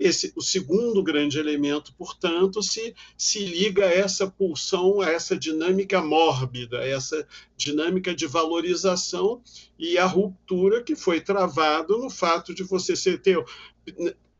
esse, 0.00 0.32
o 0.34 0.40
segundo 0.40 1.02
grande 1.02 1.38
elemento, 1.38 1.92
portanto, 1.92 2.62
se, 2.62 2.94
se 3.18 3.44
liga 3.44 3.84
a 3.84 3.92
essa 3.92 4.26
pulsão, 4.26 5.02
a 5.02 5.10
essa 5.10 5.36
dinâmica 5.36 6.00
mórbida, 6.00 6.78
a 6.78 6.86
essa 6.86 7.28
dinâmica 7.54 8.14
de 8.14 8.26
valorização 8.26 9.42
e 9.78 9.98
a 9.98 10.06
ruptura 10.06 10.82
que 10.82 10.96
foi 10.96 11.20
travado 11.20 11.98
no 11.98 12.08
fato 12.08 12.54
de 12.54 12.62
você 12.62 12.96
ter. 13.18 13.44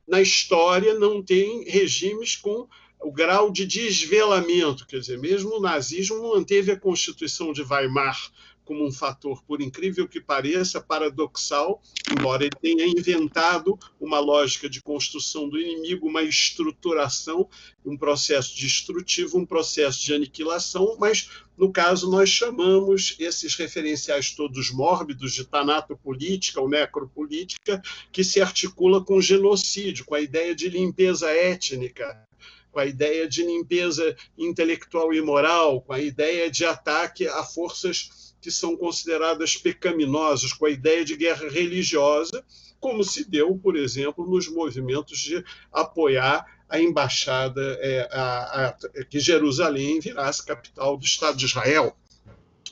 Na 0.08 0.22
história, 0.22 0.98
não 0.98 1.22
tem 1.22 1.62
regimes 1.64 2.36
com 2.36 2.66
o 2.98 3.12
grau 3.12 3.50
de 3.50 3.66
desvelamento, 3.66 4.86
quer 4.86 5.00
dizer, 5.00 5.18
mesmo 5.18 5.56
o 5.56 5.60
nazismo 5.60 6.34
manteve 6.34 6.72
a 6.72 6.80
Constituição 6.80 7.52
de 7.52 7.62
Weimar 7.62 8.30
como 8.70 8.86
um 8.86 8.92
fator, 8.92 9.42
por 9.42 9.60
incrível 9.60 10.06
que 10.06 10.20
pareça, 10.20 10.80
paradoxal, 10.80 11.82
embora 12.08 12.44
ele 12.44 12.54
tenha 12.62 12.86
inventado 12.86 13.76
uma 14.00 14.20
lógica 14.20 14.70
de 14.70 14.80
construção 14.80 15.48
do 15.48 15.58
inimigo, 15.58 16.06
uma 16.06 16.22
estruturação, 16.22 17.48
um 17.84 17.96
processo 17.96 18.54
destrutivo, 18.54 19.38
um 19.38 19.44
processo 19.44 20.00
de 20.04 20.14
aniquilação, 20.14 20.96
mas 21.00 21.28
no 21.58 21.72
caso 21.72 22.08
nós 22.08 22.28
chamamos 22.28 23.16
esses 23.18 23.56
referenciais 23.56 24.30
todos 24.36 24.70
mórbidos 24.70 25.32
de 25.32 25.44
tanatopolítica 25.44 26.60
ou 26.60 26.68
necropolítica, 26.68 27.82
que 28.12 28.22
se 28.22 28.40
articula 28.40 29.04
com 29.04 29.20
genocídio, 29.20 30.04
com 30.04 30.14
a 30.14 30.20
ideia 30.20 30.54
de 30.54 30.68
limpeza 30.68 31.28
étnica, 31.28 32.24
com 32.70 32.78
a 32.78 32.86
ideia 32.86 33.28
de 33.28 33.42
limpeza 33.44 34.16
intelectual 34.38 35.12
e 35.12 35.20
moral, 35.20 35.80
com 35.80 35.92
a 35.92 36.00
ideia 36.00 36.48
de 36.48 36.64
ataque 36.64 37.26
a 37.26 37.42
forças 37.42 38.29
que 38.40 38.50
são 38.50 38.76
consideradas 38.76 39.56
pecaminosas, 39.56 40.52
com 40.52 40.66
a 40.66 40.70
ideia 40.70 41.04
de 41.04 41.16
guerra 41.16 41.48
religiosa, 41.48 42.44
como 42.80 43.04
se 43.04 43.28
deu, 43.28 43.56
por 43.56 43.76
exemplo, 43.76 44.26
nos 44.26 44.48
movimentos 44.48 45.18
de 45.18 45.44
apoiar 45.70 46.46
a 46.68 46.80
embaixada, 46.80 47.78
é, 47.80 48.08
a, 48.10 48.68
a, 48.68 49.04
que 49.04 49.20
Jerusalém 49.20 50.00
virasse 50.00 50.44
capital 50.44 50.96
do 50.96 51.04
Estado 51.04 51.36
de 51.36 51.44
Israel. 51.44 51.96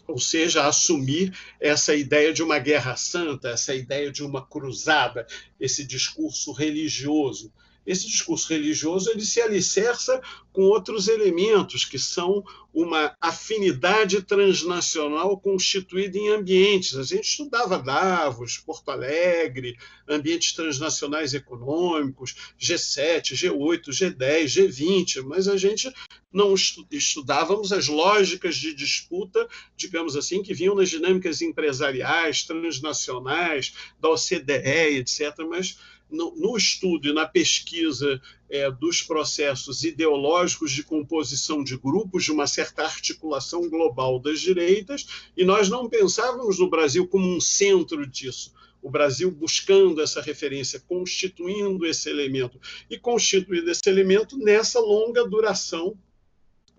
Ou 0.07 0.19
seja, 0.19 0.67
assumir 0.67 1.37
essa 1.61 1.95
ideia 1.95 2.33
de 2.33 2.43
uma 2.43 2.59
guerra 2.59 2.97
santa, 2.97 3.51
essa 3.51 3.75
ideia 3.75 4.11
de 4.11 4.25
uma 4.25 4.47
cruzada, 4.47 5.27
esse 5.61 5.85
discurso 5.85 6.53
religioso 6.53 7.53
esse 7.89 8.07
discurso 8.07 8.53
religioso 8.53 9.11
ele 9.11 9.25
se 9.25 9.41
alicerça 9.41 10.21
com 10.53 10.63
outros 10.63 11.09
elementos, 11.09 11.87
que 11.87 11.99
são 11.99 12.45
uma 12.75 13.17
afinidade 13.19 14.21
transnacional 14.23 15.41
constituída 15.41 16.19
em 16.19 16.29
ambientes. 16.29 16.97
A 16.97 17.03
gente 17.03 17.25
estudava 17.25 17.79
Davos, 17.79 18.59
Porto 18.59 18.91
Alegre, 18.91 19.77
ambientes 20.07 20.53
transnacionais 20.53 21.33
econômicos, 21.33 22.35
G7, 22.61 23.35
G8, 23.35 23.89
G10, 23.89 24.45
G20, 24.45 25.23
mas 25.23 25.49
a 25.49 25.57
gente 25.57 25.91
não 26.31 26.55
estudávamos 26.91 27.73
as 27.73 27.89
lógicas 27.89 28.57
de 28.57 28.75
disputa, 28.75 29.49
digamos 29.75 30.15
assim, 30.15 30.43
que 30.43 30.53
vinham 30.53 30.75
nas 30.75 30.91
dinâmicas 30.91 31.41
empresariais, 31.41 32.45
transnacionais, 32.45 33.75
da 33.99 34.11
OCDE, 34.11 34.99
etc., 34.99 35.39
mas 35.49 35.79
no, 36.11 36.35
no 36.37 36.57
estudo 36.57 37.09
e 37.09 37.13
na 37.13 37.27
pesquisa 37.27 38.21
é, 38.49 38.71
dos 38.71 39.03
processos 39.03 39.85
ideológicos 39.85 40.73
de 40.73 40.83
composição 40.83 41.63
de 41.63 41.77
grupos, 41.77 42.25
de 42.25 42.33
uma 42.33 42.47
certa 42.47 42.85
articulação 42.85 43.69
global 43.69 44.19
das 44.19 44.41
direitas, 44.41 45.07
e 45.37 45.45
nós 45.45 45.69
não 45.69 45.89
pensávamos 45.89 46.59
no 46.59 46.71
Brasil 46.71 47.07
como 47.07 47.37
um 47.37 47.41
centro 47.41 48.07
disso. 48.07 48.53
O 48.81 48.91
Brasil 48.91 49.31
buscando 49.31 50.01
essa 50.01 50.21
referência, 50.21 50.81
constituindo 50.81 51.85
esse 51.85 52.09
elemento, 52.09 52.61
e 52.89 52.99
constituindo 52.99 53.71
esse 53.71 53.89
elemento 53.89 54.39
nessa 54.39 54.81
longa 54.81 55.27
duração 55.29 55.99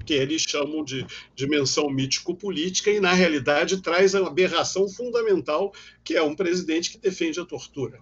que 0.06 0.14
eles 0.14 0.42
chamam 0.42 0.84
de 0.84 1.06
dimensão 1.36 1.90
mítico-política, 1.90 2.90
e 2.90 3.00
na 3.00 3.14
realidade 3.14 3.82
traz 3.82 4.16
a 4.16 4.26
aberração 4.26 4.88
fundamental, 4.88 5.74
que 6.04 6.16
é 6.16 6.24
um 6.24 6.36
presidente 6.36 6.90
que 6.90 6.98
defende 6.98 7.40
a 7.40 7.46
tortura. 7.46 8.02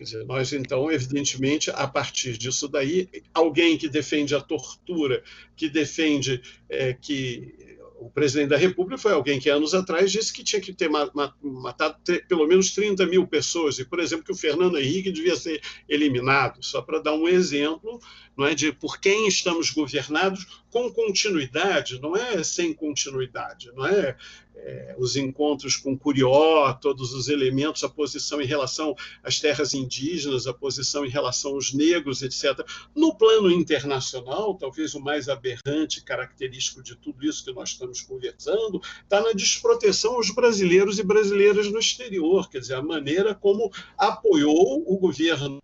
Quer 0.00 0.04
dizer, 0.04 0.24
nós, 0.24 0.50
então, 0.54 0.90
evidentemente, 0.90 1.70
a 1.70 1.86
partir 1.86 2.38
disso 2.38 2.66
daí, 2.66 3.06
alguém 3.34 3.76
que 3.76 3.86
defende 3.86 4.34
a 4.34 4.40
tortura, 4.40 5.22
que 5.54 5.68
defende 5.68 6.40
é, 6.70 6.94
que 6.94 7.54
o 7.98 8.08
presidente 8.08 8.48
da 8.48 8.56
República 8.56 8.96
foi 8.96 9.12
alguém 9.12 9.38
que 9.38 9.50
anos 9.50 9.74
atrás 9.74 10.10
disse 10.10 10.32
que 10.32 10.42
tinha 10.42 10.62
que 10.62 10.72
ter 10.72 10.88
matado 10.88 11.98
pelo 12.26 12.46
menos 12.46 12.72
30 12.72 13.04
mil 13.04 13.26
pessoas, 13.26 13.78
e, 13.78 13.84
por 13.84 14.00
exemplo, 14.00 14.24
que 14.24 14.32
o 14.32 14.36
Fernando 14.36 14.78
Henrique 14.78 15.12
devia 15.12 15.36
ser 15.36 15.60
eliminado, 15.86 16.64
só 16.64 16.80
para 16.80 16.98
dar 16.98 17.12
um 17.12 17.28
exemplo 17.28 18.00
não 18.34 18.46
é, 18.46 18.54
de 18.54 18.72
por 18.72 18.98
quem 18.98 19.28
estamos 19.28 19.68
governados 19.68 20.46
com 20.70 20.90
continuidade, 20.90 22.00
não 22.00 22.16
é 22.16 22.42
sem 22.42 22.72
continuidade, 22.72 23.70
não 23.74 23.86
é 23.86 24.16
é, 24.56 24.94
os 24.98 25.16
encontros 25.16 25.76
com 25.76 25.96
Curió, 25.96 26.72
todos 26.74 27.14
os 27.14 27.28
elementos, 27.28 27.82
a 27.82 27.88
posição 27.88 28.40
em 28.40 28.46
relação 28.46 28.94
às 29.22 29.40
terras 29.40 29.74
indígenas, 29.74 30.46
a 30.46 30.54
posição 30.54 31.04
em 31.04 31.08
relação 31.08 31.52
aos 31.52 31.72
negros, 31.72 32.22
etc. 32.22 32.60
No 32.94 33.14
plano 33.14 33.50
internacional, 33.50 34.54
talvez 34.54 34.94
o 34.94 35.00
mais 35.00 35.28
aberrante, 35.28 36.04
característico 36.04 36.82
de 36.82 36.96
tudo 36.96 37.24
isso 37.24 37.44
que 37.44 37.52
nós 37.52 37.70
estamos 37.70 38.02
conversando, 38.02 38.80
está 39.02 39.20
na 39.20 39.32
desproteção 39.32 40.14
aos 40.14 40.30
brasileiros 40.30 40.98
e 40.98 41.02
brasileiras 41.02 41.70
no 41.70 41.78
exterior, 41.78 42.48
quer 42.50 42.60
dizer, 42.60 42.74
a 42.74 42.82
maneira 42.82 43.34
como 43.34 43.70
apoiou 43.96 44.84
o 44.86 44.98
governo 44.98 45.60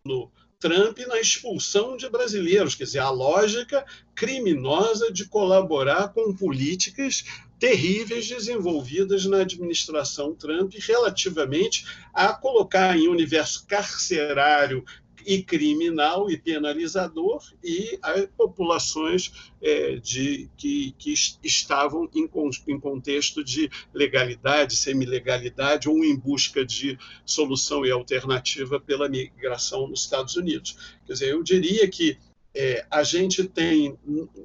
Trump 0.59 0.99
na 1.07 1.21
expulsão 1.21 1.97
de 1.97 2.09
brasileiros, 2.09 2.75
quer 2.75 2.85
dizer, 2.85 3.01
a 3.01 3.11
lógica 3.11 3.85
criminosa 4.15 5.13
de 5.13 5.29
colaborar 5.29 6.09
com 6.15 6.35
políticas 6.35 7.25
terríveis 7.59 8.29
desenvolvidas 8.29 9.25
na 9.25 9.41
administração 9.41 10.35
Trump 10.35 10.75
relativamente 10.79 11.87
a 12.13 12.33
colocar 12.33 12.97
em 12.97 13.09
universo 13.09 13.67
carcerário 13.67 14.85
e 15.27 15.43
criminal 15.43 16.31
e 16.31 16.39
penalizador 16.39 17.43
e 17.63 17.99
a 18.01 18.29
populações 18.37 19.33
é, 19.61 19.97
de, 19.97 20.49
que, 20.57 20.95
que 20.97 21.13
estavam 21.43 22.09
em, 22.15 22.31
em 22.69 22.79
contexto 22.79 23.43
de 23.43 23.69
legalidade, 23.93 24.77
semilegalidade 24.77 25.89
ou 25.89 26.05
em 26.05 26.17
busca 26.17 26.65
de 26.65 26.97
solução 27.25 27.85
e 27.85 27.91
alternativa 27.91 28.79
pela 28.79 29.09
migração 29.09 29.89
nos 29.89 30.03
Estados 30.03 30.37
Unidos. 30.37 30.77
Quer 31.05 31.15
dizer, 31.15 31.29
eu 31.31 31.43
diria 31.43 31.89
que 31.89 32.17
é, 32.57 32.87
a 32.91 33.03
gente 33.03 33.45
tem 33.45 33.99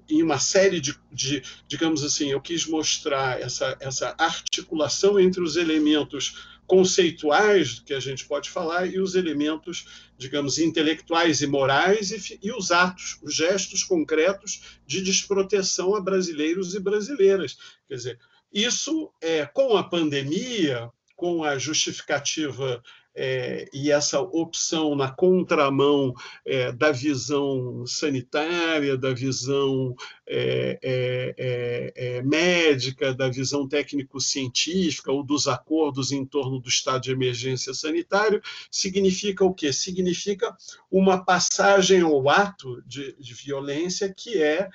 em 0.10 0.22
uma 0.22 0.38
série 0.38 0.82
de, 0.82 0.94
de, 1.10 1.42
digamos 1.66 2.04
assim, 2.04 2.30
eu 2.30 2.42
quis 2.42 2.66
mostrar 2.66 3.40
essa, 3.40 3.78
essa 3.80 4.14
articulação 4.18 5.18
entre 5.18 5.42
os 5.42 5.56
elementos 5.56 6.52
conceituais 6.68 7.80
que 7.80 7.94
a 7.94 8.02
gente 8.02 8.26
pode 8.26 8.50
falar 8.50 8.86
e 8.86 9.00
os 9.00 9.16
elementos, 9.16 10.10
digamos, 10.18 10.60
intelectuais 10.60 11.42
e 11.42 11.48
morais 11.48 12.12
e, 12.12 12.40
e, 12.44 12.52
os 12.52 12.70
atos, 12.70 13.18
os 13.24 13.34
gestos 13.34 13.82
concretos 13.82 14.62
de 14.86 15.02
desproteção 15.02 15.96
a 15.96 16.02
brasileiros 16.02 16.76
e 16.76 16.80
brasileiras. 16.82 17.58
Quer 17.88 17.96
dizer, 17.96 18.20
isso 18.52 19.10
é 19.22 19.46
com 19.46 19.78
a 19.78 19.84
pandemia, 19.84 20.90
com 21.16 21.46
a 21.46 21.58
justificativa 21.58 22.84
é, 23.14 23.68
e 23.74 23.92
essa 23.92 24.20
opção 24.22 24.96
na 24.96 25.12
contramão 25.12 26.14
é, 26.46 26.72
da 26.72 26.92
visão 26.92 27.86
sanitária, 27.86 28.98
da 28.98 29.14
visão 29.14 29.94
é, 30.26 30.80
é, 30.82 31.36
é, 31.38 31.94
é, 31.96 32.22
médica, 32.22 33.14
da 33.14 33.28
visão 33.28 33.68
técnico-científica 33.68 35.12
ou 35.12 35.24
dos 35.24 35.48
acordos 35.48 36.12
em 36.12 36.26
torno 36.26 36.60
do 36.60 36.70
estado 36.70 37.04
de 37.04 37.12
emergência 37.12 37.74
sanitário, 37.74 38.42
significa 38.70 39.44
o 39.44 39.54
quê? 39.54 39.74
Significa 39.74 40.56
uma 40.90 41.24
passagem 41.24 42.02
ao 42.02 42.30
ato 42.30 42.82
de, 42.86 43.16
de 43.20 43.34
violência 43.34 44.14
que 44.14 44.42
é 44.42 44.70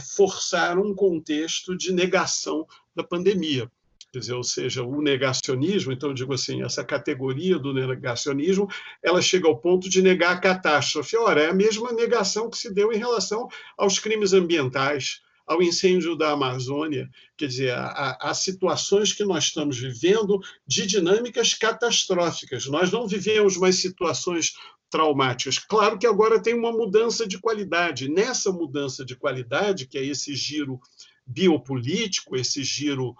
forçar 0.00 0.78
um 0.78 0.94
contexto 0.94 1.76
de 1.76 1.92
negação 1.92 2.64
da 2.94 3.02
pandemia 3.02 3.68
quer 4.14 4.20
dizer, 4.20 4.34
ou 4.34 4.44
seja, 4.44 4.84
o 4.84 5.02
negacionismo, 5.02 5.92
então 5.92 6.10
eu 6.10 6.14
digo 6.14 6.32
assim, 6.32 6.62
essa 6.62 6.84
categoria 6.84 7.58
do 7.58 7.74
negacionismo, 7.74 8.68
ela 9.02 9.20
chega 9.20 9.48
ao 9.48 9.58
ponto 9.58 9.90
de 9.90 10.00
negar 10.00 10.36
a 10.36 10.40
catástrofe. 10.40 11.16
Ora, 11.16 11.42
é 11.42 11.50
a 11.50 11.54
mesma 11.54 11.92
negação 11.92 12.48
que 12.48 12.56
se 12.56 12.72
deu 12.72 12.92
em 12.92 12.96
relação 12.96 13.48
aos 13.76 13.98
crimes 13.98 14.32
ambientais, 14.32 15.20
ao 15.44 15.60
incêndio 15.60 16.16
da 16.16 16.30
Amazônia, 16.30 17.10
quer 17.36 17.48
dizer, 17.48 17.74
há, 17.74 18.32
situações 18.32 19.12
que 19.12 19.24
nós 19.24 19.44
estamos 19.44 19.78
vivendo 19.78 20.40
de 20.64 20.86
dinâmicas 20.86 21.52
catastróficas. 21.52 22.66
Nós 22.66 22.92
não 22.92 23.08
vivemos 23.08 23.56
mais 23.56 23.76
situações 23.76 24.54
traumáticas. 24.88 25.58
Claro 25.58 25.98
que 25.98 26.06
agora 26.06 26.40
tem 26.40 26.54
uma 26.54 26.70
mudança 26.70 27.26
de 27.26 27.38
qualidade. 27.38 28.08
Nessa 28.08 28.52
mudança 28.52 29.04
de 29.04 29.16
qualidade, 29.16 29.88
que 29.88 29.98
é 29.98 30.04
esse 30.04 30.36
giro 30.36 30.80
biopolítico, 31.26 32.36
esse 32.36 32.62
giro 32.62 33.14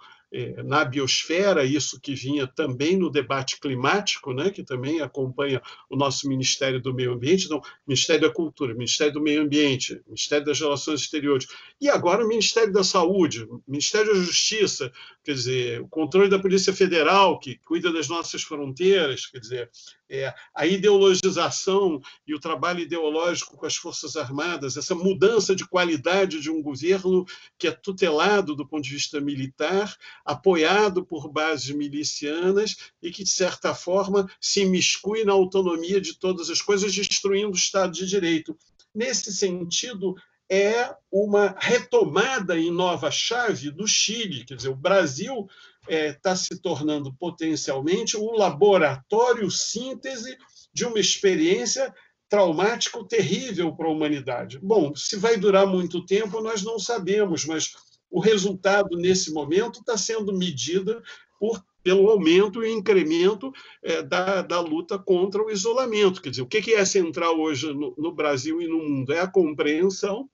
na 0.65 0.83
biosfera, 0.83 1.63
isso 1.63 1.99
que 1.99 2.13
vinha 2.13 2.45
também 2.45 2.97
no 2.97 3.09
debate 3.09 3.59
climático, 3.59 4.33
né, 4.33 4.49
que 4.49 4.63
também 4.63 5.01
acompanha 5.01 5.61
o 5.89 5.95
nosso 5.95 6.27
Ministério 6.27 6.81
do 6.81 6.93
Meio 6.93 7.13
Ambiente, 7.13 7.45
então, 7.45 7.61
Ministério 7.87 8.23
da 8.23 8.33
Cultura, 8.33 8.73
Ministério 8.73 9.13
do 9.13 9.21
Meio 9.21 9.41
Ambiente, 9.41 10.01
Ministério 10.05 10.45
das 10.45 10.59
Relações 10.59 11.01
Exteriores, 11.01 11.47
e 11.79 11.89
agora 11.89 12.23
o 12.23 12.27
Ministério 12.27 12.73
da 12.73 12.83
Saúde, 12.83 13.47
Ministério 13.67 14.13
da 14.13 14.19
Justiça, 14.19 14.91
quer 15.23 15.33
dizer, 15.33 15.81
o 15.81 15.87
controle 15.87 16.29
da 16.29 16.39
Polícia 16.39 16.73
Federal, 16.73 17.39
que 17.39 17.57
cuida 17.65 17.91
das 17.91 18.07
nossas 18.07 18.43
fronteiras, 18.43 19.25
quer 19.27 19.39
dizer, 19.39 19.69
é, 20.09 20.33
a 20.53 20.65
ideologização 20.65 22.01
e 22.27 22.33
o 22.33 22.39
trabalho 22.39 22.79
ideológico 22.79 23.57
com 23.57 23.65
as 23.65 23.75
Forças 23.75 24.15
Armadas, 24.15 24.77
essa 24.77 24.93
mudança 24.93 25.55
de 25.55 25.67
qualidade 25.67 26.39
de 26.41 26.49
um 26.49 26.61
governo 26.61 27.25
que 27.57 27.67
é 27.67 27.71
tutelado 27.71 28.55
do 28.55 28.67
ponto 28.67 28.83
de 28.83 28.91
vista 28.91 29.19
militar, 29.19 29.95
apoiado 30.23 31.05
por 31.05 31.29
bases 31.29 31.75
milicianas 31.75 32.75
e 33.01 33.11
que, 33.11 33.23
de 33.23 33.29
certa 33.29 33.73
forma, 33.73 34.29
se 34.39 34.61
imiscui 34.61 35.23
na 35.23 35.33
autonomia 35.33 35.99
de 35.99 36.17
todas 36.17 36.49
as 36.49 36.61
coisas, 36.61 36.93
destruindo 36.93 37.51
o 37.51 37.55
Estado 37.55 37.93
de 37.93 38.05
Direito. 38.05 38.57
Nesse 38.93 39.33
sentido, 39.33 40.15
é 40.49 40.95
uma 41.11 41.55
retomada 41.57 42.57
em 42.57 42.71
nova 42.71 43.09
chave 43.09 43.71
do 43.71 43.87
Chile. 43.87 44.45
Quer 44.45 44.55
dizer, 44.55 44.69
o 44.69 44.75
Brasil 44.75 45.47
está 45.87 45.93
é, 45.93 46.13
tá 46.13 46.35
se 46.35 46.59
tornando 46.61 47.13
potencialmente 47.13 48.17
o 48.17 48.31
laboratório 48.31 49.49
síntese 49.49 50.37
de 50.73 50.85
uma 50.85 50.99
experiência 50.99 51.93
traumática 52.27 53.03
terrível 53.07 53.75
para 53.75 53.87
a 53.87 53.91
humanidade. 53.91 54.59
Bom, 54.61 54.95
se 54.95 55.15
vai 55.15 55.37
durar 55.37 55.65
muito 55.65 56.05
tempo, 56.05 56.41
nós 56.41 56.63
não 56.63 56.79
sabemos, 56.79 57.45
mas 57.45 57.71
o 58.09 58.19
resultado, 58.19 58.97
nesse 58.97 59.31
momento, 59.31 59.79
está 59.79 59.97
sendo 59.97 60.35
medido 60.35 61.01
por, 61.39 61.63
pelo 61.83 62.09
aumento 62.09 62.63
e 62.63 62.71
incremento 62.71 63.51
é, 63.83 64.01
da, 64.01 64.41
da 64.41 64.59
luta 64.59 64.97
contra 64.97 65.43
o 65.43 65.51
isolamento. 65.51 66.21
Quer 66.21 66.31
dizer, 66.31 66.41
o 66.41 66.47
que 66.47 66.73
é 66.73 66.83
central 66.83 67.39
hoje 67.39 67.71
no, 67.73 67.93
no 67.97 68.11
Brasil 68.11 68.61
e 68.61 68.67
no 68.67 68.79
mundo? 68.79 69.13
É 69.13 69.19
a 69.19 69.27
compreensão 69.27 70.29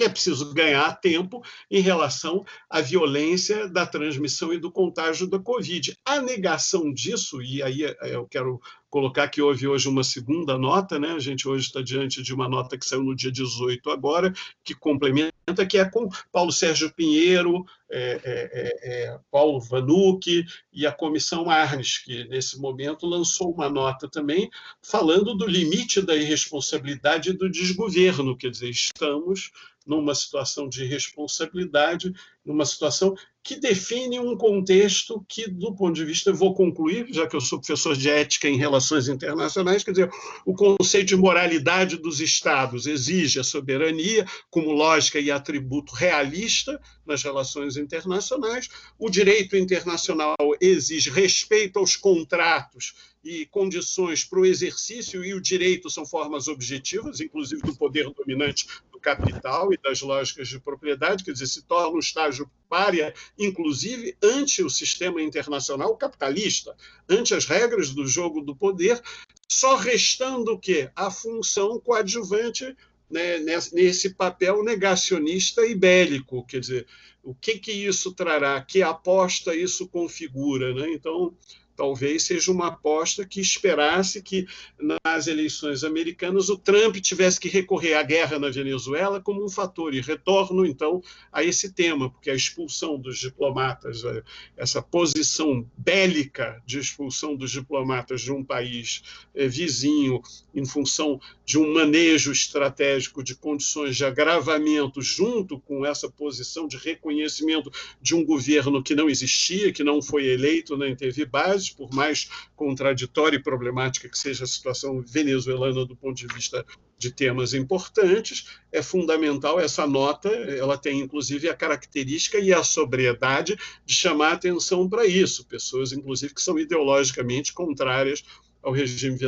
que 0.00 0.04
é 0.04 0.08
preciso 0.08 0.54
ganhar 0.54 0.98
tempo 0.98 1.42
em 1.70 1.82
relação 1.82 2.42
à 2.70 2.80
violência 2.80 3.68
da 3.68 3.84
transmissão 3.84 4.50
e 4.50 4.58
do 4.58 4.72
contágio 4.72 5.26
da 5.26 5.38
Covid. 5.38 5.94
A 6.06 6.22
negação 6.22 6.90
disso, 6.90 7.42
e 7.42 7.62
aí 7.62 7.84
é, 7.84 7.96
eu 8.14 8.26
quero 8.26 8.62
colocar 8.90 9.28
que 9.28 9.40
houve 9.40 9.68
hoje 9.68 9.88
uma 9.88 10.02
segunda 10.02 10.58
nota, 10.58 10.98
né? 10.98 11.12
a 11.12 11.18
gente 11.18 11.48
hoje 11.48 11.66
está 11.66 11.80
diante 11.80 12.22
de 12.22 12.34
uma 12.34 12.48
nota 12.48 12.76
que 12.76 12.84
saiu 12.84 13.04
no 13.04 13.14
dia 13.14 13.30
18 13.30 13.88
agora, 13.88 14.32
que 14.64 14.74
complementa, 14.74 15.32
que 15.68 15.78
é 15.78 15.88
com 15.88 16.08
Paulo 16.32 16.50
Sérgio 16.50 16.92
Pinheiro, 16.92 17.64
é, 17.88 18.20
é, 18.24 18.50
é, 18.52 19.04
é 19.12 19.18
Paulo 19.30 19.60
Vanucci 19.60 20.44
e 20.72 20.86
a 20.86 20.92
Comissão 20.92 21.48
Arnes, 21.48 21.98
que 21.98 22.24
nesse 22.24 22.58
momento 22.58 23.06
lançou 23.06 23.52
uma 23.52 23.68
nota 23.68 24.08
também 24.08 24.50
falando 24.82 25.34
do 25.34 25.46
limite 25.46 26.02
da 26.02 26.16
irresponsabilidade 26.16 27.30
e 27.30 27.32
do 27.32 27.48
desgoverno, 27.48 28.36
quer 28.36 28.50
dizer, 28.50 28.70
estamos 28.70 29.52
numa 29.86 30.14
situação 30.14 30.68
de 30.68 30.84
responsabilidade, 30.84 32.12
numa 32.44 32.64
situação 32.64 33.14
que 33.42 33.56
define 33.56 34.18
um 34.18 34.36
contexto 34.36 35.24
que, 35.26 35.48
do 35.48 35.74
ponto 35.74 35.94
de 35.94 36.04
vista, 36.04 36.30
eu 36.30 36.34
vou 36.34 36.54
concluir, 36.54 37.06
já 37.10 37.26
que 37.26 37.34
eu 37.34 37.40
sou 37.40 37.58
professor 37.58 37.96
de 37.96 38.08
ética 38.08 38.48
em 38.48 38.56
relações 38.56 39.08
internacionais, 39.08 39.82
quer 39.82 39.92
dizer, 39.92 40.10
o 40.44 40.54
conceito 40.54 41.08
de 41.08 41.16
moralidade 41.16 41.96
dos 41.96 42.20
Estados 42.20 42.86
exige 42.86 43.40
a 43.40 43.44
soberania 43.44 44.26
como 44.50 44.72
lógica 44.72 45.18
e 45.18 45.30
atributo 45.30 45.94
realista 45.94 46.80
nas 47.06 47.22
relações 47.22 47.76
internacionais, 47.76 48.68
o 48.98 49.08
direito 49.08 49.56
internacional 49.56 50.36
exige 50.60 51.08
respeito 51.10 51.78
aos 51.78 51.96
contratos 51.96 52.94
e 53.24 53.46
condições 53.46 54.24
para 54.24 54.40
o 54.40 54.46
exercício 54.46 55.24
e 55.24 55.34
o 55.34 55.40
direito 55.40 55.90
são 55.90 56.06
formas 56.06 56.48
objetivas, 56.48 57.20
inclusive 57.20 57.62
do 57.62 57.76
poder 57.76 58.10
dominante 58.10 58.66
capital 59.00 59.72
e 59.72 59.78
das 59.78 60.00
lógicas 60.00 60.48
de 60.48 60.60
propriedade, 60.60 61.24
quer 61.24 61.32
dizer, 61.32 61.46
se 61.46 61.62
torna 61.62 61.88
um 61.88 61.98
estágio 61.98 62.50
párea, 62.68 63.12
inclusive 63.38 64.16
ante 64.22 64.62
o 64.62 64.70
sistema 64.70 65.20
internacional 65.22 65.96
capitalista, 65.96 66.76
ante 67.08 67.34
as 67.34 67.46
regras 67.46 67.90
do 67.90 68.06
jogo 68.06 68.40
do 68.40 68.54
poder, 68.54 69.02
só 69.48 69.76
restando 69.76 70.52
o 70.52 70.58
quê? 70.58 70.90
A 70.94 71.10
função 71.10 71.80
coadjuvante 71.80 72.76
né, 73.10 73.38
nesse 73.72 74.14
papel 74.14 74.62
negacionista 74.62 75.66
e 75.66 75.74
bélico, 75.74 76.46
quer 76.46 76.60
dizer, 76.60 76.86
o 77.22 77.34
que, 77.34 77.58
que 77.58 77.72
isso 77.72 78.12
trará, 78.14 78.62
que 78.62 78.82
aposta 78.82 79.54
isso 79.54 79.88
configura. 79.88 80.72
Né? 80.72 80.92
Então, 80.92 81.34
talvez 81.80 82.24
seja 82.24 82.52
uma 82.52 82.66
aposta 82.66 83.24
que 83.24 83.40
esperasse 83.40 84.20
que 84.20 84.46
nas 84.78 85.26
eleições 85.26 85.82
americanas 85.82 86.50
o 86.50 86.58
Trump 86.58 86.96
tivesse 86.96 87.40
que 87.40 87.48
recorrer 87.48 87.94
à 87.94 88.02
guerra 88.02 88.38
na 88.38 88.50
Venezuela 88.50 89.18
como 89.18 89.42
um 89.42 89.48
fator. 89.48 89.94
E 89.94 90.02
retorno 90.02 90.66
então 90.66 91.02
a 91.32 91.42
esse 91.42 91.72
tema, 91.72 92.10
porque 92.10 92.28
a 92.28 92.34
expulsão 92.34 92.98
dos 92.98 93.18
diplomatas, 93.18 94.04
eh, 94.04 94.22
essa 94.58 94.82
posição 94.82 95.66
bélica 95.74 96.62
de 96.66 96.78
expulsão 96.78 97.34
dos 97.34 97.50
diplomatas 97.50 98.20
de 98.20 98.30
um 98.30 98.44
país 98.44 99.02
eh, 99.34 99.48
vizinho 99.48 100.20
em 100.54 100.66
função 100.66 101.18
de 101.46 101.56
um 101.56 101.72
manejo 101.72 102.30
estratégico 102.30 103.24
de 103.24 103.34
condições 103.34 103.96
de 103.96 104.04
agravamento 104.04 105.00
junto 105.00 105.58
com 105.58 105.86
essa 105.86 106.10
posição 106.10 106.68
de 106.68 106.76
reconhecimento 106.76 107.72
de 108.02 108.14
um 108.14 108.22
governo 108.22 108.82
que 108.82 108.94
não 108.94 109.08
existia, 109.08 109.72
que 109.72 109.82
não 109.82 110.02
foi 110.02 110.26
eleito 110.26 110.76
nem 110.76 110.94
teve 110.94 111.24
base 111.24 111.69
por 111.70 111.92
mais 111.92 112.28
contraditória 112.56 113.36
e 113.36 113.42
problemática 113.42 114.08
que 114.08 114.18
seja 114.18 114.44
a 114.44 114.46
situação 114.46 115.00
venezuelana 115.00 115.84
do 115.84 115.96
ponto 115.96 116.16
de 116.16 116.26
vista 116.26 116.64
de 116.98 117.10
temas 117.10 117.54
importantes, 117.54 118.46
é 118.70 118.82
fundamental 118.82 119.58
essa 119.58 119.86
nota, 119.86 120.28
ela 120.28 120.76
tem 120.76 121.00
inclusive 121.00 121.48
a 121.48 121.56
característica 121.56 122.38
e 122.38 122.52
a 122.52 122.62
sobriedade 122.62 123.58
de 123.86 123.94
chamar 123.94 124.34
atenção 124.34 124.88
para 124.88 125.06
isso, 125.06 125.46
pessoas 125.46 125.92
inclusive 125.92 126.34
que 126.34 126.42
são 126.42 126.58
ideologicamente 126.58 127.54
contrárias 127.54 128.22
ao 128.62 128.72
regime 128.72 129.18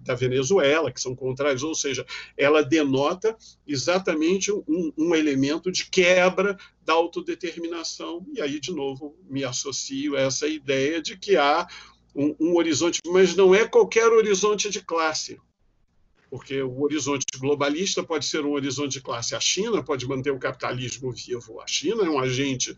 da 0.00 0.14
Venezuela, 0.14 0.90
que 0.90 1.00
são 1.00 1.14
contrários, 1.14 1.62
ou 1.62 1.74
seja, 1.74 2.04
ela 2.36 2.62
denota 2.62 3.36
exatamente 3.66 4.50
um, 4.52 4.92
um, 4.96 5.14
elemento 5.14 5.70
de 5.70 5.86
quebra 5.86 6.58
da 6.84 6.94
autodeterminação, 6.94 8.26
e 8.32 8.40
aí, 8.40 8.58
de 8.58 8.72
novo, 8.72 9.16
me 9.28 9.44
associo 9.44 10.16
a 10.16 10.20
essa 10.20 10.48
ideia 10.48 11.00
de 11.00 11.16
que 11.16 11.36
há 11.36 11.66
um, 12.14 12.34
um 12.40 12.56
horizonte, 12.56 13.00
mas 13.06 13.34
não 13.36 13.54
é 13.54 13.66
qualquer 13.66 14.08
horizonte 14.08 14.68
de 14.68 14.80
classe, 14.80 15.38
porque 16.32 16.62
o 16.62 16.80
horizonte 16.80 17.26
globalista 17.38 18.02
pode 18.02 18.24
ser 18.24 18.42
um 18.42 18.52
horizonte 18.52 18.92
de 18.92 19.02
classe. 19.02 19.34
A 19.34 19.40
China 19.40 19.82
pode 19.82 20.08
manter 20.08 20.30
o 20.30 20.38
capitalismo 20.38 21.12
vivo. 21.12 21.60
A 21.60 21.66
China 21.66 22.06
é 22.06 22.08
um 22.08 22.18
agente 22.18 22.74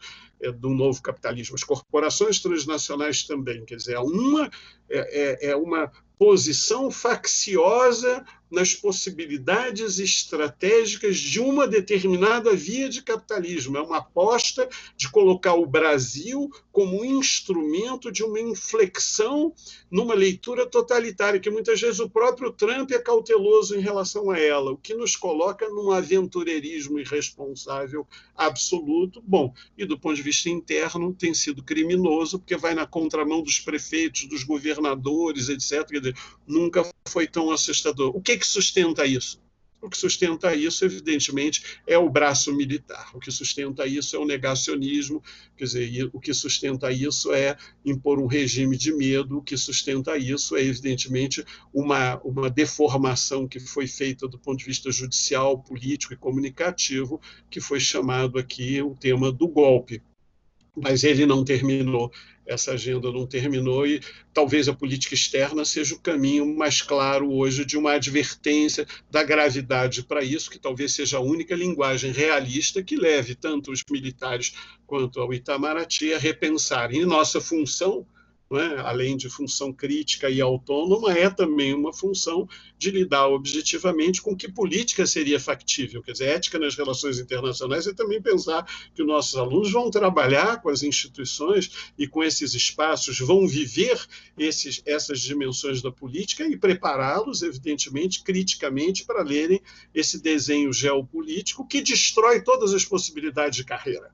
do 0.53 0.71
novo 0.71 1.01
capitalismo. 1.03 1.55
As 1.55 1.65
corporações 1.65 2.41
transnacionais 2.41 3.23
também. 3.25 3.65
Quer 3.65 3.77
dizer, 3.77 3.99
uma 3.99 4.51
é, 4.89 5.47
é, 5.47 5.51
é 5.51 5.57
uma 5.57 5.91
posição 6.19 6.91
facciosa 6.91 8.25
nas 8.51 8.75
possibilidades 8.75 9.99
estratégicas 9.99 11.17
de 11.17 11.41
uma 11.41 11.67
determinada 11.67 12.55
via 12.55 12.89
de 12.89 13.03
capitalismo. 13.03 13.77
É 13.77 13.83
uma 13.83 13.99
aposta 13.99 14.69
de 14.97 15.11
colocar 15.11 15.55
o 15.55 15.67
Brasil 15.67 16.51
como 16.71 17.01
um 17.01 17.05
instrumento 17.05 18.11
de 18.11 18.23
uma 18.23 18.41
inflexão 18.41 19.53
numa 19.91 20.15
leitura 20.15 20.67
totalitária, 20.67 21.41
que 21.41 21.51
muitas 21.51 21.81
vezes 21.81 22.01
o 22.01 22.11
próprio 22.11 22.53
Trump 22.53 22.91
é 22.91 22.99
cauteloso 22.99 23.77
em 23.77 23.81
relação 23.81 24.31
a 24.31 24.39
ela, 24.39 24.73
o 24.73 24.77
que 24.77 24.95
nos 24.95 25.17
coloca 25.17 25.69
num 25.69 25.91
aventureirismo 25.91 26.99
irresponsável 26.99 28.07
absoluto. 28.37 29.23
Bom, 29.27 29.55
e 29.79 29.85
do 29.85 29.99
ponto 29.99 30.17
de 30.17 30.23
vista 30.23 30.49
interno, 30.49 31.15
tem 31.15 31.33
sido 31.33 31.63
criminoso, 31.63 32.39
porque 32.39 32.57
vai 32.57 32.75
na 32.75 32.87
contramão 32.87 33.43
dos 33.43 33.61
prefeitos, 33.61 34.27
dos 34.27 34.43
governadores, 34.43 35.49
etc. 35.49 35.87
Dizer, 35.89 36.17
nunca 36.47 36.85
foi 37.09 37.27
tão 37.27 37.51
assustador. 37.51 38.15
O 38.17 38.21
que, 38.21 38.37
que 38.37 38.44
sustenta 38.47 39.07
isso? 39.07 39.43
O 39.85 39.91
que 39.91 39.99
sustenta 39.99 40.55
isso, 40.55 40.83
evidentemente, 40.83 41.79
é 41.87 41.99
o 41.99 42.09
braço 42.09 42.55
militar. 42.57 43.11
O 43.13 43.21
que 43.21 43.31
sustenta 43.31 43.87
isso 43.87 44.17
é 44.17 44.19
o 44.19 44.25
negacionismo, 44.25 45.23
quer 45.55 45.65
dizer, 45.65 46.11
o 46.11 46.19
que 46.19 46.33
sustenta 46.33 46.91
isso 46.91 47.35
é 47.35 47.55
impor 47.85 48.19
um 48.19 48.27
regime 48.27 48.79
de 48.79 48.95
medo, 48.95 49.37
o 49.37 49.43
que 49.43 49.59
sustenta 49.59 50.17
isso 50.17 50.57
é, 50.57 50.63
evidentemente, 50.63 51.45
uma, 51.71 52.19
uma 52.23 52.49
deformação 52.49 53.47
que 53.47 53.61
foi 53.61 53.87
feita 53.87 54.27
do 54.27 54.39
ponto 54.39 54.61
de 54.61 54.65
vista 54.65 54.91
judicial, 54.91 55.59
político 55.59 56.15
e 56.15 56.17
comunicativo, 56.17 57.21
que 57.51 57.61
foi 57.61 57.79
chamado 57.79 58.39
aqui 58.39 58.81
o 58.81 58.97
tema 58.97 59.31
do 59.31 59.47
golpe. 59.47 60.03
Mas 60.77 61.05
ele 61.05 61.25
não 61.25 61.45
terminou, 61.45 62.11
essa 62.47 62.73
agenda 62.73 63.11
não 63.11 63.27
terminou 63.27 63.87
e 63.87 64.01
talvez 64.33 64.69
a 64.69 64.75
política 64.75 65.15
externa 65.15 65.65
seja 65.65 65.95
o 65.95 66.01
caminho 66.01 66.47
mais 66.57 66.83
claro 66.83 67.33
hoje 67.33 67.65
de 67.65 67.77
uma 67.79 67.93
advertência 67.93 68.87
da 69.11 69.23
gravidade 69.23 70.03
para 70.03 70.23
isso, 70.23 70.51
que 70.51 70.59
talvez 70.59 70.95
seja 70.95 71.19
a 71.19 71.23
única 71.23 71.55
linguagem 71.55 72.13
realista 72.13 72.83
que 72.83 72.97
leve 72.97 73.35
tanto 73.35 73.71
os 73.71 73.83
militares 73.91 74.55
quanto 74.87 75.21
ao 75.21 75.33
Itamaraty 75.33 76.13
a 76.13 76.19
repensarem. 76.19 77.07
Nossa 77.07 77.41
função 77.41 78.07
é? 78.53 78.81
além 78.81 79.17
de 79.17 79.29
função 79.29 79.73
crítica 79.73 80.29
e 80.29 80.41
autônoma, 80.41 81.13
é 81.13 81.31
também 81.31 81.75
uma 81.75 81.93
função 81.93 82.49
de 82.77 82.91
lidar 82.91 83.29
objetivamente 83.29 84.21
com 84.21 84.37
que 84.37 84.51
política 84.51 85.07
seria 85.07 85.41
factível. 85.41 86.03
Quer 86.03 86.13
dizer, 86.13 86.29
ética 86.29 86.59
nas 86.59 86.77
relações 86.77 87.19
internacionais 87.19 87.87
é 87.87 87.95
também 87.95 88.21
pensar 88.21 88.65
que 88.95 89.03
os 89.03 89.09
nossos 89.09 89.35
alunos 89.37 89.73
vão 89.73 89.91
trabalhar 89.91 90.61
com 90.61 90.69
as 90.69 90.83
instituições 90.83 91.93
e 91.99 92.07
com 92.07 92.23
esses 92.23 92.55
espaços, 92.55 93.19
vão 93.19 93.47
viver 93.49 93.99
esses, 94.37 94.83
essas 94.85 95.21
dimensões 95.21 95.81
da 95.81 95.91
política 95.91 96.47
e 96.47 96.57
prepará-los, 96.57 97.43
evidentemente, 97.43 98.23
criticamente, 98.23 99.05
para 99.05 99.23
lerem 99.23 99.61
esse 99.95 100.21
desenho 100.21 100.73
geopolítico 100.73 101.67
que 101.67 101.81
destrói 101.81 102.43
todas 102.43 102.75
as 102.75 102.85
possibilidades 102.85 103.57
de 103.57 103.65
carreira 103.65 104.13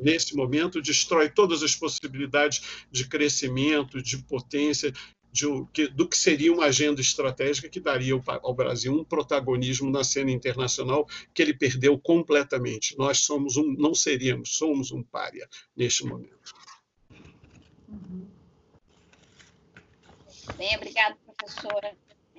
nesse 0.00 0.34
momento, 0.36 0.82
destrói 0.82 1.28
todas 1.28 1.62
as 1.62 1.74
possibilidades 1.74 2.86
de 2.90 3.06
crescimento, 3.06 4.02
de 4.02 4.18
potência, 4.18 4.92
de, 5.32 5.88
do 5.88 6.08
que 6.08 6.16
seria 6.16 6.52
uma 6.52 6.66
agenda 6.66 7.00
estratégica 7.00 7.68
que 7.68 7.80
daria 7.80 8.14
ao 8.42 8.54
Brasil 8.54 8.92
um 8.92 9.04
protagonismo 9.04 9.90
na 9.90 10.02
cena 10.02 10.30
internacional 10.30 11.06
que 11.34 11.42
ele 11.42 11.54
perdeu 11.54 11.98
completamente. 11.98 12.96
Nós 12.96 13.18
somos 13.20 13.56
um, 13.56 13.72
não 13.72 13.94
seríamos, 13.94 14.56
somos 14.56 14.90
um 14.90 15.02
pária 15.02 15.48
neste 15.76 16.04
momento. 16.04 16.54
Bem, 20.56 20.76
obrigada, 20.76 21.16
professora 21.24 21.94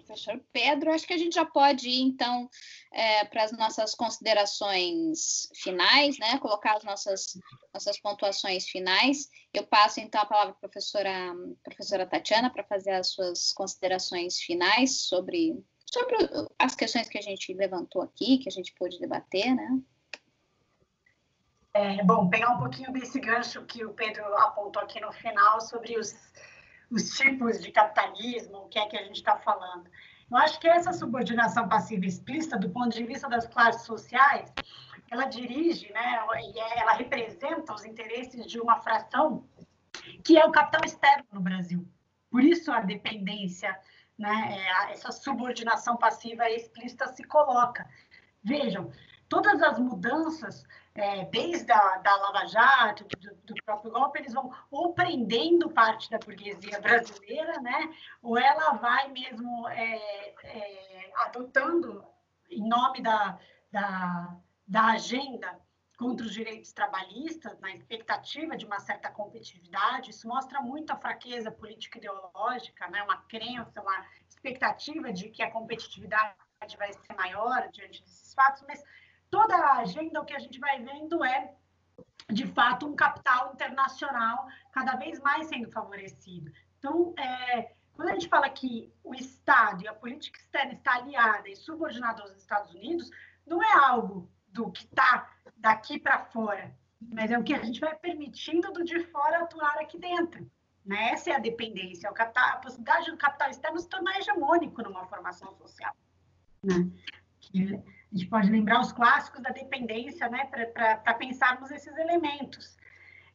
professor 0.09 0.41
Pedro. 0.51 0.91
Acho 0.91 1.05
que 1.05 1.13
a 1.13 1.17
gente 1.17 1.35
já 1.35 1.45
pode 1.45 1.87
ir, 1.87 2.01
então, 2.01 2.49
é, 2.91 3.23
para 3.25 3.43
as 3.43 3.51
nossas 3.51 3.93
considerações 3.93 5.47
finais, 5.61 6.17
né? 6.17 6.39
Colocar 6.39 6.77
as 6.77 6.83
nossas, 6.83 7.37
nossas 7.71 7.99
pontuações 7.99 8.67
finais. 8.67 9.29
Eu 9.53 9.65
passo, 9.67 9.99
então, 9.99 10.21
a 10.21 10.25
palavra 10.25 10.53
para 10.53 10.67
a 10.67 10.71
professora, 10.71 11.35
professora 11.63 12.07
Tatiana 12.07 12.49
para 12.49 12.63
fazer 12.63 12.91
as 12.91 13.11
suas 13.11 13.53
considerações 13.53 14.39
finais 14.39 15.01
sobre, 15.01 15.63
sobre 15.85 16.15
as 16.57 16.75
questões 16.75 17.07
que 17.07 17.19
a 17.19 17.21
gente 17.21 17.53
levantou 17.53 18.01
aqui, 18.01 18.39
que 18.39 18.49
a 18.49 18.51
gente 18.51 18.73
pôde 18.73 18.99
debater, 18.99 19.53
né? 19.53 19.79
É, 21.71 22.03
bom, 22.03 22.27
pegar 22.29 22.49
um 22.49 22.57
pouquinho 22.57 22.91
desse 22.91 23.19
gancho 23.19 23.63
que 23.65 23.85
o 23.85 23.93
Pedro 23.93 24.25
apontou 24.37 24.81
aqui 24.81 24.99
no 24.99 25.11
final 25.13 25.61
sobre 25.61 25.99
os 25.99 26.15
os 26.89 27.09
tipos 27.11 27.61
de 27.61 27.71
capitalismo, 27.71 28.57
o 28.57 28.67
que 28.67 28.79
é 28.79 28.85
que 28.87 28.97
a 28.97 29.03
gente 29.03 29.17
está 29.17 29.37
falando. 29.37 29.89
Eu 30.29 30.37
acho 30.37 30.59
que 30.59 30.67
essa 30.67 30.93
subordinação 30.93 31.67
passiva 31.67 32.05
explícita, 32.05 32.57
do 32.57 32.69
ponto 32.69 32.89
de 32.89 33.03
vista 33.03 33.27
das 33.27 33.47
classes 33.47 33.83
sociais, 33.83 34.53
ela 35.09 35.25
dirige, 35.25 35.91
né, 35.91 36.19
e 36.53 36.59
é, 36.59 36.79
ela 36.81 36.93
representa 36.93 37.73
os 37.73 37.83
interesses 37.83 38.45
de 38.45 38.59
uma 38.59 38.77
fração 38.77 39.47
que 40.23 40.37
é 40.37 40.45
o 40.45 40.51
capital 40.51 40.81
externo 40.85 41.25
no 41.31 41.41
Brasil. 41.41 41.87
Por 42.29 42.43
isso 42.43 42.71
a 42.71 42.81
dependência, 42.81 43.75
né, 44.17 44.57
é, 44.59 44.91
essa 44.91 45.11
subordinação 45.11 45.97
passiva 45.97 46.49
explícita 46.49 47.07
se 47.07 47.23
coloca. 47.23 47.89
Vejam, 48.43 48.91
todas 49.27 49.61
as 49.63 49.79
mudanças 49.79 50.63
é, 50.95 51.25
desde 51.25 51.71
a 51.71 51.97
da 51.97 52.15
Lava 52.15 52.45
Jato, 52.47 53.05
do, 53.05 53.35
do, 53.45 53.55
próprio 53.63 53.91
golpe, 53.91 54.19
eles 54.19 54.33
vão 54.33 54.51
ou 54.69 54.93
prendendo 54.93 55.69
parte 55.69 56.09
da 56.09 56.17
burguesia 56.17 56.79
brasileira, 56.81 57.59
né, 57.61 57.93
ou 58.21 58.37
ela 58.37 58.73
vai 58.73 59.07
mesmo 59.09 59.67
é, 59.69 60.33
é, 60.43 61.11
adotando, 61.15 62.03
em 62.49 62.67
nome 62.67 63.01
da, 63.01 63.39
da, 63.71 64.35
da 64.67 64.85
agenda 64.87 65.59
contra 65.97 66.25
os 66.25 66.33
direitos 66.33 66.71
trabalhistas, 66.71 67.59
na 67.59 67.71
expectativa 67.71 68.55
de 68.55 68.65
uma 68.65 68.79
certa 68.79 69.11
competitividade, 69.11 70.11
isso 70.11 70.29
mostra 70.29 70.61
muito 70.61 70.91
a 70.91 70.95
fraqueza 70.95 71.51
política 71.51 71.97
ideológica, 71.97 72.87
né, 72.87 73.03
uma 73.03 73.17
crença, 73.23 73.81
uma 73.81 74.05
expectativa 74.27 75.11
de 75.11 75.29
que 75.29 75.43
a 75.43 75.51
competitividade 75.51 76.33
vai 76.77 76.93
ser 76.93 77.13
maior 77.15 77.67
diante 77.69 78.01
desses 78.01 78.33
fatos, 78.33 78.63
mas 78.65 78.81
toda 79.29 79.55
a 79.55 79.79
agenda, 79.79 80.21
o 80.21 80.25
que 80.25 80.33
a 80.33 80.39
gente 80.39 80.59
vai 80.59 80.81
vendo 80.81 81.23
é, 81.23 81.53
de 82.31 82.45
fato, 82.47 82.87
um 82.87 82.95
capital 82.95 83.53
internacional 83.53 84.47
cada 84.71 84.95
vez 84.95 85.19
mais 85.19 85.47
sendo 85.47 85.71
favorecido. 85.71 86.51
Então, 86.77 87.13
é, 87.17 87.73
quando 87.93 88.09
a 88.09 88.13
gente 88.13 88.29
fala 88.29 88.49
que 88.49 88.93
o 89.03 89.13
Estado 89.13 89.83
e 89.83 89.87
a 89.87 89.93
política 89.93 90.39
externa 90.39 90.73
está 90.73 90.95
aliada 90.95 91.49
e 91.49 91.55
subordinada 91.55 92.21
aos 92.21 92.35
Estados 92.35 92.73
Unidos, 92.73 93.09
não 93.45 93.61
é 93.63 93.73
algo 93.73 94.29
do 94.47 94.71
que 94.71 94.85
está 94.85 95.29
daqui 95.57 95.99
para 95.99 96.25
fora, 96.25 96.73
mas 97.01 97.31
é 97.31 97.37
o 97.37 97.43
que 97.43 97.53
a 97.53 97.63
gente 97.63 97.79
vai 97.79 97.95
permitindo 97.95 98.71
do 98.71 98.83
de 98.83 98.99
fora 99.05 99.43
atuar 99.43 99.77
aqui 99.79 99.97
dentro. 99.97 100.49
Né? 100.85 101.11
Essa 101.11 101.31
é 101.31 101.35
a 101.35 101.39
dependência, 101.39 102.11
capital, 102.13 102.49
a 102.53 102.57
possibilidade 102.57 103.11
do 103.11 103.17
capital 103.17 103.49
externo 103.49 103.79
se 103.79 103.89
tornar 103.89 104.17
hegemônico 104.17 104.81
numa 104.81 105.05
formação 105.05 105.53
social. 105.55 105.93
Né? 106.63 106.89
Que, 107.39 107.81
a 108.11 108.17
gente 108.17 108.27
pode 108.27 108.49
lembrar 108.49 108.81
os 108.81 108.91
clássicos 108.91 109.41
da 109.41 109.51
dependência, 109.51 110.27
né, 110.29 110.45
para 110.45 111.13
pensarmos 111.13 111.69
esses 111.69 111.95
elementos. 111.95 112.77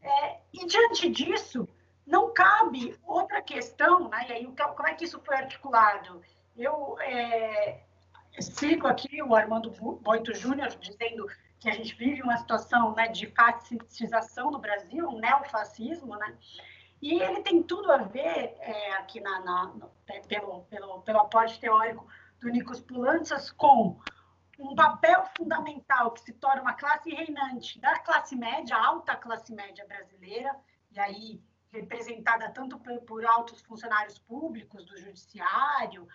É, 0.02 0.38
e 0.52 0.66
diante 0.66 1.08
disso, 1.08 1.68
não 2.06 2.34
cabe 2.34 2.98
outra 3.06 3.40
questão, 3.40 4.08
né, 4.08 4.26
e 4.28 4.32
aí 4.32 4.54
como 4.56 4.88
é 4.88 4.94
que 4.94 5.04
isso 5.04 5.20
foi 5.24 5.36
articulado? 5.36 6.20
Eu 6.56 6.96
é, 7.00 7.80
sigo 8.40 8.86
aqui 8.86 9.22
o 9.22 9.34
Armando 9.34 9.70
Boito 10.00 10.34
Júnior 10.34 10.68
dizendo 10.80 11.26
que 11.60 11.70
a 11.70 11.72
gente 11.72 11.94
vive 11.94 12.22
uma 12.22 12.36
situação 12.36 12.94
né, 12.94 13.08
de 13.08 13.28
fascização 13.28 14.50
no 14.50 14.58
Brasil, 14.58 15.08
um 15.08 15.18
neofascismo, 15.18 16.14
né? 16.16 16.36
E 17.00 17.20
ele 17.22 17.42
tem 17.42 17.62
tudo 17.62 17.90
a 17.90 17.98
ver, 17.98 18.54
é, 18.60 18.92
aqui 18.94 19.20
na, 19.20 19.40
na 19.40 19.66
no, 19.66 19.90
pelo, 20.28 20.60
pelo, 20.62 21.00
pelo 21.00 21.20
aporte 21.20 21.58
teórico 21.58 22.06
do 22.40 22.48
Nikos 22.48 22.80
Poulantzas, 22.80 23.50
com 23.50 23.98
um 24.58 24.74
papel 24.74 25.24
fundamental 25.36 26.12
que 26.12 26.20
se 26.20 26.32
torna 26.34 26.62
uma 26.62 26.74
classe 26.74 27.10
reinante 27.10 27.80
da 27.80 27.98
classe 28.00 28.36
média, 28.36 28.76
alta 28.76 29.16
classe 29.16 29.52
média 29.52 29.86
brasileira, 29.86 30.54
e 30.92 31.00
aí 31.00 31.42
representada 31.72 32.50
tanto 32.50 32.78
por, 32.78 33.00
por 33.00 33.26
altos 33.26 33.60
funcionários 33.62 34.18
públicos 34.18 34.84
do 34.84 34.96
judiciário, 34.96 36.06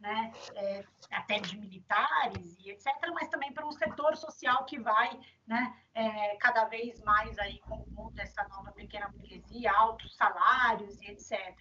né, 0.00 0.32
é, 0.56 0.84
até 1.12 1.38
de 1.38 1.56
militares 1.56 2.58
e 2.58 2.70
etc., 2.70 2.86
mas 3.14 3.28
também 3.28 3.52
para 3.52 3.66
um 3.66 3.70
setor 3.70 4.16
social 4.16 4.64
que 4.64 4.78
vai 4.78 5.20
né, 5.46 5.76
é, 5.94 6.36
cada 6.36 6.64
vez 6.64 7.00
mais 7.02 7.38
aí 7.38 7.60
com 7.60 8.12
essa 8.18 8.42
nova 8.48 8.72
pequena 8.72 9.08
burguesia, 9.08 9.70
altos 9.70 10.16
salários 10.16 11.00
e 11.02 11.10
etc. 11.10 11.56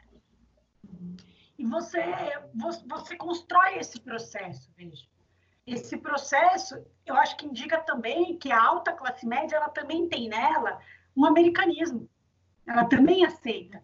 E 1.57 1.65
você, 1.65 2.01
você 2.87 3.15
constrói 3.15 3.77
esse 3.77 3.99
processo, 3.99 4.71
veja 4.75 5.10
esse 5.65 5.97
processo, 5.97 6.83
eu 7.05 7.15
acho 7.15 7.37
que 7.37 7.45
indica 7.45 7.79
também 7.79 8.37
que 8.37 8.51
a 8.51 8.61
alta 8.61 8.91
classe 8.93 9.25
média, 9.25 9.55
ela 9.55 9.69
também 9.69 10.07
tem 10.07 10.27
nela 10.27 10.79
um 11.15 11.25
americanismo. 11.25 12.09
Ela 12.65 12.85
também 12.85 13.25
aceita, 13.25 13.83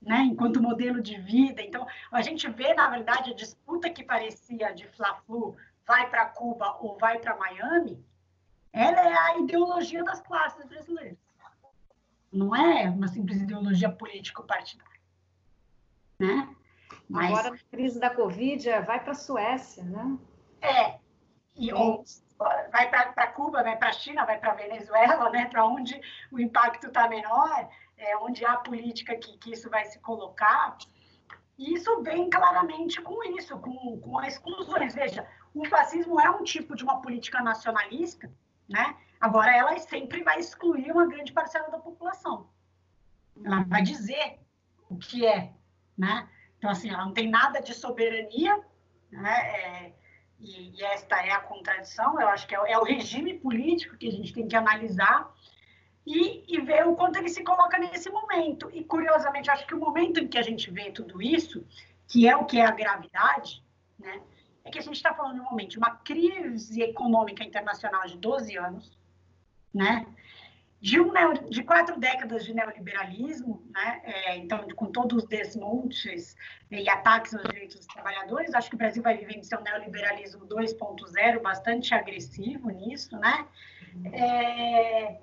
né, 0.00 0.18
enquanto 0.18 0.62
modelo 0.62 1.02
de 1.02 1.18
vida. 1.20 1.62
Então, 1.62 1.86
a 2.10 2.22
gente 2.22 2.48
vê, 2.48 2.74
na 2.74 2.88
verdade, 2.88 3.32
a 3.32 3.34
disputa 3.34 3.90
que 3.90 4.02
parecia 4.02 4.72
de 4.72 4.86
Fla-Flu, 4.88 5.56
vai 5.86 6.08
para 6.08 6.26
Cuba 6.26 6.76
ou 6.80 6.96
vai 6.98 7.18
para 7.18 7.36
Miami, 7.36 8.02
ela 8.72 9.00
é 9.00 9.16
a 9.16 9.38
ideologia 9.38 10.02
das 10.02 10.20
classes 10.20 10.64
brasileiras. 10.66 11.18
Não 12.32 12.54
é 12.56 12.90
uma 12.90 13.06
simples 13.06 13.40
ideologia 13.40 13.90
político-partidária. 13.90 15.00
Né? 16.18 16.54
Mas... 17.08 17.30
Agora, 17.30 17.50
na 17.50 17.58
crise 17.70 18.00
da 18.00 18.10
Covid, 18.10 18.68
é, 18.68 18.82
vai 18.82 19.00
para 19.00 19.12
a 19.12 19.14
Suécia, 19.14 19.84
né? 19.84 20.18
É, 20.60 20.98
e, 21.56 21.72
ou 21.72 22.04
vai 22.72 22.88
para 22.88 23.26
Cuba, 23.28 23.62
vai 23.62 23.76
para 23.76 23.88
a 23.88 23.92
China, 23.92 24.24
vai 24.24 24.38
para 24.38 24.52
a 24.52 24.56
Venezuela, 24.56 25.30
né, 25.30 25.46
para 25.46 25.64
onde 25.64 26.00
o 26.30 26.40
impacto 26.40 26.88
está 26.88 27.08
menor, 27.08 27.68
é, 27.96 28.16
onde 28.18 28.44
há 28.44 28.56
política 28.56 29.16
que, 29.16 29.38
que 29.38 29.52
isso 29.52 29.70
vai 29.70 29.84
se 29.84 29.98
colocar. 30.00 30.76
E 31.56 31.74
isso 31.74 32.02
vem 32.02 32.28
claramente 32.28 33.00
com 33.00 33.22
isso, 33.36 33.56
com, 33.58 34.00
com 34.00 34.18
as 34.18 34.34
exclusões. 34.34 34.94
Veja, 34.94 35.26
o 35.54 35.64
fascismo 35.66 36.20
é 36.20 36.28
um 36.28 36.42
tipo 36.42 36.74
de 36.74 36.82
uma 36.82 37.00
política 37.00 37.40
nacionalista, 37.40 38.30
né? 38.68 38.96
agora 39.20 39.56
ela 39.56 39.78
sempre 39.78 40.22
vai 40.22 40.38
excluir 40.38 40.90
uma 40.92 41.06
grande 41.06 41.32
parcela 41.32 41.70
da 41.70 41.78
população. 41.78 42.50
Ela 43.42 43.64
vai 43.64 43.82
dizer 43.82 44.38
o 44.88 44.96
que 44.96 45.26
é. 45.26 45.52
Né? 45.96 46.28
Então, 46.58 46.70
assim, 46.70 46.90
ela 46.90 47.04
não 47.04 47.14
tem 47.14 47.30
nada 47.30 47.60
de 47.60 47.72
soberania, 47.72 48.60
né? 49.10 49.38
É, 49.50 49.92
e, 50.44 50.72
e, 50.76 50.84
esta 50.84 51.16
é 51.24 51.30
a 51.32 51.40
contradição, 51.40 52.20
eu 52.20 52.28
acho 52.28 52.46
que 52.46 52.54
é, 52.54 52.72
é, 52.72 52.78
o 52.78 52.84
regime 52.84 53.34
político 53.38 53.96
que 53.96 54.08
a 54.08 54.12
gente 54.12 54.32
tem 54.32 54.46
que 54.46 54.54
analisar, 54.54 55.32
e, 56.06 56.44
e 56.46 56.60
ver 56.60 56.86
o 56.86 56.94
quanto 56.94 57.18
ele 57.18 57.28
se 57.28 57.42
coloca 57.42 57.78
nesse 57.78 58.10
momento. 58.10 58.70
E, 58.72 58.84
curiosamente, 58.84 59.50
acho 59.50 59.66
que 59.66 59.74
o 59.74 59.80
momento 59.80 60.20
em 60.20 60.28
que 60.28 60.38
a 60.38 60.42
gente 60.42 60.70
vê 60.70 60.90
tudo 60.90 61.22
isso, 61.22 61.66
que 62.06 62.28
é 62.28 62.36
o 62.36 62.44
que 62.44 62.58
é 62.58 62.66
a 62.66 62.70
gravidade, 62.70 63.64
né, 63.98 64.20
é 64.64 64.70
que 64.70 64.78
a 64.78 64.82
gente 64.82 64.96
está 64.96 65.14
falando, 65.14 65.42
momento 65.42 65.70
de 65.70 65.78
uma 65.78 65.96
crise 65.96 66.82
econômica 66.82 67.42
internacional 67.42 68.06
de 68.06 68.18
12 68.18 68.56
anos, 68.56 68.98
né, 69.72 70.06
de, 70.84 71.00
um, 71.00 71.10
de 71.48 71.62
quatro 71.62 71.98
décadas 71.98 72.44
de 72.44 72.52
neoliberalismo, 72.52 73.66
né? 73.70 74.02
É, 74.04 74.36
então, 74.36 74.68
com 74.76 74.92
todos 74.92 75.22
os 75.22 75.26
desmontes 75.26 76.36
e 76.70 76.86
ataques 76.90 77.32
aos 77.32 77.42
direitos 77.44 77.76
dos 77.76 77.86
trabalhadores, 77.86 78.52
acho 78.52 78.68
que 78.68 78.74
o 78.74 78.78
Brasil 78.78 79.02
vai 79.02 79.16
vivendo 79.16 79.42
seu 79.44 79.62
neoliberalismo 79.62 80.46
2.0 80.46 81.40
bastante 81.40 81.94
agressivo 81.94 82.68
nisso, 82.68 83.18
né? 83.18 83.46
É, 84.12 85.20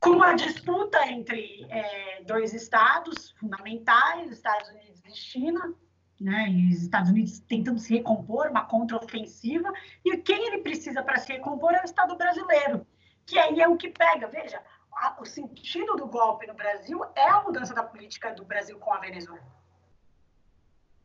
com 0.00 0.10
uma 0.12 0.32
disputa 0.32 1.10
entre 1.10 1.66
é, 1.68 2.22
dois 2.22 2.54
estados 2.54 3.32
fundamentais, 3.32 4.32
Estados 4.32 4.70
Unidos 4.70 5.02
e 5.06 5.14
China, 5.14 5.74
né, 6.18 6.48
e 6.48 6.72
os 6.72 6.80
Estados 6.80 7.10
Unidos 7.10 7.38
tentando 7.40 7.78
se 7.78 7.96
recompor, 7.96 8.46
uma 8.46 8.64
contraofensiva, 8.64 9.70
e 10.02 10.16
quem 10.16 10.46
ele 10.46 10.62
precisa 10.62 11.02
para 11.02 11.18
se 11.18 11.30
recompor 11.34 11.74
é 11.74 11.82
o 11.82 11.84
Estado 11.84 12.16
brasileiro 12.16 12.86
que 13.26 13.38
aí 13.38 13.60
é 13.60 13.68
o 13.68 13.76
que 13.76 13.88
pega. 13.88 14.26
Veja, 14.28 14.62
a, 14.92 15.16
o 15.20 15.24
sentido 15.24 15.96
do 15.96 16.06
golpe 16.06 16.46
no 16.46 16.54
Brasil 16.54 17.04
é 17.14 17.28
a 17.28 17.42
mudança 17.42 17.74
da 17.74 17.82
política 17.82 18.32
do 18.34 18.44
Brasil 18.44 18.78
com 18.78 18.92
a 18.92 18.98
Venezuela. 18.98 19.46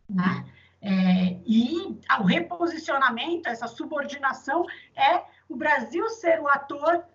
Né? 0.10 0.46
É, 0.82 1.40
e 1.46 2.00
o 2.20 2.24
reposicionamento, 2.24 3.50
essa 3.50 3.68
subordinação, 3.68 4.66
é 4.96 5.24
o 5.48 5.56
Brasil 5.56 6.08
ser 6.10 6.40
o 6.40 6.48
ator 6.48 7.06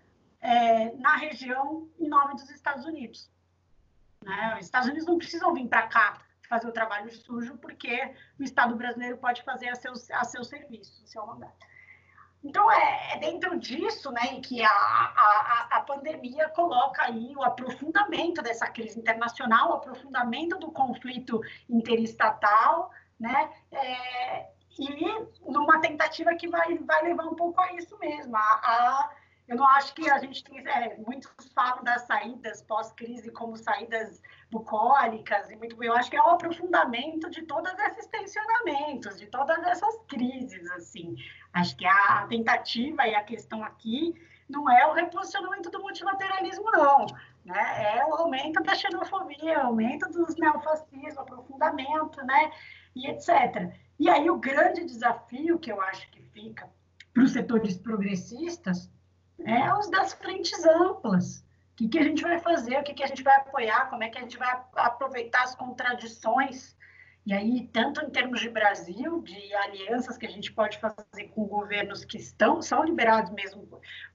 é, 0.40 0.92
na 0.96 1.16
região 1.16 1.88
em 1.98 2.08
nome 2.08 2.34
dos 2.34 2.50
Estados 2.50 2.84
Unidos. 2.84 3.30
Né? 4.22 4.56
Os 4.58 4.66
Estados 4.66 4.88
Unidos 4.88 5.06
não 5.06 5.18
precisam 5.18 5.54
vir 5.54 5.68
para 5.68 5.86
cá 5.86 6.18
fazer 6.48 6.68
o 6.68 6.72
trabalho 6.72 7.10
sujo, 7.10 7.56
porque 7.56 8.14
o 8.38 8.42
Estado 8.42 8.76
brasileiro 8.76 9.16
pode 9.16 9.42
fazer 9.42 9.68
a 9.68 9.74
seu, 9.74 9.92
a 10.12 10.24
seu 10.24 10.44
serviço, 10.44 11.02
a 11.02 11.06
seu 11.06 11.26
mandato. 11.26 11.66
Então, 12.44 12.70
é, 12.70 13.14
é, 13.14 13.18
dentro 13.18 13.58
disso 13.58 14.12
né, 14.12 14.38
que 14.42 14.62
a, 14.62 14.68
a, 14.68 15.68
a 15.70 15.80
pandemia 15.80 16.46
coloca 16.50 17.02
aí 17.02 17.34
o 17.34 17.42
aprofundamento 17.42 18.42
dessa 18.42 18.66
crise 18.66 19.00
internacional, 19.00 19.70
o 19.70 19.74
aprofundamento 19.74 20.58
do 20.58 20.70
conflito 20.70 21.40
interestatal, 21.68 22.90
né, 23.18 23.50
é, 23.72 24.46
e 24.78 25.50
numa 25.50 25.80
tentativa 25.80 26.34
que 26.34 26.46
vai, 26.46 26.76
vai 26.78 27.02
levar 27.04 27.24
um 27.24 27.34
pouco 27.34 27.58
a 27.60 27.72
isso 27.72 27.96
mesmo, 27.98 28.36
a, 28.36 28.40
a 28.40 29.10
eu 29.46 29.56
não 29.56 29.66
acho 29.68 29.94
que 29.94 30.08
a 30.08 30.18
gente 30.18 30.42
tem. 30.42 30.66
É, 30.66 30.96
muitos 30.98 31.30
falam 31.54 31.84
das 31.84 32.02
saídas 32.02 32.62
pós-crise 32.62 33.30
como 33.30 33.56
saídas 33.56 34.22
bucólicas, 34.50 35.50
e 35.50 35.56
muito, 35.56 35.82
eu 35.82 35.92
acho 35.94 36.10
que 36.10 36.16
é 36.16 36.22
o 36.22 36.30
aprofundamento 36.30 37.28
de 37.30 37.42
todos 37.42 37.72
esses 37.78 38.06
tensionamentos, 38.06 39.18
de 39.18 39.26
todas 39.26 39.62
essas 39.64 39.96
crises. 40.08 40.70
assim. 40.72 41.16
Acho 41.52 41.76
que 41.76 41.86
a 41.86 42.26
tentativa 42.28 43.06
e 43.06 43.14
a 43.14 43.22
questão 43.22 43.62
aqui 43.62 44.14
não 44.48 44.70
é 44.70 44.86
o 44.86 44.92
reposicionamento 44.92 45.70
do 45.70 45.80
multilateralismo, 45.80 46.70
não. 46.70 47.06
Né? 47.44 47.98
É 47.98 48.06
o 48.06 48.14
aumento 48.14 48.62
da 48.62 48.74
xenofobia, 48.74 49.58
o 49.58 49.66
aumento 49.66 50.08
dos 50.10 50.36
neofascismos, 50.36 51.18
aprofundamento, 51.18 52.24
né? 52.24 52.50
e 52.94 53.08
etc. 53.08 53.72
E 53.98 54.08
aí 54.08 54.30
o 54.30 54.38
grande 54.38 54.84
desafio 54.84 55.58
que 55.58 55.70
eu 55.70 55.80
acho 55.80 56.10
que 56.10 56.22
fica 56.32 56.68
para 57.12 57.22
os 57.22 57.32
setores 57.32 57.76
progressistas 57.76 58.90
é 59.44 59.72
os 59.74 59.90
das 59.90 60.12
frentes 60.14 60.64
amplas. 60.64 61.44
O 61.72 61.76
que, 61.76 61.88
que 61.88 61.98
a 61.98 62.04
gente 62.04 62.22
vai 62.22 62.38
fazer, 62.38 62.78
o 62.78 62.84
que, 62.84 62.94
que 62.94 63.02
a 63.02 63.06
gente 63.06 63.22
vai 63.22 63.34
apoiar, 63.36 63.90
como 63.90 64.04
é 64.04 64.08
que 64.08 64.18
a 64.18 64.20
gente 64.20 64.38
vai 64.38 64.62
aproveitar 64.76 65.42
as 65.42 65.54
contradições. 65.56 66.76
E 67.26 67.32
aí, 67.32 67.68
tanto 67.72 68.04
em 68.04 68.10
termos 68.10 68.40
de 68.40 68.48
Brasil, 68.48 69.22
de 69.22 69.54
alianças 69.54 70.16
que 70.16 70.26
a 70.26 70.30
gente 70.30 70.52
pode 70.52 70.78
fazer 70.78 71.28
com 71.34 71.46
governos 71.46 72.04
que 72.04 72.18
estão, 72.18 72.62
são 72.62 72.84
liberados 72.84 73.32
mesmo 73.32 73.66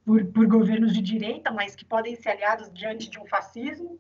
por, 0.06 0.24
por 0.28 0.48
governos 0.48 0.94
de 0.94 1.02
direita, 1.02 1.52
mas 1.52 1.76
que 1.76 1.84
podem 1.84 2.16
ser 2.16 2.30
aliados 2.30 2.72
diante 2.72 3.10
de 3.10 3.20
um 3.20 3.26
fascismo, 3.26 4.00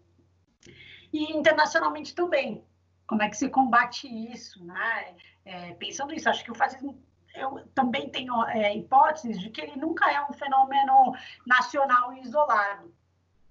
e 1.11 1.36
internacionalmente 1.36 2.13
também. 2.13 2.63
Como 3.07 3.24
é 3.24 3.30
que 3.30 3.38
se 3.38 3.49
combate 3.49 4.07
isso? 4.07 4.63
Né? 4.63 5.15
É, 5.43 5.74
pensando 5.74 6.11
nisso, 6.11 6.30
acho 6.30 6.43
que 6.43 6.51
o 6.51 6.55
fascismo 6.55 7.01
eu 7.36 7.67
também 7.73 8.09
tenho 8.09 8.43
é, 8.45 8.75
hipóteses 8.75 9.39
de 9.39 9.49
que 9.49 9.61
ele 9.61 9.75
nunca 9.75 10.11
é 10.11 10.21
um 10.25 10.34
fenômeno 10.34 11.13
nacional 11.45 12.13
e 12.13 12.21
isolado, 12.21 12.93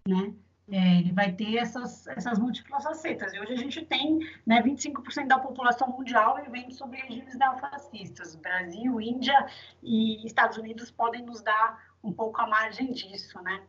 né? 0.06 0.34
É, 0.70 0.98
ele 0.98 1.12
vai 1.12 1.32
ter 1.32 1.56
essas, 1.56 2.06
essas 2.08 2.38
múltiplas 2.38 2.84
facetas. 2.84 3.32
E 3.32 3.40
hoje 3.40 3.54
a 3.54 3.56
gente 3.56 3.86
tem 3.86 4.18
né, 4.46 4.62
25% 4.62 5.26
da 5.26 5.38
população 5.38 5.88
mundial 5.88 6.36
vivendo 6.36 6.72
sob 6.72 6.94
regimes 6.94 7.34
neofascistas. 7.38 8.36
Brasil, 8.36 9.00
Índia 9.00 9.46
e 9.82 10.26
Estados 10.26 10.58
Unidos 10.58 10.90
podem 10.90 11.24
nos 11.24 11.40
dar 11.40 11.82
um 12.04 12.12
pouco 12.12 12.42
a 12.42 12.46
margem 12.46 12.92
disso, 12.92 13.40
né? 13.40 13.62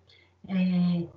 É, 0.50 1.08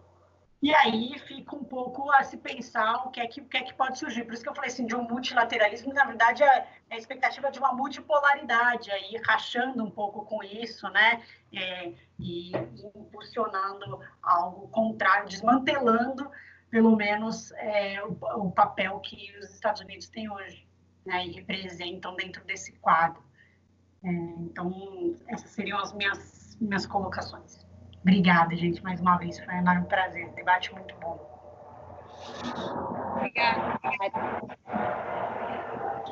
e 0.62 0.72
aí 0.72 1.18
fica 1.18 1.56
um 1.56 1.64
pouco 1.64 2.08
a 2.12 2.22
se 2.22 2.36
pensar 2.36 3.04
o 3.04 3.10
que 3.10 3.20
é 3.20 3.26
que, 3.26 3.40
o 3.40 3.44
que, 3.46 3.56
é 3.56 3.62
que 3.62 3.74
pode 3.74 3.98
surgir. 3.98 4.24
Por 4.24 4.32
isso 4.32 4.44
que 4.44 4.48
eu 4.48 4.54
falei 4.54 4.70
assim, 4.70 4.86
de 4.86 4.94
um 4.94 5.02
multilateralismo, 5.02 5.92
na 5.92 6.04
verdade, 6.04 6.44
é, 6.44 6.68
é 6.88 6.94
a 6.94 6.96
expectativa 6.96 7.50
de 7.50 7.58
uma 7.58 7.72
multipolaridade, 7.72 8.88
aí 8.92 9.20
rachando 9.26 9.82
um 9.82 9.90
pouco 9.90 10.24
com 10.24 10.40
isso, 10.44 10.88
né? 10.90 11.20
É, 11.52 11.92
e, 12.16 12.52
impulsionando 12.94 13.98
algo 14.22 14.68
contrário, 14.68 15.28
desmantelando, 15.28 16.30
pelo 16.70 16.94
menos, 16.94 17.50
é, 17.56 18.00
o, 18.04 18.16
o, 18.46 18.52
papel 18.52 19.00
que 19.00 19.36
os 19.38 19.50
Estados 19.50 19.80
Unidos 19.80 20.08
têm 20.10 20.30
hoje, 20.30 20.64
né? 21.04 21.26
E 21.26 21.32
representam 21.32 22.14
dentro 22.14 22.44
desse 22.44 22.70
quadro. 22.74 23.20
É, 24.04 24.08
então, 24.08 25.16
essas 25.26 25.50
seriam 25.50 25.80
as 25.80 25.92
minhas, 25.92 26.56
minhas 26.60 26.86
colocações. 26.86 27.66
Obrigada, 28.02 28.54
gente, 28.56 28.82
mais 28.82 29.00
uma 29.00 29.16
vez. 29.16 29.38
Foi 29.38 29.54
um 29.54 29.58
enorme 29.58 29.86
prazer. 29.86 30.28
Debate 30.34 30.72
muito 30.74 30.94
bom. 30.96 31.18
Obrigada. 33.16 33.78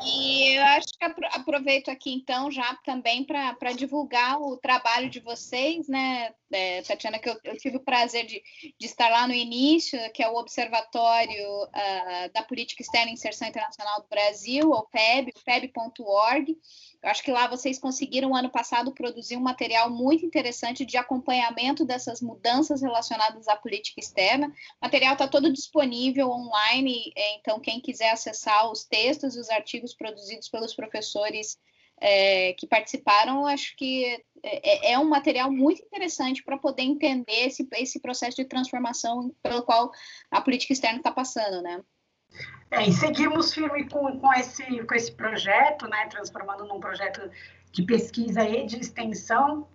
E 0.03 0.57
eu 0.57 0.63
acho 0.65 0.89
que 0.99 1.05
aproveito 1.35 1.91
aqui, 1.91 2.15
então, 2.15 2.51
já 2.51 2.75
também 2.85 3.25
para 3.25 3.73
divulgar 3.77 4.41
o 4.41 4.57
trabalho 4.57 5.11
de 5.11 5.21
vocês, 5.21 5.89
né, 5.89 6.33
é, 6.51 6.81
Tatiana, 6.83 7.19
que 7.19 7.29
eu, 7.29 7.39
eu, 7.45 7.57
tive 7.59 7.77
o 7.77 7.85
prazer 7.85 8.25
de, 8.25 8.43
de, 8.79 8.87
estar 8.87 9.11
lá 9.11 9.27
no 9.27 9.35
início, 9.35 9.99
que 10.13 10.23
é 10.23 10.29
o 10.29 10.37
Observatório 10.37 11.65
uh, 11.65 12.33
da 12.33 12.43
Política 12.43 12.83
Externa 12.83 13.11
e 13.11 13.15
Inserção 13.15 13.49
Internacional 13.49 14.01
do 14.01 14.09
Brasil, 14.09 14.71
o 14.71 14.87
PEB, 14.87 15.33
peb.org. 15.45 16.57
Eu 17.03 17.11
acho 17.11 17.23
que 17.23 17.31
lá 17.31 17.47
vocês 17.47 17.79
conseguiram, 17.79 18.35
ano 18.35 18.51
passado, 18.51 18.93
produzir 18.93 19.37
um 19.37 19.41
material 19.41 19.89
muito 19.91 20.25
interessante 20.25 20.85
de 20.85 20.99
acompanhamento 20.99 21.85
dessas 21.85 22.21
mudanças 22.21 22.83
relacionadas 22.83 23.49
à 23.49 23.57
política 23.57 24.01
externa. 24.01 24.49
O 24.49 24.53
material 24.85 25.15
está 25.15 25.27
todo 25.27 25.53
disponível 25.53 26.29
online, 26.31 27.11
é, 27.17 27.37
então, 27.37 27.59
quem 27.59 27.81
quiser 27.81 28.11
acessar 28.11 28.71
os 28.71 28.85
textos 28.85 29.35
e 29.35 29.41
os 29.41 29.49
artigos 29.49 29.95
produzidos 29.95 30.49
pelos 30.49 30.75
professores 30.75 31.59
é, 32.01 32.55
que 32.55 32.67
participaram, 32.67 33.47
acho 33.47 33.77
que 33.77 34.23
é, 34.43 34.93
é, 34.93 34.99
um 34.99 35.09
material 35.09 35.51
muito 35.51 35.83
interessante 35.83 36.43
para 36.43 36.59
poder 36.59 36.83
entender 36.83 37.47
esse, 37.47 37.67
esse 37.73 38.01
processo 38.01 38.37
de 38.37 38.47
transformação 38.47 39.35
pelo 39.43 39.63
qual 39.63 39.91
a 40.31 40.41
política 40.41 40.73
externa 40.73 40.99
está 40.99 41.11
passando, 41.11 41.63
né? 41.63 41.83
É, 42.71 42.87
e 42.87 42.93
seguimos 42.93 43.53
firme 43.53 43.89
com, 43.89 44.19
com, 44.19 44.33
esse, 44.35 44.65
com 44.85 44.95
esse 44.95 45.13
projeto, 45.13 45.89
né, 45.89 46.07
transformando 46.07 46.65
num 46.67 46.79
projeto 46.79 47.29
de 47.73 47.83
pesquisa 47.83 48.43
e 48.43 48.65
de 48.65 48.79
extensão 48.79 49.69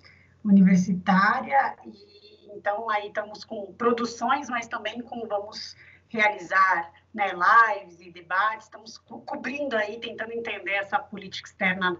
universitária, 0.44 1.76
e 1.86 2.16
então 2.56 2.90
aí 2.90 3.08
estamos 3.08 3.44
com 3.44 3.74
produções, 3.74 4.50
mas 4.50 4.68
também 4.68 5.02
com 5.02 5.28
vamos 5.28 5.76
realizar 6.08 6.92
né, 7.14 7.32
lives 7.34 8.00
e 8.00 8.12
debates, 8.12 8.66
estamos 8.66 8.98
co 8.98 9.20
cobrindo 9.22 9.76
aí, 9.76 10.00
tentando 10.00 10.32
entender 10.32 10.72
essa 10.72 10.98
política 10.98 11.50
externa 11.50 11.98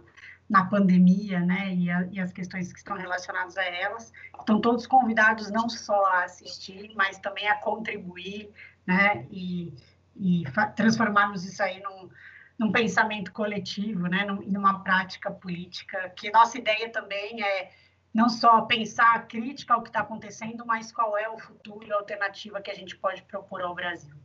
na 0.50 0.66
pandemia, 0.66 1.40
né, 1.40 1.74
e, 1.74 1.90
a, 1.90 2.08
e, 2.12 2.20
as 2.20 2.32
questões 2.32 2.72
que 2.72 2.78
estão 2.78 2.96
relacionadas 2.96 3.58
a 3.58 3.66
elas. 3.66 4.14
Estão 4.40 4.62
todos 4.62 4.86
convidados 4.86 5.50
não 5.50 5.68
só 5.68 6.06
a 6.06 6.24
assistir, 6.24 6.94
mas 6.96 7.18
também 7.18 7.48
a 7.48 7.56
contribuir, 7.56 8.50
né, 8.86 9.26
e 9.32 9.74
e 10.16 10.44
transformarmos 10.76 11.44
isso 11.44 11.62
aí 11.62 11.82
num, 11.82 12.10
num 12.58 12.72
pensamento 12.72 13.32
coletivo, 13.32 14.08
né, 14.08 14.26
num, 14.26 14.42
numa 14.42 14.80
prática 14.84 15.32
política, 15.32 16.10
que 16.10 16.32
nossa 16.32 16.58
ideia 16.58 16.90
também 16.90 17.44
é 17.44 17.72
não 18.14 18.30
só 18.30 18.62
pensar 18.62 19.14
a 19.14 19.20
crítica 19.20 19.74
ao 19.74 19.82
que 19.82 19.90
está 19.90 20.00
acontecendo, 20.00 20.66
mas 20.66 20.90
qual 20.90 21.18
é 21.18 21.28
o 21.28 21.38
futuro 21.38 21.86
e 21.86 21.92
a 21.92 21.98
alternativa 21.98 22.62
que 22.62 22.72
a 22.72 22.74
gente 22.74 22.96
pode 22.96 23.22
propor 23.24 23.62
ao 23.62 23.76
Brasil. 23.76 24.16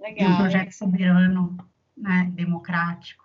Legal. 0.00 0.28
um 0.28 0.36
projeto 0.38 0.72
soberano, 0.72 1.56
né, 1.96 2.28
democrático. 2.32 3.24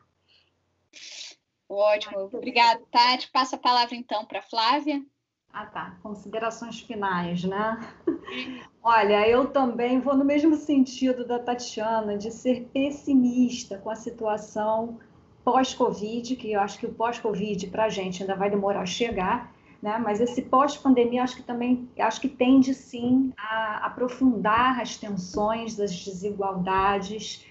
Ótimo, 1.68 2.30
obrigada, 2.32 2.82
Tati. 2.92 3.30
Passa 3.32 3.56
a 3.56 3.60
palavra 3.60 3.96
então 3.96 4.24
para 4.26 4.42
Flávia. 4.42 5.04
Ah, 5.52 5.66
tá. 5.66 5.96
Considerações 6.04 6.80
finais, 6.80 7.44
né? 7.44 7.80
Olha, 8.84 9.28
eu 9.28 9.48
também 9.48 10.00
vou 10.00 10.16
no 10.16 10.24
mesmo 10.24 10.56
sentido 10.56 11.26
da 11.26 11.40
Tatiana, 11.40 12.18
de 12.18 12.32
ser 12.32 12.70
pessimista 12.72 13.78
com 13.78 13.90
a 13.90 13.96
situação 13.96 15.00
pós-Covid, 15.44 16.36
que 16.36 16.52
eu 16.52 16.60
acho 16.60 16.78
que 16.80 16.86
o 16.86 16.94
pós-Covid 16.94 17.68
para 17.68 17.86
a 17.86 17.90
gente 17.90 18.22
ainda 18.22 18.36
vai 18.36 18.50
demorar 18.50 18.82
a 18.82 18.86
chegar, 18.86 19.52
né? 19.82 19.98
Mas 19.98 20.22
esse 20.22 20.42
pós-pandemia 20.44 21.24
acho 21.24 21.38
que 21.38 21.44
também 21.44 21.90
acho 21.98 22.22
que 22.22 22.30
tende 22.30 22.74
sim 22.74 23.34
a 23.38 23.86
aprofundar 23.88 24.80
as 24.80 24.98
tensões, 24.98 25.80
as 25.80 25.92
desigualdades 26.06 27.46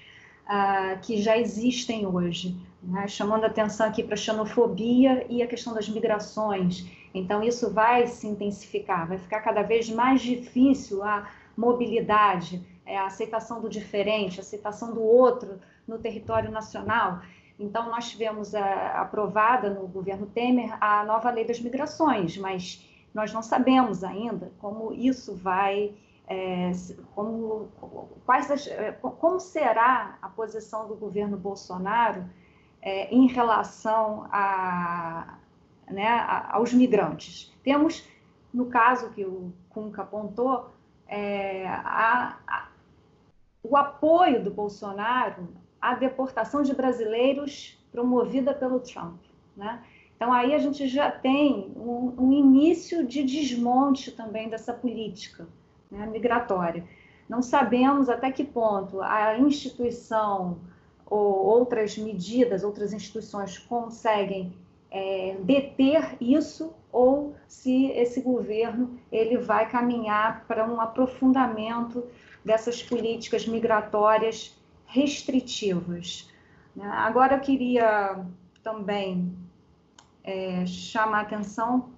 uh, 0.45 0.99
que 1.01 1.21
já 1.21 1.37
existem 1.37 2.07
hoje, 2.07 2.57
né? 2.83 3.09
chamando 3.09 3.45
atenção 3.45 3.87
aqui 3.87 4.03
para 4.03 4.15
a 4.15 4.19
xenofobia 4.19 5.27
e 5.29 5.43
a 5.43 5.47
questão 5.47 5.75
das 5.75 5.89
migrações. 5.89 6.87
Então 7.15 7.43
isso 7.43 7.73
vai 7.73 8.07
se 8.07 8.27
intensificar, 8.27 9.09
vai 9.09 9.19
ficar 9.19 9.41
cada 9.41 9.63
vez 9.63 9.89
mais 9.91 10.21
difícil 10.21 11.03
a 11.03 11.29
mobilidade, 11.57 12.65
é, 12.87 12.97
a 12.97 13.07
aceitação 13.07 13.61
do 13.61 13.69
diferente, 13.69 14.39
a 14.39 14.43
aceitação 14.43 14.95
do 14.95 15.03
outro 15.03 15.59
no 15.87 15.99
território 15.99 16.51
nacional. 16.51 17.21
Então, 17.59 17.91
nós 17.91 18.09
tivemos 18.11 18.55
a, 18.55 18.61
é, 18.61 18.97
aprovada 18.97 19.69
no 19.69 19.89
governo 19.89 20.27
Temer 20.27 20.77
a 20.81 21.05
nova 21.05 21.31
lei 21.31 21.45
das 21.45 21.61
migrações, 21.61 22.37
mas 22.37 22.87
nós 23.13 23.33
não 23.33 23.43
sabemos 23.43 24.05
ainda 24.05 24.53
como 24.61 24.93
isso 24.93 25.35
vai, 25.35 25.95
é, 26.29 26.71
como, 27.15 27.69
quais 28.25 28.51
as, 28.51 28.67
é, 28.69 28.93
como 28.93 29.41
será 29.41 30.17
a 30.23 30.29
posição 30.29 30.87
do 30.87 30.95
governo 30.95 31.37
Bolsonaro 31.37 32.25
é, 32.81 33.13
em 33.13 33.27
relação 33.27 34.29
a, 34.31 35.38
né, 35.91 36.07
a, 36.07 36.57
aos 36.57 36.73
migrantes. 36.73 37.53
Temos, 37.63 38.07
no 38.53 38.67
caso 38.67 39.11
que 39.11 39.25
o 39.25 39.53
Cunca 39.69 40.03
apontou, 40.03 40.71
é, 41.07 41.67
a, 41.69 42.69
o 43.63 43.77
apoio 43.77 44.43
do 44.43 44.51
Bolsonaro 44.51 45.49
a 45.81 45.95
deportação 45.95 46.63
de 46.63 46.75
brasileiros 46.75 47.79
promovida 47.93 48.53
pelo 48.53 48.81
Trump. 48.81 49.21
Né? 49.57 49.83
Então, 50.17 50.33
aí 50.33 50.55
a 50.55 50.59
gente 50.59 50.89
já 50.89 51.11
tem 51.11 51.73
um, 51.77 52.15
um 52.19 52.33
início 52.33 53.07
de 53.07 53.23
desmonte 53.23 54.11
também 54.11 54.49
dessa 54.49 54.73
política 54.73 55.47
né, 55.91 56.07
migratória. 56.07 56.85
Não 57.29 57.43
sabemos 57.43 58.09
até 58.09 58.33
que 58.33 58.45
ponto 58.45 59.01
a 59.01 59.39
instituição 59.39 60.59
ou 61.07 61.47
outras 61.47 61.97
medidas, 61.97 62.65
outras 62.65 62.93
instituições 62.93 63.59
conseguem 63.59 64.53
é, 64.91 65.37
deter 65.41 66.17
isso 66.21 66.75
ou 66.91 67.37
se 67.47 67.87
esse 67.93 68.21
governo 68.21 68.99
ele 69.13 69.37
vai 69.39 69.69
caminhar 69.69 70.45
para 70.47 70.67
um 70.67 70.81
aprofundamento 70.81 72.05
dessas 72.45 72.83
políticas 72.83 73.47
migratórias 73.47 74.59
restritivas. 74.87 76.31
Né? 76.75 76.87
Agora 76.87 77.37
eu 77.37 77.41
queria 77.41 78.25
também 78.63 79.37
é, 80.25 80.65
chamar 80.67 81.23
atenção 81.23 81.91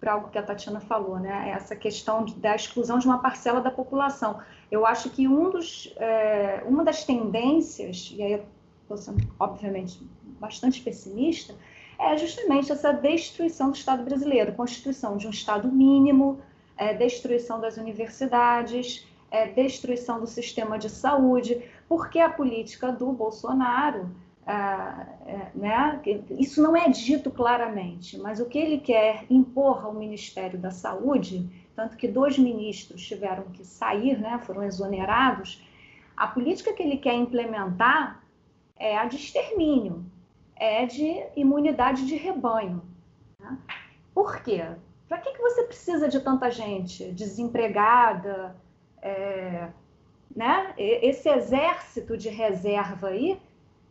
para 0.00 0.14
algo 0.14 0.30
que 0.30 0.38
a 0.38 0.42
Tatiana 0.42 0.80
falou, 0.80 1.20
né? 1.20 1.50
Essa 1.50 1.76
questão 1.76 2.24
da 2.24 2.56
exclusão 2.56 2.98
de 2.98 3.06
uma 3.06 3.18
parcela 3.18 3.60
da 3.60 3.70
população. 3.70 4.40
Eu 4.68 4.84
acho 4.84 5.10
que 5.10 5.28
um 5.28 5.48
dos, 5.48 5.94
é, 5.96 6.60
uma 6.66 6.82
das 6.82 7.04
tendências, 7.04 8.12
e 8.12 8.20
aí 8.20 8.32
eu 8.32 8.44
estou 8.82 8.96
sendo, 8.96 9.32
obviamente, 9.38 10.04
bastante 10.40 10.80
pessimista, 10.80 11.54
é 12.02 12.16
justamente 12.16 12.72
essa 12.72 12.92
destruição 12.92 13.70
do 13.70 13.76
Estado 13.76 14.02
brasileiro, 14.02 14.52
constituição 14.52 15.16
de 15.16 15.26
um 15.26 15.30
Estado 15.30 15.70
mínimo, 15.70 16.40
é, 16.76 16.92
destruição 16.92 17.60
das 17.60 17.76
universidades, 17.76 19.06
é, 19.30 19.46
destruição 19.46 20.20
do 20.20 20.26
sistema 20.26 20.78
de 20.78 20.90
saúde, 20.90 21.62
porque 21.88 22.18
a 22.18 22.28
política 22.28 22.90
do 22.90 23.12
Bolsonaro, 23.12 24.10
ah, 24.44 25.06
é, 25.24 25.46
né, 25.54 26.00
isso 26.38 26.60
não 26.60 26.76
é 26.76 26.88
dito 26.88 27.30
claramente, 27.30 28.18
mas 28.18 28.40
o 28.40 28.46
que 28.46 28.58
ele 28.58 28.78
quer 28.78 29.24
impor 29.30 29.84
ao 29.84 29.94
Ministério 29.94 30.58
da 30.58 30.72
Saúde, 30.72 31.48
tanto 31.76 31.96
que 31.96 32.08
dois 32.08 32.36
ministros 32.36 33.06
tiveram 33.06 33.44
que 33.44 33.64
sair, 33.64 34.18
né, 34.18 34.40
foram 34.44 34.64
exonerados, 34.64 35.62
a 36.16 36.26
política 36.26 36.72
que 36.72 36.82
ele 36.82 36.96
quer 36.96 37.14
implementar 37.14 38.22
é 38.76 38.98
a 38.98 39.06
de 39.06 39.16
extermínio, 39.16 40.04
é 40.56 40.86
de 40.86 41.24
imunidade 41.36 42.06
de 42.06 42.16
rebanho. 42.16 42.82
Né? 43.40 43.58
Por 44.14 44.42
quê? 44.42 44.64
Para 45.08 45.18
que, 45.18 45.32
que 45.32 45.42
você 45.42 45.64
precisa 45.64 46.08
de 46.08 46.20
tanta 46.20 46.50
gente 46.50 47.12
desempregada, 47.12 48.56
é, 49.00 49.68
né? 50.34 50.72
Esse 50.78 51.28
exército 51.28 52.16
de 52.16 52.28
reserva 52.28 53.08
aí, 53.08 53.38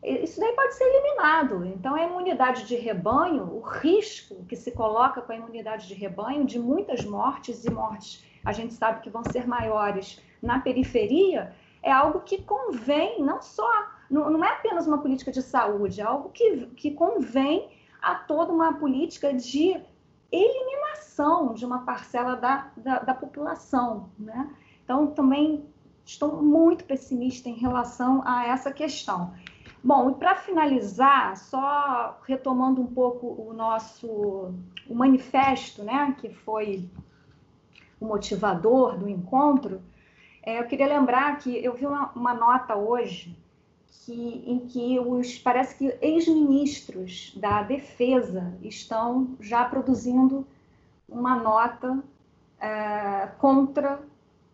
isso 0.04 0.40
daí 0.40 0.54
pode 0.54 0.74
ser 0.74 0.84
eliminado. 0.84 1.64
Então, 1.66 1.94
a 1.94 2.04
imunidade 2.04 2.66
de 2.66 2.76
rebanho, 2.76 3.44
o 3.44 3.62
risco 3.62 4.44
que 4.46 4.56
se 4.56 4.72
coloca 4.72 5.22
com 5.22 5.32
a 5.32 5.36
imunidade 5.36 5.88
de 5.88 5.94
rebanho 5.94 6.44
de 6.44 6.58
muitas 6.58 7.06
mortes 7.06 7.66
e 7.66 7.70
mortes, 7.70 8.26
a 8.44 8.52
gente 8.52 8.74
sabe 8.74 9.02
que 9.02 9.10
vão 9.10 9.24
ser 9.24 9.48
maiores 9.48 10.20
na 10.42 10.60
periferia, 10.60 11.54
é 11.84 11.92
algo 11.92 12.22
que 12.22 12.42
convém, 12.42 13.22
não 13.22 13.42
só, 13.42 13.70
não, 14.12 14.30
não 14.30 14.44
é 14.44 14.50
apenas 14.50 14.86
uma 14.86 14.98
política 14.98 15.32
de 15.32 15.42
saúde, 15.42 16.02
é 16.02 16.04
algo 16.04 16.30
que, 16.30 16.68
que 16.76 16.92
convém 16.92 17.70
a 18.02 18.16
toda 18.16 18.52
uma 18.52 18.74
política 18.74 19.34
de 19.34 19.80
eliminação 20.32 21.54
de 21.54 21.66
uma 21.66 21.80
parcela 21.80 22.36
da, 22.36 22.72
da, 22.76 23.00
da 23.00 23.14
população, 23.14 24.10
né? 24.20 24.54
Então, 24.84 25.08
também 25.08 25.66
estou 26.06 26.42
muito 26.42 26.84
pessimista 26.84 27.48
em 27.48 27.56
relação 27.56 28.22
a 28.26 28.48
essa 28.48 28.72
questão. 28.72 29.34
Bom, 29.84 30.12
e 30.12 30.16
para 30.16 30.36
finalizar, 30.36 31.38
só 31.38 32.20
retomando 32.28 32.82
um 32.82 32.88
pouco 32.88 33.28
o 33.28 33.54
nosso 33.54 34.54
o 34.90 34.96
manifesto, 34.96 35.84
né, 35.84 36.16
que 36.20 36.30
foi 36.30 36.90
o 38.00 38.06
motivador 38.06 38.98
do 38.98 39.08
encontro, 39.08 39.82
é, 40.44 40.60
eu 40.60 40.66
queria 40.66 40.88
lembrar 40.88 41.38
que 41.38 41.64
eu 41.64 41.74
vi 41.74 41.86
uma, 41.86 42.12
uma 42.14 42.34
nota 42.34 42.76
hoje 42.76 43.38
que, 43.92 44.44
em 44.48 44.60
que 44.60 45.00
os 45.00 45.38
parece 45.38 45.76
que 45.76 45.98
ex-ministros 46.02 47.34
da 47.36 47.62
defesa 47.62 48.54
estão 48.64 49.36
já 49.40 49.66
produzindo 49.66 50.48
uma 51.08 51.36
nota 51.36 52.02
é, 52.60 53.28
contra 53.38 54.00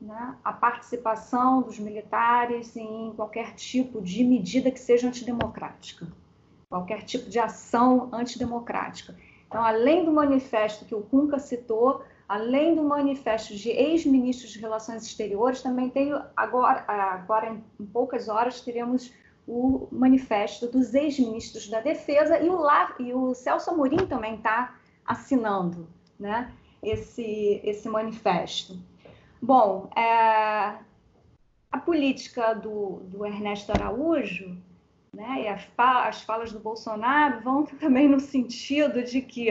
né, 0.02 0.36
a 0.44 0.52
participação 0.52 1.62
dos 1.62 1.80
militares 1.80 2.76
em 2.76 3.14
qualquer 3.16 3.54
tipo 3.54 4.02
de 4.02 4.24
medida 4.24 4.72
que 4.72 4.80
seja 4.80 5.08
antidemocrática, 5.08 6.08
qualquer 6.70 7.04
tipo 7.04 7.30
de 7.30 7.40
ação 7.40 8.10
antidemocrática. 8.12 9.16
Então, 9.48 9.64
além 9.64 10.04
do 10.04 10.12
manifesto 10.12 10.84
que 10.84 10.96
o 10.96 11.02
Cunca 11.02 11.40
citou, 11.40 12.04
além 12.28 12.76
do 12.76 12.84
manifesto 12.84 13.56
de 13.56 13.70
ex-ministros 13.70 14.52
de 14.52 14.60
Relações 14.60 15.04
Exteriores, 15.04 15.62
também 15.62 15.90
tem 15.90 16.12
agora, 16.36 16.84
agora 16.88 17.56
em 17.80 17.86
poucas 17.86 18.28
horas 18.28 18.60
teremos 18.62 19.14
o 19.48 19.88
manifesto 19.92 20.68
dos 20.68 20.94
ex-ministros 20.94 21.70
da 21.70 21.80
Defesa 21.80 22.38
e 22.40 22.50
o, 22.50 22.62
e 23.00 23.14
o 23.14 23.34
Celso 23.34 23.70
Amorim 23.70 24.06
também 24.06 24.36
está 24.36 24.76
assinando 25.06 25.88
né, 26.20 26.52
esse, 26.84 27.62
esse 27.64 27.88
manifesto. 27.88 28.78
Bom, 29.42 29.90
é, 29.96 30.76
a 31.72 31.78
política 31.86 32.54
do, 32.54 33.02
do, 33.06 33.26
Ernesto 33.26 33.72
Araújo 33.72 34.58
né, 35.14 35.44
e 35.44 35.48
as, 35.48 35.66
as 35.78 36.22
falas 36.24 36.52
do 36.52 36.60
Bolsonaro 36.60 37.42
vão 37.42 37.64
também 37.80 38.10
no 38.10 38.20
sentido 38.20 39.02
de 39.02 39.22
que, 39.22 39.50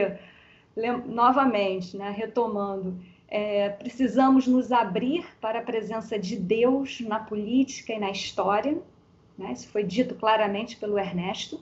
novamente, 1.07 1.97
né, 1.97 2.11
retomando, 2.11 2.99
é, 3.27 3.69
precisamos 3.69 4.45
nos 4.45 4.71
abrir 4.71 5.25
para 5.41 5.59
a 5.59 5.63
presença 5.63 6.19
de 6.19 6.35
Deus 6.35 7.01
na 7.01 7.19
política 7.19 7.93
e 7.93 7.99
na 7.99 8.11
história. 8.11 8.79
Né, 9.37 9.51
isso 9.51 9.67
foi 9.69 9.83
dito 9.83 10.15
claramente 10.15 10.77
pelo 10.77 10.97
Ernesto. 10.97 11.61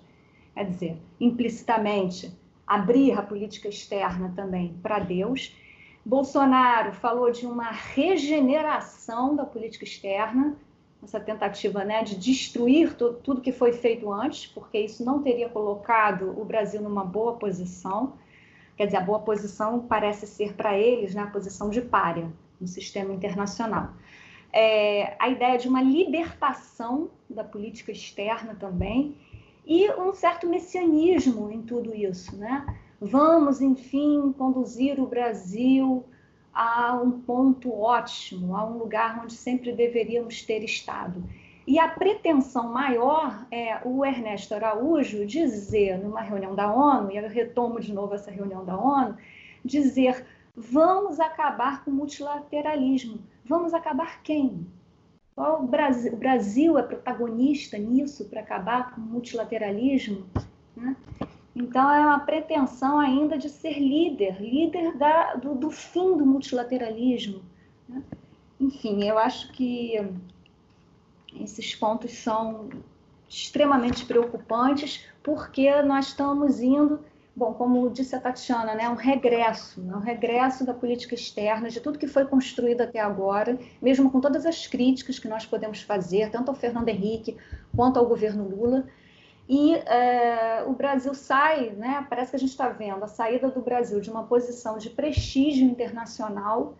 Quer 0.53 0.69
dizer, 0.69 0.97
implicitamente, 1.19 2.31
abrir 2.65 3.11
a 3.11 3.21
política 3.21 3.67
externa 3.67 4.31
também 4.35 4.73
para 4.81 4.99
Deus 4.99 5.53
Bolsonaro 6.05 6.93
falou 6.93 7.31
de 7.31 7.47
uma 7.47 7.71
regeneração 7.71 9.35
da 9.35 9.43
política 9.43 9.83
externa, 9.83 10.55
essa 11.03 11.19
tentativa 11.19 11.83
né, 11.83 12.03
de 12.03 12.15
destruir 12.15 12.93
tudo, 12.93 13.41
que 13.41 13.51
foi 13.51 13.73
feito 13.73 14.11
antes, 14.11 14.45
porque 14.45 14.77
isso 14.77 15.03
não 15.03 15.23
teria 15.23 15.49
colocado 15.49 16.39
o 16.39 16.45
Brasil 16.45 16.79
numa 16.79 17.03
boa 17.03 17.33
posição. 17.33 18.13
Quer 18.77 18.85
dizer, 18.85 18.97
a 18.97 19.01
boa 19.01 19.19
posição 19.19 19.79
parece 19.79 20.27
ser 20.27 20.53
para 20.53 20.77
eles 20.77 21.15
né, 21.15 21.23
a 21.23 21.27
posição 21.27 21.71
de 21.71 21.81
párea 21.81 22.31
no 22.61 22.67
sistema 22.67 23.11
internacional. 23.11 23.91
É, 24.57 25.15
a 25.19 25.27
ideia 25.27 25.57
de 25.57 25.67
uma 25.67 25.81
libertação 25.81 27.09
da 27.29 27.43
política 27.43 27.91
externa 27.91 28.55
também 28.55 29.17
e 29.65 29.91
um 29.91 30.13
certo 30.13 30.47
messianismo 30.47 31.51
em 31.51 31.61
tudo 31.61 31.93
isso, 31.93 32.37
né? 32.37 32.65
vamos, 32.99 33.61
enfim, 33.61 34.33
conduzir 34.37 34.99
o 34.99 35.07
Brasil 35.07 36.03
a 36.53 36.95
um 36.95 37.11
ponto 37.11 37.71
ótimo, 37.73 38.55
a 38.55 38.65
um 38.65 38.77
lugar 38.77 39.21
onde 39.23 39.33
sempre 39.33 39.71
deveríamos 39.73 40.41
ter 40.41 40.63
estado. 40.63 41.23
E 41.67 41.79
a 41.79 41.87
pretensão 41.87 42.71
maior 42.71 43.45
é 43.51 43.79
o 43.83 44.05
Ernesto 44.05 44.53
Araújo 44.53 45.25
dizer, 45.25 45.97
numa 45.97 46.21
reunião 46.21 46.55
da 46.55 46.71
ONU, 46.71 47.11
e 47.11 47.17
eu 47.17 47.27
retomo 47.27 47.79
de 47.79 47.91
novo 47.91 48.13
essa 48.13 48.31
reunião 48.31 48.63
da 48.63 48.77
ONU, 48.77 49.17
dizer: 49.63 50.25
vamos 50.55 51.19
acabar 51.19 51.83
com 51.83 51.91
o 51.91 51.93
multilateralismo. 51.93 53.19
Vamos 53.47 53.73
acabar 53.73 54.21
quem? 54.23 54.67
O 55.35 55.67
Brasil, 55.67 56.13
o 56.13 56.17
Brasil 56.17 56.77
é 56.77 56.83
protagonista 56.83 57.77
nisso 57.77 58.25
para 58.25 58.41
acabar 58.41 58.95
com 58.95 59.01
o 59.01 59.03
multilateralismo? 59.03 60.25
Né? 60.75 60.95
Então, 61.55 61.93
é 61.93 61.99
uma 62.05 62.19
pretensão 62.19 62.99
ainda 62.99 63.37
de 63.37 63.49
ser 63.49 63.77
líder, 63.79 64.41
líder 64.41 64.97
da, 64.97 65.35
do, 65.35 65.53
do 65.53 65.69
fim 65.69 66.17
do 66.17 66.25
multilateralismo. 66.25 67.41
Né? 67.87 68.01
Enfim, 68.59 69.03
eu 69.03 69.17
acho 69.17 69.51
que 69.51 69.95
esses 71.39 71.75
pontos 71.75 72.11
são 72.13 72.69
extremamente 73.27 74.05
preocupantes, 74.05 75.05
porque 75.21 75.81
nós 75.81 76.07
estamos 76.07 76.61
indo, 76.61 76.99
bom, 77.35 77.53
como 77.53 77.89
disse 77.89 78.15
a 78.15 78.19
Tatiana, 78.19 78.73
né, 78.73 78.87
um 78.89 78.95
regresso, 78.95 79.81
um 79.81 79.99
regresso 79.99 80.65
da 80.65 80.73
política 80.73 81.15
externa, 81.15 81.69
de 81.69 81.81
tudo 81.81 81.99
que 81.99 82.07
foi 82.07 82.25
construído 82.25 82.81
até 82.81 82.99
agora, 82.99 83.59
mesmo 83.81 84.09
com 84.09 84.21
todas 84.21 84.45
as 84.45 84.65
críticas 84.65 85.19
que 85.19 85.27
nós 85.27 85.45
podemos 85.45 85.81
fazer, 85.81 86.31
tanto 86.31 86.49
ao 86.49 86.55
Fernando 86.55 86.87
Henrique 86.87 87.35
quanto 87.75 87.99
ao 87.99 88.05
governo 88.05 88.47
Lula, 88.47 88.87
e 89.47 89.75
é, 89.75 90.63
o 90.65 90.73
Brasil 90.73 91.13
sai, 91.13 91.71
né, 91.71 92.05
parece 92.09 92.31
que 92.31 92.37
a 92.37 92.39
gente 92.39 92.49
está 92.49 92.69
vendo 92.69 93.03
a 93.03 93.07
saída 93.07 93.49
do 93.49 93.61
Brasil 93.61 93.99
de 93.99 94.09
uma 94.09 94.23
posição 94.23 94.77
de 94.77 94.89
prestígio 94.89 95.67
internacional 95.67 96.75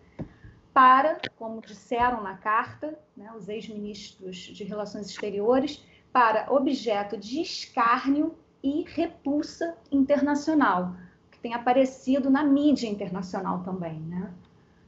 para, 0.72 1.18
como 1.38 1.60
disseram 1.60 2.22
na 2.22 2.36
carta, 2.36 2.98
né, 3.16 3.30
os 3.36 3.48
ex-ministros 3.48 4.36
de 4.36 4.64
Relações 4.64 5.08
Exteriores, 5.08 5.84
para 6.12 6.50
objeto 6.50 7.16
de 7.16 7.40
escárnio 7.42 8.34
e 8.66 8.82
repulsa 8.82 9.78
internacional, 9.92 10.96
que 11.30 11.38
tem 11.38 11.54
aparecido 11.54 12.28
na 12.28 12.42
mídia 12.42 12.88
internacional 12.88 13.62
também. 13.62 14.00
Né? 14.00 14.34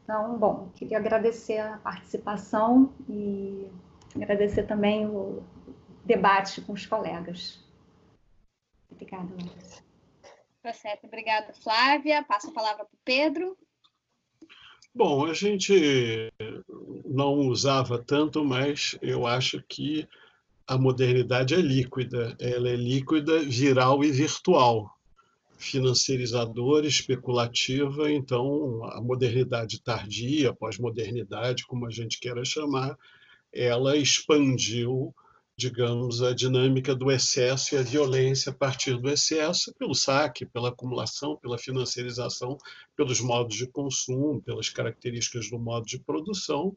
Então, 0.03 0.37
bom, 0.37 0.69
queria 0.75 0.99
agradecer 0.99 1.59
a 1.59 1.79
participação 1.79 2.93
e 3.09 3.69
agradecer 4.17 4.65
também 4.65 5.07
o 5.07 5.45
debate 6.05 6.61
com 6.61 6.73
os 6.73 6.85
colegas. 6.87 7.65
Obrigada, 8.91 9.29
Larissa. 9.31 9.85
Tá 10.61 10.73
certo, 10.73 11.07
obrigada, 11.07 11.53
Flávia. 11.63 12.25
Passo 12.25 12.51
a 12.51 12.53
palavra 12.53 12.85
para 12.85 12.95
o 12.95 13.01
Pedro. 13.05 13.57
Bom, 14.93 15.27
a 15.27 15.35
gente 15.35 16.33
não 17.05 17.35
usava 17.47 18.03
tanto, 18.03 18.45
mas 18.45 18.99
eu 19.01 19.25
acho 19.25 19.63
que 19.69 20.09
a 20.69 20.77
modernidade 20.77 21.55
é 21.55 21.61
líquida. 21.61 22.37
Ela 22.39 22.69
é 22.69 22.77
líquida, 22.77 23.41
viral 23.41 24.05
e 24.05 24.13
virtual. 24.13 24.95
Financeirizadora, 25.57 26.87
especulativa, 26.87 28.13
então 28.13 28.85
a 28.85 29.01
modernidade 29.01 29.83
tardia, 29.83 30.53
pós-modernidade, 30.53 31.67
como 31.67 31.87
a 31.87 31.91
gente 31.91 32.21
queira 32.21 32.45
chamar, 32.45 32.97
ela 33.53 33.97
expandiu 33.97 35.13
digamos, 35.59 36.23
a 36.23 36.33
dinâmica 36.33 36.95
do 36.95 37.11
excesso 37.11 37.75
e 37.75 37.79
a 37.79 37.83
violência 37.83 38.51
a 38.51 38.55
partir 38.55 38.97
do 38.97 39.11
excesso, 39.11 39.75
pelo 39.75 39.93
saque, 39.93 40.47
pela 40.47 40.69
acumulação, 40.69 41.37
pela 41.37 41.59
financiarização, 41.59 42.57
pelos 42.95 43.21
modos 43.21 43.57
de 43.57 43.67
consumo, 43.67 44.41
pelas 44.41 44.69
características 44.69 45.51
do 45.51 45.59
modo 45.59 45.85
de 45.85 45.99
produção. 45.99 46.77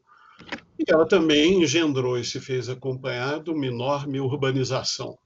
E 0.78 0.84
ela 0.88 1.06
também 1.06 1.62
engendrou 1.62 2.18
e 2.18 2.24
se 2.24 2.40
fez 2.40 2.68
acompanhar 2.68 3.42
de 3.42 3.50
uma 3.50 3.66
enorme 3.66 4.20
urbanização. 4.20 5.16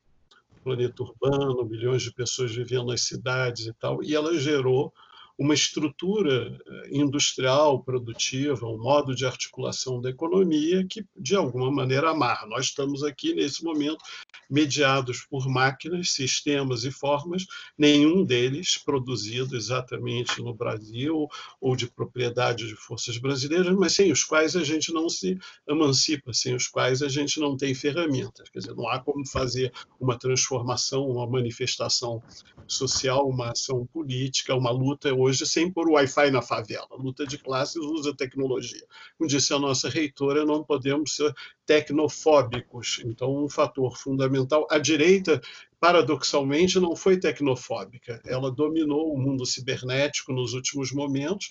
Planeta 0.63 1.03
urbano, 1.03 1.65
milhões 1.65 2.03
de 2.03 2.13
pessoas 2.13 2.55
vivendo 2.55 2.87
nas 2.87 3.03
cidades 3.03 3.67
e 3.67 3.73
tal, 3.73 4.03
e 4.03 4.15
ela 4.15 4.37
gerou 4.39 4.93
uma 5.39 5.55
estrutura 5.55 6.59
eh, 6.67 6.89
industrial, 6.93 7.83
produtiva, 7.83 8.67
um 8.67 8.79
modo 8.79 9.15
de 9.15 9.27
articulação 9.27 10.01
da 10.01 10.09
economia 10.09 10.87
que, 10.89 11.05
de 11.15 11.37
alguma 11.37 11.71
maneira, 11.71 12.11
amarra. 12.11 12.47
Nós 12.47 12.67
estamos 12.67 13.03
aqui, 13.03 13.35
nesse 13.35 13.63
momento, 13.63 14.03
mediados 14.49 15.27
por 15.29 15.47
máquinas, 15.49 16.11
sistemas 16.13 16.85
e 16.85 16.91
formas, 16.91 17.45
nenhum 17.77 18.25
deles 18.25 18.79
produzido 18.79 19.57
exatamente 19.57 20.41
no 20.41 20.55
Brasil 20.55 21.29
ou 21.61 21.77
de 21.77 21.87
propriedade 21.87 22.67
de 22.67 22.75
forças 22.75 23.19
brasileiras, 23.19 23.75
mas 23.77 23.93
sem 23.93 24.11
os 24.11 24.25
quais 24.25 24.57
a 24.57 24.65
gente 24.65 24.93
não 24.93 25.09
se 25.09 25.39
emancipa, 25.69 26.33
sem 26.33 26.55
os 26.55 26.67
quais 26.67 27.03
a 27.03 27.09
gente 27.09 27.39
não 27.41 27.57
tem 27.57 27.75
ferramentas. 27.75 28.49
Quer 28.49 28.61
dizer, 28.61 28.75
não 28.75 28.89
há 28.89 29.01
como 29.01 29.27
fazer 29.27 29.73
uma 30.01 30.19
transformação, 30.19 31.07
uma 31.09 31.27
manifestação 31.27 32.23
social, 32.67 33.29
uma 33.29 33.51
ação 33.51 33.87
política, 33.87 34.55
uma 34.55 34.71
luta 34.71 35.09
hoje 35.27 35.47
sem 35.47 35.71
pôr 35.71 35.89
Wi-Fi 35.91 36.31
na 36.31 36.41
favela. 36.41 36.89
Luta 36.93 37.27
de 37.27 37.39
classes 37.39 37.77
usa 37.77 38.15
tecnologia. 38.15 38.85
Como 39.19 39.29
disse 39.29 39.53
a 39.53 39.59
nossa 39.59 39.89
reitora, 39.89 40.45
não 40.45 40.63
podemos 40.63 41.17
ser 41.17 41.35
tecnofóbicos. 41.67 43.01
Então, 43.05 43.45
um 43.45 43.49
fator 43.49 43.97
fundamental. 43.99 44.67
A 44.71 44.79
direita, 44.79 45.41
paradoxalmente, 45.81 46.79
não 46.79 46.95
foi 46.95 47.19
tecnofóbica. 47.19 48.21
Ela 48.25 48.51
dominou 48.51 49.13
o 49.13 49.19
mundo 49.19 49.45
cibernético 49.45 50.33
nos 50.33 50.55
últimos 50.55 50.93
momentos 50.93 51.51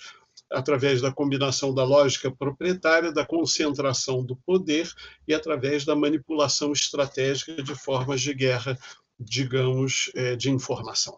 através 0.52 1.02
da 1.02 1.12
combinação 1.12 1.74
da 1.74 1.84
lógica 1.84 2.32
proprietária, 2.32 3.12
da 3.12 3.26
concentração 3.26 4.24
do 4.24 4.36
poder 4.36 4.90
e 5.28 5.34
através 5.34 5.86
da 5.86 5.96
manipulação 5.96 6.72
estratégica 6.72 7.62
de 7.62 7.76
formas 7.76 8.22
de 8.22 8.34
guerra, 8.34 8.78
digamos, 9.20 10.12
eh, 10.14 10.36
de 10.36 10.52
informação. 10.52 11.18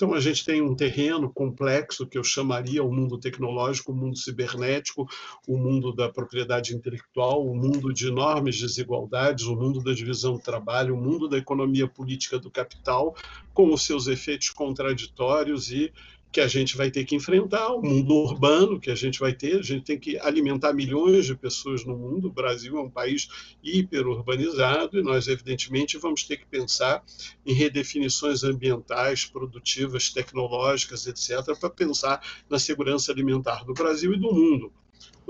Então, 0.00 0.14
a 0.14 0.20
gente 0.20 0.46
tem 0.46 0.62
um 0.62 0.74
terreno 0.74 1.30
complexo 1.30 2.06
que 2.06 2.16
eu 2.16 2.24
chamaria 2.24 2.82
o 2.82 2.90
mundo 2.90 3.18
tecnológico, 3.18 3.92
o 3.92 3.94
mundo 3.94 4.16
cibernético, 4.16 5.06
o 5.46 5.58
mundo 5.58 5.92
da 5.92 6.08
propriedade 6.08 6.74
intelectual, 6.74 7.46
o 7.46 7.54
mundo 7.54 7.92
de 7.92 8.08
enormes 8.08 8.58
desigualdades, 8.58 9.44
o 9.44 9.54
mundo 9.54 9.82
da 9.82 9.92
divisão 9.92 10.32
do 10.32 10.40
trabalho, 10.40 10.94
o 10.94 10.96
mundo 10.98 11.28
da 11.28 11.36
economia 11.36 11.86
política 11.86 12.38
do 12.38 12.50
capital, 12.50 13.14
com 13.52 13.74
os 13.74 13.82
seus 13.82 14.06
efeitos 14.06 14.48
contraditórios 14.48 15.70
e 15.70 15.92
que 16.32 16.40
a 16.40 16.46
gente 16.46 16.76
vai 16.76 16.90
ter 16.90 17.04
que 17.04 17.16
enfrentar, 17.16 17.72
o 17.72 17.82
mundo 17.82 18.14
urbano 18.14 18.78
que 18.78 18.90
a 18.90 18.94
gente 18.94 19.18
vai 19.18 19.32
ter, 19.32 19.58
a 19.58 19.62
gente 19.62 19.84
tem 19.84 19.98
que 19.98 20.18
alimentar 20.18 20.72
milhões 20.72 21.26
de 21.26 21.34
pessoas 21.34 21.84
no 21.84 21.96
mundo, 21.96 22.28
o 22.28 22.32
Brasil 22.32 22.76
é 22.76 22.80
um 22.80 22.90
país 22.90 23.28
hiperurbanizado 23.62 24.98
e 24.98 25.02
nós, 25.02 25.26
evidentemente, 25.26 25.98
vamos 25.98 26.22
ter 26.22 26.36
que 26.36 26.46
pensar 26.46 27.02
em 27.44 27.52
redefinições 27.52 28.44
ambientais, 28.44 29.24
produtivas, 29.24 30.10
tecnológicas, 30.10 31.06
etc., 31.06 31.58
para 31.58 31.70
pensar 31.70 32.22
na 32.48 32.58
segurança 32.58 33.10
alimentar 33.10 33.64
do 33.64 33.74
Brasil 33.74 34.12
e 34.14 34.18
do 34.18 34.32
mundo 34.32 34.72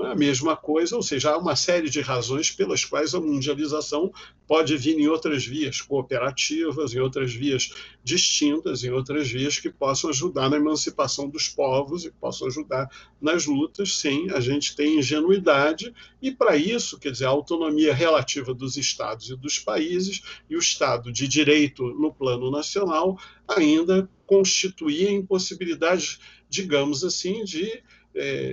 a 0.02 0.14
mesma 0.14 0.56
coisa, 0.56 0.96
ou 0.96 1.02
seja, 1.02 1.30
há 1.30 1.38
uma 1.38 1.54
série 1.54 1.88
de 1.88 2.00
razões 2.00 2.50
pelas 2.50 2.84
quais 2.84 3.14
a 3.14 3.20
mundialização 3.20 4.12
pode 4.46 4.76
vir 4.76 4.98
em 4.98 5.06
outras 5.06 5.44
vias 5.44 5.80
cooperativas, 5.80 6.94
em 6.94 6.98
outras 6.98 7.32
vias 7.32 7.72
distintas, 8.02 8.82
em 8.82 8.90
outras 8.90 9.30
vias 9.30 9.58
que 9.58 9.70
possam 9.70 10.10
ajudar 10.10 10.48
na 10.48 10.56
emancipação 10.56 11.28
dos 11.28 11.48
povos 11.48 12.04
e 12.04 12.10
possam 12.10 12.48
ajudar 12.48 12.90
nas 13.20 13.46
lutas, 13.46 13.96
sem 13.98 14.30
a 14.30 14.40
gente 14.40 14.74
ter 14.74 14.86
ingenuidade, 14.86 15.94
e 16.20 16.30
para 16.30 16.56
isso, 16.56 16.98
quer 16.98 17.12
dizer, 17.12 17.26
a 17.26 17.30
autonomia 17.30 17.94
relativa 17.94 18.52
dos 18.52 18.76
estados 18.76 19.30
e 19.30 19.36
dos 19.36 19.58
países 19.58 20.22
e 20.48 20.56
o 20.56 20.60
Estado 20.60 21.12
de 21.12 21.28
direito 21.28 21.84
no 21.94 22.12
plano 22.12 22.50
nacional 22.50 23.18
ainda 23.46 24.08
constituía 24.26 25.10
impossibilidades, 25.10 26.20
digamos 26.48 27.04
assim, 27.04 27.44
de 27.44 27.64
é, 27.64 27.82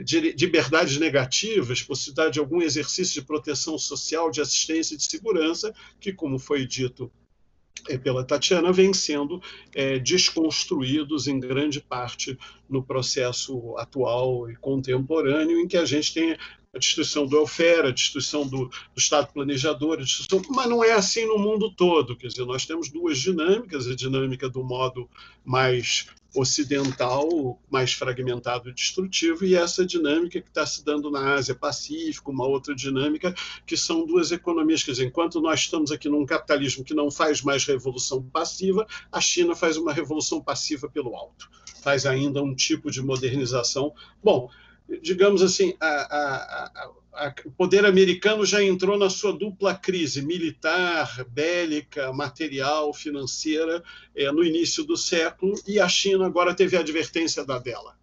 de 0.05 0.19
liberdades 0.19 0.97
negativas, 0.97 1.81
possibilidade 1.81 2.33
de 2.33 2.39
algum 2.39 2.61
exercício 2.61 3.19
de 3.19 3.25
proteção 3.25 3.77
social, 3.77 4.29
de 4.29 4.39
assistência 4.39 4.93
e 4.93 4.97
de 4.97 5.03
segurança, 5.03 5.73
que, 5.99 6.13
como 6.13 6.37
foi 6.37 6.65
dito 6.65 7.11
é, 7.87 7.97
pela 7.97 8.23
Tatiana, 8.23 8.71
vem 8.71 8.93
sendo 8.93 9.41
é, 9.73 9.99
desconstruídos 9.99 11.27
em 11.27 11.39
grande 11.39 11.79
parte 11.79 12.37
no 12.69 12.83
processo 12.83 13.77
atual 13.77 14.49
e 14.49 14.55
contemporâneo, 14.55 15.59
em 15.59 15.67
que 15.67 15.77
a 15.77 15.85
gente 15.85 16.13
tem 16.13 16.37
a 16.73 16.79
destruição 16.79 17.25
do 17.25 17.37
welfare, 17.37 17.87
a 17.87 17.91
destruição 17.91 18.47
do, 18.47 18.67
do, 18.67 18.97
Estado 18.97 19.31
planejador, 19.33 19.99
mas 20.49 20.69
não 20.69 20.83
é 20.83 20.91
assim 20.91 21.25
no 21.25 21.37
mundo 21.37 21.71
todo. 21.71 22.15
Quer 22.15 22.27
dizer, 22.27 22.45
nós 22.45 22.65
temos 22.65 22.89
duas 22.89 23.17
dinâmicas, 23.19 23.87
a 23.87 23.95
dinâmica 23.95 24.49
do 24.49 24.63
modo 24.63 25.09
mais 25.43 26.07
ocidental 26.35 27.59
mais 27.69 27.93
fragmentado 27.93 28.69
e 28.69 28.73
destrutivo, 28.73 29.43
e 29.43 29.55
essa 29.55 29.85
dinâmica 29.85 30.41
que 30.41 30.47
está 30.47 30.65
se 30.65 30.83
dando 30.83 31.09
na 31.09 31.33
Ásia 31.33 31.55
Pacífico, 31.55 32.31
uma 32.31 32.45
outra 32.45 32.75
dinâmica, 32.75 33.33
que 33.65 33.75
são 33.75 34.05
duas 34.05 34.31
economias. 34.31 34.83
Quer 34.83 34.91
dizer, 34.91 35.05
enquanto 35.05 35.41
nós 35.41 35.61
estamos 35.61 35.91
aqui 35.91 36.09
num 36.09 36.25
capitalismo 36.25 36.83
que 36.83 36.93
não 36.93 37.09
faz 37.09 37.41
mais 37.41 37.65
revolução 37.65 38.21
passiva, 38.21 38.85
a 39.11 39.19
China 39.19 39.55
faz 39.55 39.77
uma 39.77 39.93
revolução 39.93 40.41
passiva 40.41 40.89
pelo 40.89 41.15
alto 41.15 41.49
faz 41.81 42.05
ainda 42.05 42.43
um 42.43 42.53
tipo 42.53 42.91
de 42.91 43.01
modernização. 43.01 43.93
Bom, 44.21 44.49
digamos 45.01 45.41
assim, 45.41 45.73
a, 45.79 45.87
a, 45.87 46.91
a, 47.13 47.33
o 47.45 47.51
poder 47.51 47.85
americano 47.85 48.45
já 48.45 48.63
entrou 48.63 48.97
na 48.97 49.09
sua 49.09 49.33
dupla 49.33 49.75
crise 49.75 50.21
militar, 50.21 51.25
bélica, 51.29 52.13
material, 52.13 52.93
financeira, 52.93 53.83
é, 54.15 54.31
no 54.31 54.43
início 54.43 54.83
do 54.83 54.95
século, 54.95 55.55
e 55.67 55.79
a 55.79 55.89
China 55.89 56.25
agora 56.25 56.53
teve 56.53 56.77
a 56.77 56.81
advertência 56.81 57.43
da 57.43 57.57
dela. 57.57 57.97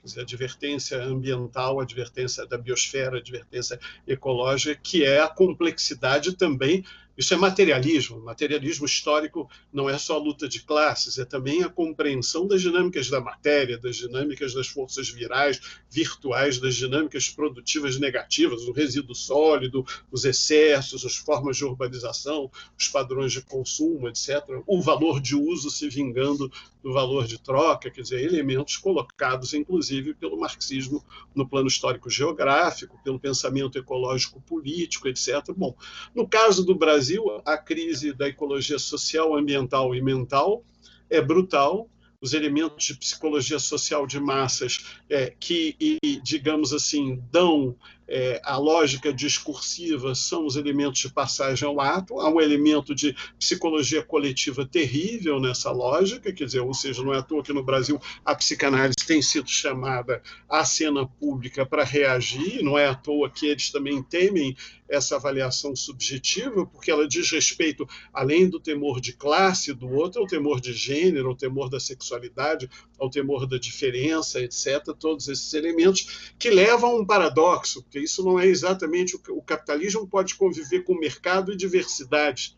Quer 0.00 0.08
dizer, 0.08 0.20
advertência 0.20 1.02
ambiental, 1.02 1.80
advertência 1.80 2.46
da 2.46 2.58
biosfera, 2.58 3.18
advertência 3.18 3.78
ecológica, 4.06 4.78
que 4.82 5.02
é 5.02 5.20
a 5.20 5.28
complexidade 5.28 6.36
também 6.36 6.84
isso 7.16 7.32
é 7.32 7.36
materialismo. 7.36 8.20
Materialismo 8.20 8.86
histórico 8.86 9.48
não 9.72 9.88
é 9.88 9.96
só 9.98 10.18
luta 10.18 10.48
de 10.48 10.62
classes, 10.62 11.18
é 11.18 11.24
também 11.24 11.62
a 11.62 11.68
compreensão 11.68 12.46
das 12.46 12.60
dinâmicas 12.60 13.08
da 13.08 13.20
matéria, 13.20 13.78
das 13.78 13.96
dinâmicas 13.96 14.52
das 14.52 14.66
forças 14.66 15.08
virais, 15.08 15.60
virtuais, 15.90 16.58
das 16.58 16.74
dinâmicas 16.74 17.28
produtivas 17.28 17.98
negativas, 17.98 18.62
o 18.62 18.72
resíduo 18.72 19.14
sólido, 19.14 19.84
os 20.10 20.24
excessos, 20.24 21.04
as 21.04 21.16
formas 21.16 21.56
de 21.56 21.64
urbanização, 21.64 22.50
os 22.78 22.88
padrões 22.88 23.32
de 23.32 23.42
consumo, 23.42 24.08
etc. 24.08 24.42
O 24.66 24.80
valor 24.80 25.20
de 25.20 25.36
uso 25.36 25.70
se 25.70 25.88
vingando 25.88 26.50
do 26.82 26.92
valor 26.92 27.26
de 27.26 27.38
troca, 27.38 27.90
quer 27.90 28.02
dizer, 28.02 28.22
elementos 28.22 28.76
colocados, 28.76 29.54
inclusive, 29.54 30.12
pelo 30.14 30.38
marxismo 30.38 31.02
no 31.34 31.48
plano 31.48 31.66
histórico-geográfico, 31.66 33.00
pelo 33.02 33.18
pensamento 33.18 33.78
ecológico-político, 33.78 35.08
etc. 35.08 35.50
Bom, 35.56 35.74
no 36.14 36.28
caso 36.28 36.62
do 36.62 36.74
Brasil, 36.74 37.03
Brasil, 37.04 37.42
a 37.44 37.58
crise 37.58 38.14
da 38.14 38.28
ecologia 38.28 38.78
social, 38.78 39.36
ambiental 39.36 39.94
e 39.94 40.00
mental 40.00 40.64
é 41.10 41.20
brutal. 41.20 41.86
Os 42.18 42.32
elementos 42.32 42.86
de 42.86 42.94
psicologia 42.94 43.58
social 43.58 44.06
de 44.06 44.18
massas 44.18 44.96
é, 45.10 45.30
que, 45.38 45.76
e, 45.78 45.98
digamos 46.22 46.72
assim, 46.72 47.22
dão 47.30 47.76
é, 48.06 48.40
a 48.44 48.56
lógica 48.56 49.12
discursiva 49.12 50.14
são 50.14 50.46
os 50.46 50.56
elementos 50.56 51.00
de 51.00 51.12
passagem 51.12 51.66
ao 51.66 51.80
ato, 51.80 52.20
há 52.20 52.28
um 52.28 52.40
elemento 52.40 52.94
de 52.94 53.16
psicologia 53.38 54.02
coletiva 54.02 54.66
terrível 54.66 55.40
nessa 55.40 55.70
lógica, 55.70 56.32
quer 56.32 56.44
dizer, 56.44 56.60
ou 56.60 56.74
seja, 56.74 57.02
não 57.02 57.14
é 57.14 57.18
à 57.18 57.22
toa 57.22 57.42
que 57.42 57.52
no 57.52 57.62
Brasil 57.62 58.00
a 58.24 58.34
psicanálise 58.34 59.06
tem 59.06 59.22
sido 59.22 59.48
chamada 59.48 60.22
à 60.48 60.64
cena 60.64 61.06
pública 61.06 61.64
para 61.64 61.84
reagir, 61.84 62.62
não 62.62 62.78
é 62.78 62.86
à 62.86 62.94
toa 62.94 63.30
que 63.30 63.46
eles 63.46 63.70
também 63.70 64.02
temem 64.02 64.54
essa 64.88 65.16
avaliação 65.16 65.74
subjetiva, 65.74 66.66
porque 66.66 66.90
ela 66.90 67.08
diz 67.08 67.30
respeito, 67.30 67.88
além 68.12 68.48
do 68.48 68.60
temor 68.60 69.00
de 69.00 69.12
classe 69.14 69.72
do 69.72 69.88
outro, 69.88 70.20
ao 70.20 70.26
temor 70.26 70.60
de 70.60 70.72
gênero, 70.72 71.28
ao 71.28 71.36
temor 71.36 71.68
da 71.68 71.80
sexualidade, 71.80 72.68
ao 72.98 73.10
temor 73.10 73.46
da 73.46 73.58
diferença, 73.58 74.40
etc., 74.40 74.94
todos 74.98 75.28
esses 75.28 75.52
elementos 75.54 76.32
que 76.38 76.50
levam 76.50 76.90
a 76.90 77.00
um 77.00 77.06
paradoxo, 77.06 77.82
porque 77.94 78.00
isso 78.00 78.24
não 78.24 78.40
é 78.40 78.46
exatamente 78.46 79.14
o 79.14 79.20
o 79.28 79.42
capitalismo 79.42 80.06
pode 80.06 80.34
conviver 80.34 80.82
com 80.82 80.98
mercado 80.98 81.52
e 81.52 81.56
diversidade. 81.56 82.56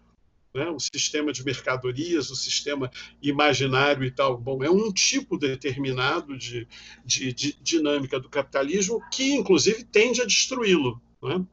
Né? 0.54 0.66
O 0.70 0.78
sistema 0.80 1.30
de 1.30 1.44
mercadorias, 1.44 2.30
o 2.30 2.36
sistema 2.36 2.90
imaginário 3.20 4.02
e 4.04 4.10
tal. 4.10 4.38
Bom, 4.38 4.64
é 4.64 4.70
um 4.70 4.90
tipo 4.90 5.36
determinado 5.36 6.38
de, 6.38 6.66
de, 7.04 7.32
de 7.34 7.52
dinâmica 7.60 8.18
do 8.18 8.30
capitalismo 8.30 9.02
que, 9.12 9.34
inclusive, 9.34 9.84
tende 9.84 10.22
a 10.22 10.24
destruí-lo. 10.24 11.00
Né? 11.22 11.44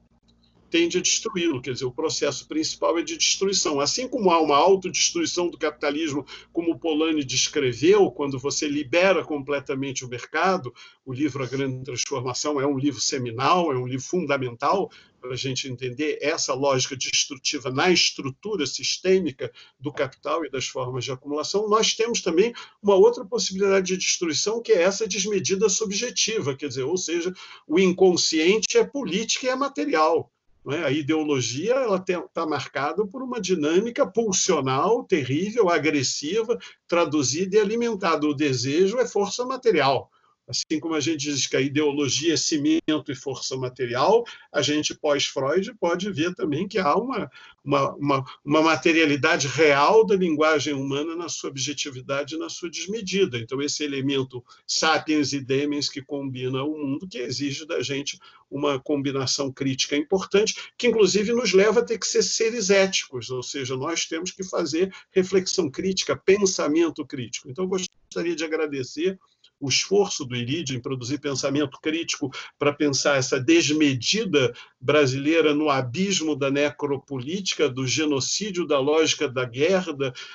Tende 0.73 0.97
a 0.97 1.01
destruí-lo. 1.01 1.61
Quer 1.61 1.73
dizer, 1.73 1.85
o 1.85 1.91
processo 1.91 2.47
principal 2.47 2.97
é 2.97 3.03
de 3.03 3.15
destruição. 3.15 3.79
Assim 3.79 4.07
como 4.07 4.31
há 4.31 4.41
uma 4.41 4.57
autodestruição 4.57 5.47
do 5.47 5.55
capitalismo, 5.55 6.25
como 6.51 6.79
Polanyi 6.79 7.23
descreveu, 7.23 8.09
quando 8.09 8.39
você 8.39 8.67
libera 8.67 9.23
completamente 9.23 10.03
o 10.03 10.09
mercado, 10.09 10.73
o 11.05 11.13
livro 11.13 11.43
A 11.43 11.45
Grande 11.45 11.83
Transformação 11.83 12.59
é 12.59 12.65
um 12.65 12.79
livro 12.79 12.99
seminal, 12.99 13.71
é 13.71 13.77
um 13.77 13.85
livro 13.85 14.03
fundamental 14.03 14.89
para 15.21 15.33
a 15.33 15.37
gente 15.37 15.69
entender 15.69 16.17
essa 16.19 16.55
lógica 16.55 16.97
destrutiva 16.97 17.69
na 17.69 17.91
estrutura 17.91 18.65
sistêmica 18.65 19.53
do 19.79 19.93
capital 19.93 20.43
e 20.43 20.49
das 20.49 20.67
formas 20.67 21.05
de 21.05 21.11
acumulação, 21.11 21.69
nós 21.69 21.93
temos 21.93 22.21
também 22.21 22.51
uma 22.81 22.95
outra 22.95 23.23
possibilidade 23.23 23.87
de 23.87 23.97
destruição, 23.97 24.61
que 24.61 24.73
é 24.73 24.81
essa 24.81 25.07
desmedida 25.07 25.69
subjetiva, 25.69 26.55
quer 26.57 26.67
dizer, 26.67 26.83
ou 26.83 26.97
seja, 26.97 27.31
o 27.65 27.79
inconsciente 27.79 28.77
é 28.77 28.83
política 28.83 29.45
e 29.45 29.49
é 29.49 29.55
material. 29.55 30.32
É? 30.71 30.85
A 30.85 30.91
ideologia 30.91 31.75
está 31.95 32.45
marcada 32.45 33.05
por 33.05 33.21
uma 33.21 33.41
dinâmica 33.41 34.07
pulsional 34.07 35.03
terrível, 35.03 35.69
agressiva, 35.69 36.57
traduzida 36.87 37.57
e 37.57 37.59
alimentada. 37.59 38.25
O 38.25 38.33
desejo 38.33 38.97
é 38.97 39.05
força 39.05 39.45
material. 39.45 40.09
Assim 40.47 40.77
como 40.79 40.93
a 40.93 40.99
gente 40.99 41.19
diz 41.19 41.47
que 41.47 41.55
a 41.55 41.61
ideologia 41.61 42.33
é 42.33 42.37
cimento 42.37 43.09
e 43.09 43.15
força 43.15 43.55
material, 43.55 44.25
a 44.51 44.61
gente, 44.61 44.93
pós-Freud, 44.93 45.73
pode 45.79 46.11
ver 46.11 46.35
também 46.35 46.67
que 46.67 46.77
há 46.77 46.95
uma, 46.95 47.31
uma, 47.63 47.95
uma, 47.95 48.25
uma, 48.43 48.61
materialidade 48.61 49.47
real 49.47 50.05
da 50.05 50.15
linguagem 50.15 50.73
humana 50.73 51.15
na 51.15 51.29
sua 51.29 51.49
objetividade 51.49 52.35
e 52.35 52.37
na 52.37 52.49
sua 52.49 52.69
desmedida. 52.69 53.37
Então, 53.37 53.61
esse 53.61 53.85
elemento 53.85 54.43
sapiens 54.67 55.31
e 55.31 55.39
demens 55.39 55.89
que 55.89 56.01
combina 56.01 56.61
o 56.63 56.77
mundo, 56.77 57.07
que 57.07 57.19
exige 57.19 57.65
da 57.65 57.81
gente 57.81 58.19
uma 58.51 58.77
combinação 58.79 59.51
crítica 59.51 59.95
importante, 59.95 60.55
que 60.77 60.87
inclusive 60.87 61.31
nos 61.31 61.53
leva 61.53 61.79
a 61.79 61.85
ter 61.85 61.97
que 61.97 62.05
ser 62.05 62.21
seres 62.21 62.69
éticos, 62.69 63.31
ou 63.31 63.41
seja, 63.41 63.77
nós 63.77 64.05
temos 64.05 64.31
que 64.31 64.43
fazer 64.43 64.93
reflexão 65.09 65.71
crítica, 65.71 66.17
pensamento 66.17 67.05
crítico. 67.05 67.49
Então, 67.49 67.65
gostaria 67.65 68.35
de 68.35 68.43
agradecer 68.43 69.17
o 69.59 69.69
esforço 69.69 70.25
do 70.25 70.35
IRID 70.35 70.75
em 70.75 70.81
produzir 70.81 71.19
pensamento 71.19 71.79
crítico 71.81 72.29
para 72.59 72.73
pensar 72.73 73.17
essa 73.17 73.39
desmedida 73.39 74.53
brasileira 74.79 75.53
no 75.53 75.69
abismo 75.69 76.35
da 76.35 76.51
necropolítica, 76.51 77.69
do 77.69 77.87
genocídio, 77.87 78.67
da 78.67 78.79
lógica 78.79 79.27
da 79.27 79.45
guerra, 79.45 79.93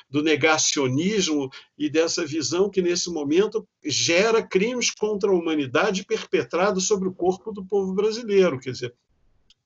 do 0.09 0.23
negacionismo 0.23 1.51
e 1.77 1.91
dessa 1.91 2.25
visão 2.25 2.71
que, 2.71 2.81
nesse 2.81 3.11
momento, 3.11 3.67
gera 3.85 4.43
crimes 4.43 4.91
contra 4.91 5.31
a 5.31 5.35
humanidade 5.35 6.05
perpetrados 6.05 6.87
sobre 6.87 7.09
o 7.09 7.15
corpo 7.15 7.53
do 7.53 7.65
povo 7.65 7.95
brasileiro. 7.95 8.59
Quer 8.59 8.73
dizer, 8.73 8.95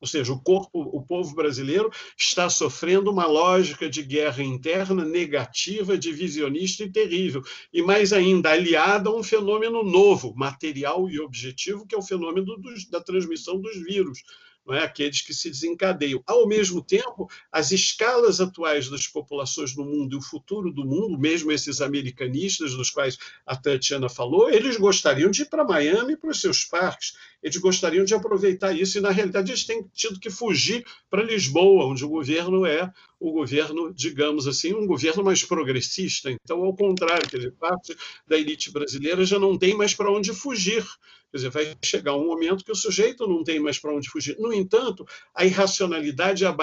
ou 0.03 0.09
seja, 0.09 0.33
o 0.33 0.41
corpo, 0.41 0.81
o 0.81 1.01
povo 1.01 1.33
brasileiro 1.33 1.89
está 2.19 2.51
sofrendo 2.51 3.09
uma 3.09 3.25
lógica 3.25 3.89
de 3.89 4.03
guerra 4.03 4.43
interna 4.43 5.05
negativa, 5.05 5.97
divisionista 5.97 6.83
e 6.83 6.91
terrível, 6.91 7.41
e 7.73 7.81
mais 7.81 8.13
ainda 8.13 8.51
aliada 8.51 9.09
a 9.09 9.15
um 9.15 9.23
fenômeno 9.23 9.85
novo, 9.85 10.35
material 10.35 11.09
e 11.09 11.21
objetivo, 11.21 11.87
que 11.87 11.95
é 11.95 11.99
o 11.99 12.03
fenômeno 12.03 12.57
dos, 12.57 12.85
da 12.91 13.01
transmissão 13.01 13.61
dos 13.61 13.77
vírus 13.77 14.25
não 14.67 14.75
é? 14.75 14.85
aqueles 14.85 15.21
que 15.21 15.35
se 15.35 15.51
desencadeiam. 15.51 16.23
Ao 16.27 16.47
mesmo 16.47 16.83
tempo, 16.83 17.29
as 17.51 17.73
escalas 17.73 18.41
atuais 18.41 18.89
das 18.89 19.07
populações 19.07 19.77
no 19.77 19.85
mundo 19.85 20.15
e 20.15 20.19
o 20.19 20.23
futuro 20.23 20.73
do 20.73 20.85
mundo, 20.85 21.19
mesmo 21.19 21.51
esses 21.51 21.81
americanistas 21.81 22.75
dos 22.75 22.91
quais 22.91 23.19
a 23.47 23.57
Tatiana 23.57 24.09
falou, 24.09 24.51
eles 24.51 24.77
gostariam 24.77 25.31
de 25.31 25.43
ir 25.43 25.47
para 25.47 25.65
Miami 25.65 26.17
para 26.17 26.31
os 26.31 26.41
seus 26.41 26.65
parques, 26.65 27.17
eles 27.43 27.57
gostariam 27.57 28.05
de 28.05 28.15
aproveitar 28.15 28.73
isso, 28.73 28.99
e 28.99 29.01
na 29.01 29.11
realidade 29.11 29.51
eles 29.51 29.65
têm 29.65 29.85
tido 29.93 30.21
que 30.21 30.31
fugir 30.31 30.85
para 31.11 31.23
Lisboa, 31.23 31.87
onde 31.87 32.05
o 32.05 32.09
governo 32.09 32.65
é 32.65 32.93
o 33.19 33.31
governo, 33.31 33.95
digamos 33.95 34.49
assim, 34.49 34.75
um 34.75 34.87
governo 34.87 35.23
mais 35.23 35.45
progressista. 35.45 36.29
Então, 36.31 36.65
ao 36.65 36.75
contrário, 36.75 37.53
parte 37.53 37.97
da 38.27 38.37
elite 38.37 38.71
brasileira 38.73 39.25
já 39.25 39.39
não 39.39 39.57
tem 39.57 39.77
mais 39.77 39.95
para 39.95 40.11
onde 40.11 40.33
fugir. 40.33 40.85
Quer 41.33 41.39
dizer, 41.39 41.51
vai 41.51 41.75
chegar 41.83 42.15
um 42.15 42.27
momento 42.27 42.63
que 42.63 42.71
o 42.71 42.75
sujeito 42.75 43.27
não 43.27 43.43
tem 43.43 43.59
mais 43.59 43.79
para 43.79 43.95
onde 43.95 44.11
fugir. 44.11 44.37
No 44.39 44.53
entanto, 44.53 45.07
a 45.35 45.47
irracionalidade 45.47 46.45
e 46.45 46.47
a 46.47 46.55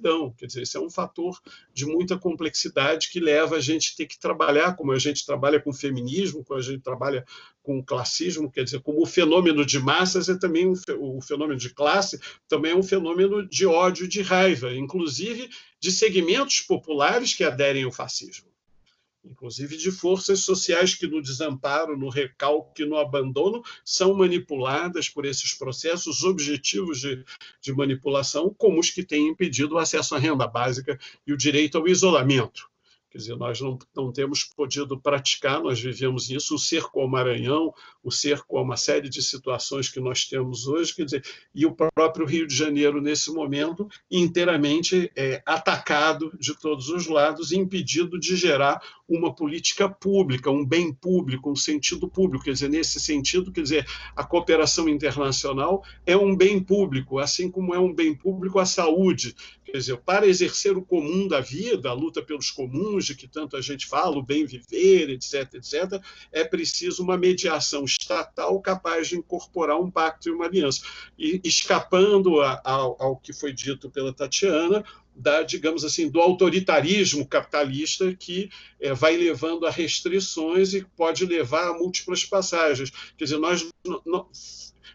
dão. 0.00 0.32
Quer 0.38 0.46
dizer, 0.46 0.62
esse 0.62 0.76
é 0.76 0.80
um 0.80 0.88
fator 0.88 1.36
de 1.74 1.84
muita 1.84 2.16
complexidade 2.16 3.10
que 3.10 3.18
leva 3.18 3.56
a 3.56 3.60
gente 3.60 3.92
a 3.92 3.96
ter 3.96 4.06
que 4.06 4.16
trabalhar, 4.16 4.76
como 4.76 4.92
a 4.92 4.98
gente 5.00 5.26
trabalha 5.26 5.60
com 5.60 5.72
feminismo, 5.72 6.44
como 6.44 6.60
a 6.60 6.62
gente 6.62 6.80
trabalha 6.80 7.26
com 7.60 7.84
classismo, 7.84 8.50
quer 8.50 8.62
dizer, 8.62 8.80
como 8.82 9.02
o 9.02 9.06
fenômeno 9.06 9.66
de 9.66 9.80
massas 9.80 10.28
é 10.28 10.38
também 10.38 10.68
um, 10.68 10.74
o 11.00 11.20
fenômeno 11.20 11.58
de 11.58 11.74
classe, 11.74 12.20
também 12.46 12.70
é 12.70 12.76
um 12.76 12.84
fenômeno 12.84 13.46
de 13.48 13.66
ódio 13.66 14.06
de 14.06 14.22
raiva, 14.22 14.72
inclusive 14.72 15.50
de 15.80 15.90
segmentos 15.90 16.60
populares 16.60 17.34
que 17.34 17.42
aderem 17.42 17.82
ao 17.82 17.90
fascismo 17.90 18.47
inclusive 19.30 19.76
de 19.76 19.90
forças 19.90 20.40
sociais 20.40 20.94
que 20.94 21.06
no 21.06 21.22
desamparo, 21.22 21.96
no 21.96 22.08
recalque, 22.08 22.84
no 22.84 22.96
abandono, 22.96 23.62
são 23.84 24.14
manipuladas 24.14 25.08
por 25.08 25.24
esses 25.24 25.54
processos 25.54 26.24
objetivos 26.24 27.00
de, 27.00 27.24
de 27.60 27.72
manipulação, 27.72 28.54
como 28.56 28.80
os 28.80 28.90
que 28.90 29.04
têm 29.04 29.28
impedido 29.28 29.74
o 29.74 29.78
acesso 29.78 30.14
à 30.14 30.18
renda 30.18 30.46
básica 30.46 30.98
e 31.26 31.32
o 31.32 31.36
direito 31.36 31.78
ao 31.78 31.86
isolamento. 31.86 32.68
Quer 33.10 33.18
dizer, 33.18 33.36
nós 33.36 33.58
não, 33.60 33.78
não 33.96 34.12
temos 34.12 34.44
podido 34.44 35.00
praticar, 35.00 35.62
nós 35.62 35.80
vivemos 35.80 36.28
isso, 36.28 36.54
o 36.54 36.58
cerco 36.58 37.00
ao 37.00 37.08
Maranhão, 37.08 37.72
o 38.02 38.10
cerco 38.10 38.58
a 38.58 38.62
uma 38.62 38.76
série 38.76 39.08
de 39.08 39.22
situações 39.22 39.88
que 39.88 39.98
nós 39.98 40.26
temos 40.26 40.66
hoje, 40.66 40.94
quer 40.94 41.04
dizer, 41.04 41.24
e 41.54 41.64
o 41.64 41.74
próprio 41.74 42.26
Rio 42.26 42.46
de 42.46 42.54
Janeiro, 42.54 43.00
nesse 43.00 43.32
momento, 43.32 43.88
inteiramente 44.10 45.10
é, 45.16 45.42
atacado 45.46 46.36
de 46.38 46.54
todos 46.58 46.90
os 46.90 47.06
lados, 47.06 47.50
impedido 47.50 48.20
de 48.20 48.36
gerar 48.36 48.78
uma 49.08 49.34
política 49.34 49.88
pública, 49.88 50.50
um 50.50 50.64
bem 50.64 50.92
público, 50.92 51.50
um 51.50 51.56
sentido 51.56 52.06
público. 52.08 52.44
Quer 52.44 52.52
dizer, 52.52 52.68
nesse 52.68 53.00
sentido, 53.00 53.50
quer 53.50 53.62
dizer, 53.62 53.86
a 54.14 54.22
cooperação 54.22 54.86
internacional 54.86 55.82
é 56.04 56.14
um 56.14 56.36
bem 56.36 56.62
público, 56.62 57.18
assim 57.18 57.50
como 57.50 57.74
é 57.74 57.78
um 57.78 57.94
bem 57.94 58.14
público 58.14 58.58
a 58.58 58.66
saúde. 58.66 59.34
Quer 59.70 59.76
dizer, 59.76 59.98
para 59.98 60.26
exercer 60.26 60.78
o 60.78 60.84
comum 60.84 61.28
da 61.28 61.40
vida, 61.40 61.90
a 61.90 61.92
luta 61.92 62.22
pelos 62.22 62.50
comuns, 62.50 63.04
de 63.04 63.14
que 63.14 63.28
tanto 63.28 63.54
a 63.54 63.60
gente 63.60 63.86
fala, 63.86 64.16
o 64.16 64.22
bem 64.22 64.46
viver, 64.46 65.10
etc., 65.10 65.54
etc., 65.54 66.02
é 66.32 66.42
preciso 66.42 67.02
uma 67.02 67.18
mediação 67.18 67.84
estatal 67.84 68.58
capaz 68.62 69.08
de 69.08 69.16
incorporar 69.16 69.78
um 69.78 69.90
pacto 69.90 70.28
e 70.28 70.32
uma 70.32 70.46
aliança. 70.46 70.80
E 71.18 71.38
escapando 71.44 72.40
a, 72.40 72.62
a, 72.64 72.72
ao 72.72 73.18
que 73.22 73.34
foi 73.34 73.52
dito 73.52 73.90
pela 73.90 74.10
Tatiana, 74.10 74.82
da, 75.14 75.42
digamos 75.42 75.84
assim, 75.84 76.08
do 76.08 76.20
autoritarismo 76.20 77.26
capitalista 77.26 78.14
que 78.14 78.48
é, 78.80 78.94
vai 78.94 79.18
levando 79.18 79.66
a 79.66 79.70
restrições 79.70 80.72
e 80.72 80.82
pode 80.96 81.26
levar 81.26 81.68
a 81.68 81.74
múltiplas 81.74 82.24
passagens. 82.24 82.90
Quer 83.18 83.24
dizer, 83.24 83.38
nós 83.38 83.68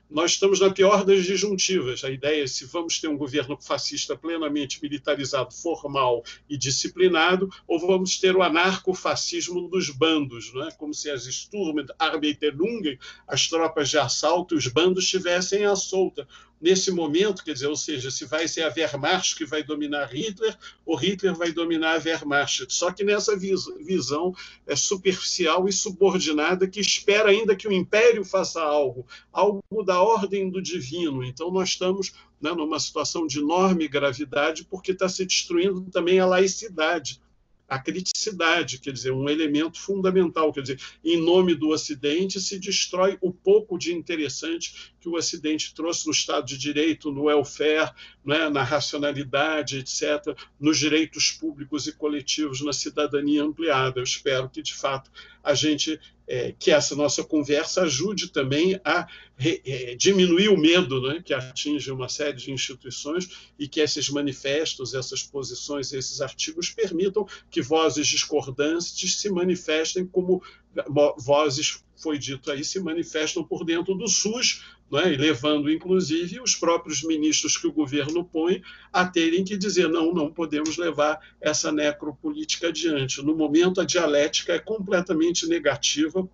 nós 0.10 0.32
estamos 0.32 0.60
na 0.60 0.70
pior 0.70 1.04
das 1.04 1.24
disjuntivas. 1.24 2.04
A 2.04 2.10
ideia 2.10 2.44
é 2.44 2.48
se 2.48 2.66
vamos 2.66 3.00
ter 3.00 3.08
um 3.08 3.18
governo 3.18 3.58
fascista 3.60 4.16
plenamente 4.16 4.80
militarizado, 4.82 5.54
formal 5.54 6.24
e 6.48 6.58
disciplinado, 6.58 7.50
ou 7.68 7.80
vamos 7.80 8.20
ter 8.20 8.36
o 8.36 8.44
anarcofascismo 8.44 9.68
dos 9.68 9.90
bandos, 9.90 10.54
não 10.54 10.68
é? 10.68 10.72
como 10.72 10.94
se 10.94 11.10
as 11.10 11.24
Sturm, 11.24 11.86
Arbeiterlungen, 11.98 13.00
as 13.28 13.48
tropas 13.48 13.90
de 13.90 13.98
assalto, 13.98 14.56
os 14.56 14.68
bandos 14.68 15.06
estivessem 15.06 15.66
à 15.66 15.76
solta 15.76 16.28
nesse 16.64 16.91
momento, 16.91 17.44
quer 17.44 17.52
dizer, 17.52 17.68
ou 17.68 17.76
seja, 17.76 18.10
se 18.10 18.23
vai 18.23 18.48
ser 18.48 18.61
a 18.61 18.73
Wehrmacht 18.73 19.35
que 19.35 19.45
vai 19.45 19.61
dominar 19.61 20.06
Hitler 20.06 20.57
ou 20.85 20.95
Hitler 20.95 21.35
vai 21.35 21.52
dominar 21.52 21.98
a 21.98 22.02
Wehrmacht. 22.02 22.65
Só 22.69 22.90
que 22.90 23.03
nessa 23.03 23.35
visão 23.35 24.34
é 24.65 24.73
superficial 24.73 25.68
e 25.68 25.73
subordinada 25.73 26.65
que 26.65 26.80
espera 26.80 27.31
ainda 27.31 27.53
que 27.53 27.68
o 27.68 27.72
império 27.73 28.23
faça 28.23 28.61
algo, 28.61 29.06
algo 29.30 29.84
da 29.85 30.02
ordem 30.02 30.49
do 30.49 30.61
divino. 30.61 31.22
Então 31.22 31.52
nós 31.52 31.69
estamos 31.69 32.14
né, 32.40 32.53
numa 32.53 32.80
situação 32.80 33.27
de 33.27 33.40
enorme 33.40 33.85
gravidade 33.85 34.64
porque 34.64 34.94
está 34.94 35.10
se 35.10 35.26
destruindo 35.26 35.81
também 35.91 36.22
a 36.22 36.26
laicidade 36.26 37.22
a 37.73 37.80
criticidade, 37.80 38.77
quer 38.77 38.91
dizer, 38.91 39.11
um 39.11 39.27
elemento 39.27 39.80
fundamental, 39.80 40.53
quer 40.53 40.61
dizer, 40.61 40.80
em 41.03 41.19
nome 41.19 41.56
do 41.56 41.69
Ocidente 41.69 42.40
se 42.40 42.60
destrói 42.60 43.18
o 43.19 43.31
pouco 43.31 43.80
de 43.80 43.91
interessante 43.91 44.93
que 45.04 45.10
o 45.10 45.16
Ocidente 45.16 45.74
trouxe 45.76 46.06
no 46.06 46.14
Estado 46.14 46.46
de 46.46 46.58
Direito, 46.58 47.12
no 47.12 47.24
welfare, 47.24 47.92
né, 48.24 48.50
na 48.50 48.64
racionalidade, 48.64 49.80
etc., 49.80 50.34
nos 50.58 50.80
direitos 50.80 51.32
públicos 51.32 51.88
e 51.88 51.92
coletivos, 51.92 52.62
na 52.62 52.72
cidadania 52.72 53.44
ampliada. 53.44 54.00
Eu 54.00 54.04
espero 54.06 54.50
que, 54.50 54.62
de 54.62 54.74
fato, 54.74 55.12
a 55.44 55.54
gente 55.54 56.00
é, 56.26 56.54
que 56.58 56.72
essa 56.72 56.96
nossa 56.96 57.22
conversa 57.22 57.82
ajude 57.82 58.30
também 58.30 58.80
a 58.86 59.06
re, 59.36 59.62
é, 59.66 59.96
diminuir 59.96 60.48
o 60.48 60.58
medo 60.58 61.02
né, 61.02 61.22
que 61.22 61.34
atinge 61.34 61.92
uma 61.92 62.08
série 62.08 62.38
de 62.38 62.50
instituições 62.50 63.52
e 63.60 63.68
que 63.68 63.82
esses 63.82 64.10
manifestos, 64.10 64.94
essas 64.94 65.22
posições, 65.22 65.92
esses 65.92 66.22
artigos 66.22 66.70
permitam 66.70 67.28
que 67.52 67.62
vozes 67.62 68.08
discordantes 68.08 69.18
se 69.18 69.30
manifestem 69.30 70.06
como 70.06 70.42
vozes, 71.18 71.84
foi 71.96 72.18
dito 72.18 72.50
aí, 72.52 72.64
se 72.64 72.80
manifestam 72.80 73.44
por 73.44 73.64
dentro 73.64 73.94
do 73.94 74.08
SUS, 74.08 74.64
né, 74.94 75.11
e 75.11 75.18
levando, 75.18 75.72
inclusive, 75.72 76.40
os 76.40 76.56
próprios 76.56 77.03
ministros 77.03 77.57
que 77.57 77.65
o 77.65 77.72
governo 77.72 78.24
põe 78.24 78.61
a 78.91 79.03
terem 79.03 79.44
que 79.44 79.57
dizer: 79.57 79.90
não, 79.90 80.14
não 80.14 80.32
podemos 80.32 80.78
levar 80.78 81.20
essa 81.41 81.72
necropolítica 81.72 82.68
adiante. 82.68 83.24
No 83.24 83.36
momento, 83.36 83.82
a 83.82 83.86
dialética 83.86 84.53
é 84.53 84.60
completamente 84.60 85.48
negativa. 85.48 86.30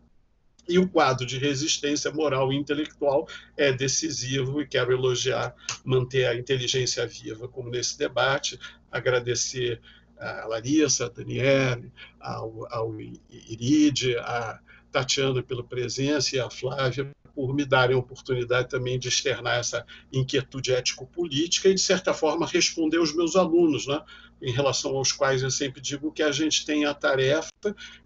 E 0.68 0.78
o 0.78 0.88
quadro 0.88 1.26
de 1.26 1.40
resistência 1.40 2.12
moral 2.12 2.54
e 2.54 2.56
intelectual 2.56 3.28
é 3.58 3.72
decisivo, 3.72 4.62
e 4.62 4.68
quero 4.68 4.92
elogiar, 4.92 5.56
manter 5.84 6.28
a 6.28 6.36
inteligência 6.36 7.08
viva, 7.08 7.48
como 7.48 7.72
nesse 7.72 7.98
debate, 7.98 8.60
agradecer 8.92 9.82
a 10.20 10.46
Larissa, 10.46 11.06
a 11.06 11.10
Daniele, 11.10 11.92
ao, 12.20 12.68
ao 12.72 13.02
Iride, 13.02 14.16
a 14.18 14.60
Tatiana 14.92 15.42
pela 15.42 15.64
presença 15.64 16.36
e 16.36 16.40
a 16.40 16.52
Flávia 16.52 17.10
por 17.40 17.56
me 17.56 17.64
darem 17.64 17.96
a 17.96 18.00
oportunidade 18.00 18.68
também 18.68 19.00
de 19.00 19.08
externar 19.08 19.60
essa 19.60 19.86
inquietude 20.12 20.74
ético-política 20.74 21.70
e, 21.70 21.74
de 21.74 21.80
certa 21.80 22.14
forma, 22.14 22.46
responder 22.46 22.98
aos 22.98 23.16
meus 23.16 23.38
alunos, 23.38 23.88
né? 23.88 24.02
em 24.42 24.52
relação 24.52 24.98
aos 24.98 25.14
quais 25.14 25.42
eu 25.42 25.50
sempre 25.50 25.80
digo 25.80 26.12
que 26.12 26.22
a 26.22 26.34
gente 26.34 26.66
tem 26.66 26.84
a 26.84 26.94
tarefa 26.94 27.50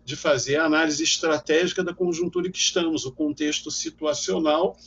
de 0.06 0.16
fazer 0.16 0.58
a 0.58 0.66
análise 0.66 1.04
estratégica 1.04 1.84
da 1.84 1.96
conjuntura 1.96 2.48
em 2.48 2.52
que 2.52 2.60
estamos, 2.60 3.06
o 3.06 3.12
contexto 3.12 3.72
situacional. 3.72 4.78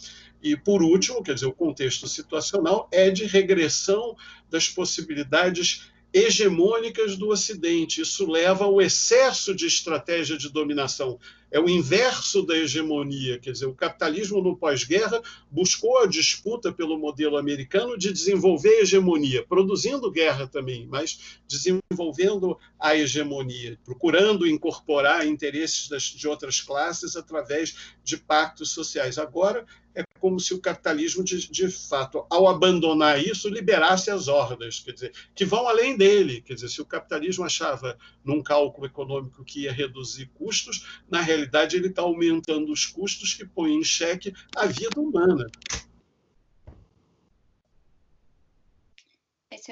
E, 0.41 0.57
por 0.57 0.81
último, 0.81 1.25
quer 1.25 1.35
dizer, 1.35 1.47
o 1.47 1.53
contexto 1.53 2.07
situacional 2.07 2.89
é 2.93 3.11
de 3.11 3.25
regressão 3.25 4.15
das 4.49 4.69
possibilidades 4.69 5.91
hegemônicas 6.13 7.17
do 7.17 7.31
Ocidente. 7.31 8.01
Isso 8.01 8.31
leva 8.31 8.65
ao 8.65 8.81
excesso 8.81 9.53
de 9.53 9.67
estratégia 9.67 10.39
de 10.39 10.49
dominação. 10.51 11.19
É 11.51 11.61
o 11.61 11.69
inverso 11.69 12.43
da 12.43 12.57
hegemonia, 12.57 13.39
quer 13.39 13.53
dizer, 13.53 13.67
o 13.67 13.75
capitalismo 13.75 14.43
no 14.43 14.57
pós-guerra 14.57 15.23
buscou 15.51 15.99
a 15.99 16.07
disputa 16.07 16.73
pelo 16.73 16.99
modelo 16.99 17.37
americano 17.37 17.97
de 17.97 18.13
desenvolver 18.13 18.79
a 18.79 18.83
hegemonia, 18.83 19.45
produzindo 19.47 20.11
guerra 20.11 20.47
também, 20.47 20.87
mas 20.87 21.41
desenvolvendo 21.47 22.59
a 22.79 22.97
hegemonia, 22.97 23.79
procurando 23.85 24.47
incorporar 24.47 25.27
interesses 25.27 25.89
das, 25.89 26.03
de 26.03 26.27
outras 26.27 26.61
classes 26.61 27.17
através 27.17 27.95
de 28.03 28.17
pactos 28.17 28.73
sociais. 28.73 29.17
Agora 29.17 29.65
é 29.97 30.03
como 30.21 30.39
se 30.39 30.53
o 30.53 30.61
capitalismo, 30.61 31.25
de, 31.25 31.51
de, 31.51 31.71
fato, 31.71 32.27
ao 32.29 32.49
abandonar 32.49 33.19
isso, 33.19 33.49
liberasse 33.49 34.11
as 34.11 34.29
hordas, 34.29 34.81
quer 34.81 34.93
dizer, 34.93 35.13
que 35.35 35.45
vão 35.45 35.67
além 35.67 35.97
dele. 35.97 36.43
Quer 36.43 36.55
dizer, 36.55 36.69
se 36.69 36.83
o 36.83 36.85
capitalismo 36.85 37.45
achava 37.45 37.97
num 38.23 38.43
cálculo 38.43 38.87
econômico 38.87 39.45
que 39.45 39.63
ia 39.63 39.73
reduzir 39.73 40.27
custos, 40.35 41.03
na 41.09 41.21
realidade 41.21 41.36
ele 41.77 41.89
está 41.89 42.03
aumentando 42.03 42.73
os 42.73 42.87
custos 42.87 43.35
que 43.35 43.45
põem 43.45 43.79
em 43.79 43.85
xeque 43.85 44.33
a 44.55 44.67
vida 44.67 45.01
humana. 45.01 45.47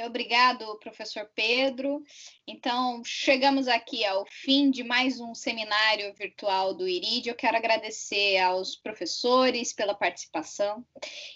Obrigado, 0.02 0.78
professor 0.78 1.28
Pedro. 1.34 2.02
Então, 2.46 3.02
chegamos 3.04 3.68
aqui 3.68 4.04
ao 4.04 4.26
fim 4.26 4.70
de 4.70 4.82
mais 4.82 5.20
um 5.20 5.34
seminário 5.34 6.12
virtual 6.14 6.74
do 6.74 6.88
IRID. 6.88 7.28
Eu 7.28 7.34
quero 7.34 7.56
agradecer 7.56 8.38
aos 8.38 8.74
professores 8.76 9.72
pela 9.72 9.94
participação 9.94 10.84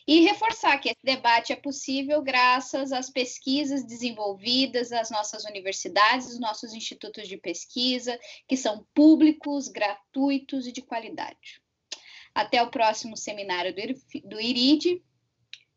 e 0.07 0.21
reforçar 0.23 0.79
que 0.79 0.89
esse 0.89 1.05
debate 1.05 1.53
é 1.53 1.57
possível 1.57 2.23
graças 2.23 2.93
às 2.93 3.11
pesquisas 3.11 3.85
desenvolvidas 3.85 4.91
nas 4.91 5.11
nossas 5.11 5.45
universidades, 5.45 6.29
nos 6.29 6.41
nossos 6.41 6.73
institutos 6.73 7.29
de 7.29 7.37
pesquisa, 7.37 8.19
que 8.49 8.57
são 8.57 8.87
públicos, 8.95 9.69
gratuitos 9.69 10.67
e 10.67 10.73
de 10.73 10.83
qualidade. 10.83 11.63
Até 12.35 12.63
o 12.63 12.71
próximo 12.71 13.17
seminário 13.17 13.75
do 14.25 14.41
IRID. 14.41 15.03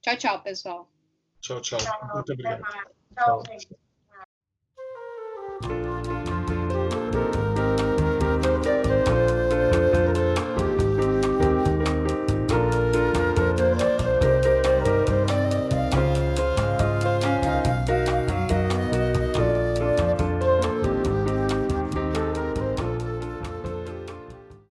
Tchau, 0.02 0.18
tchau, 0.18 0.42
pessoal. 0.42 1.01
Tchau, 1.42 1.62
tchau. 1.62 1.80
Muito 2.14 2.34
obrigado. 2.34 2.62
Tchau, 3.16 3.44
gente. 3.48 3.68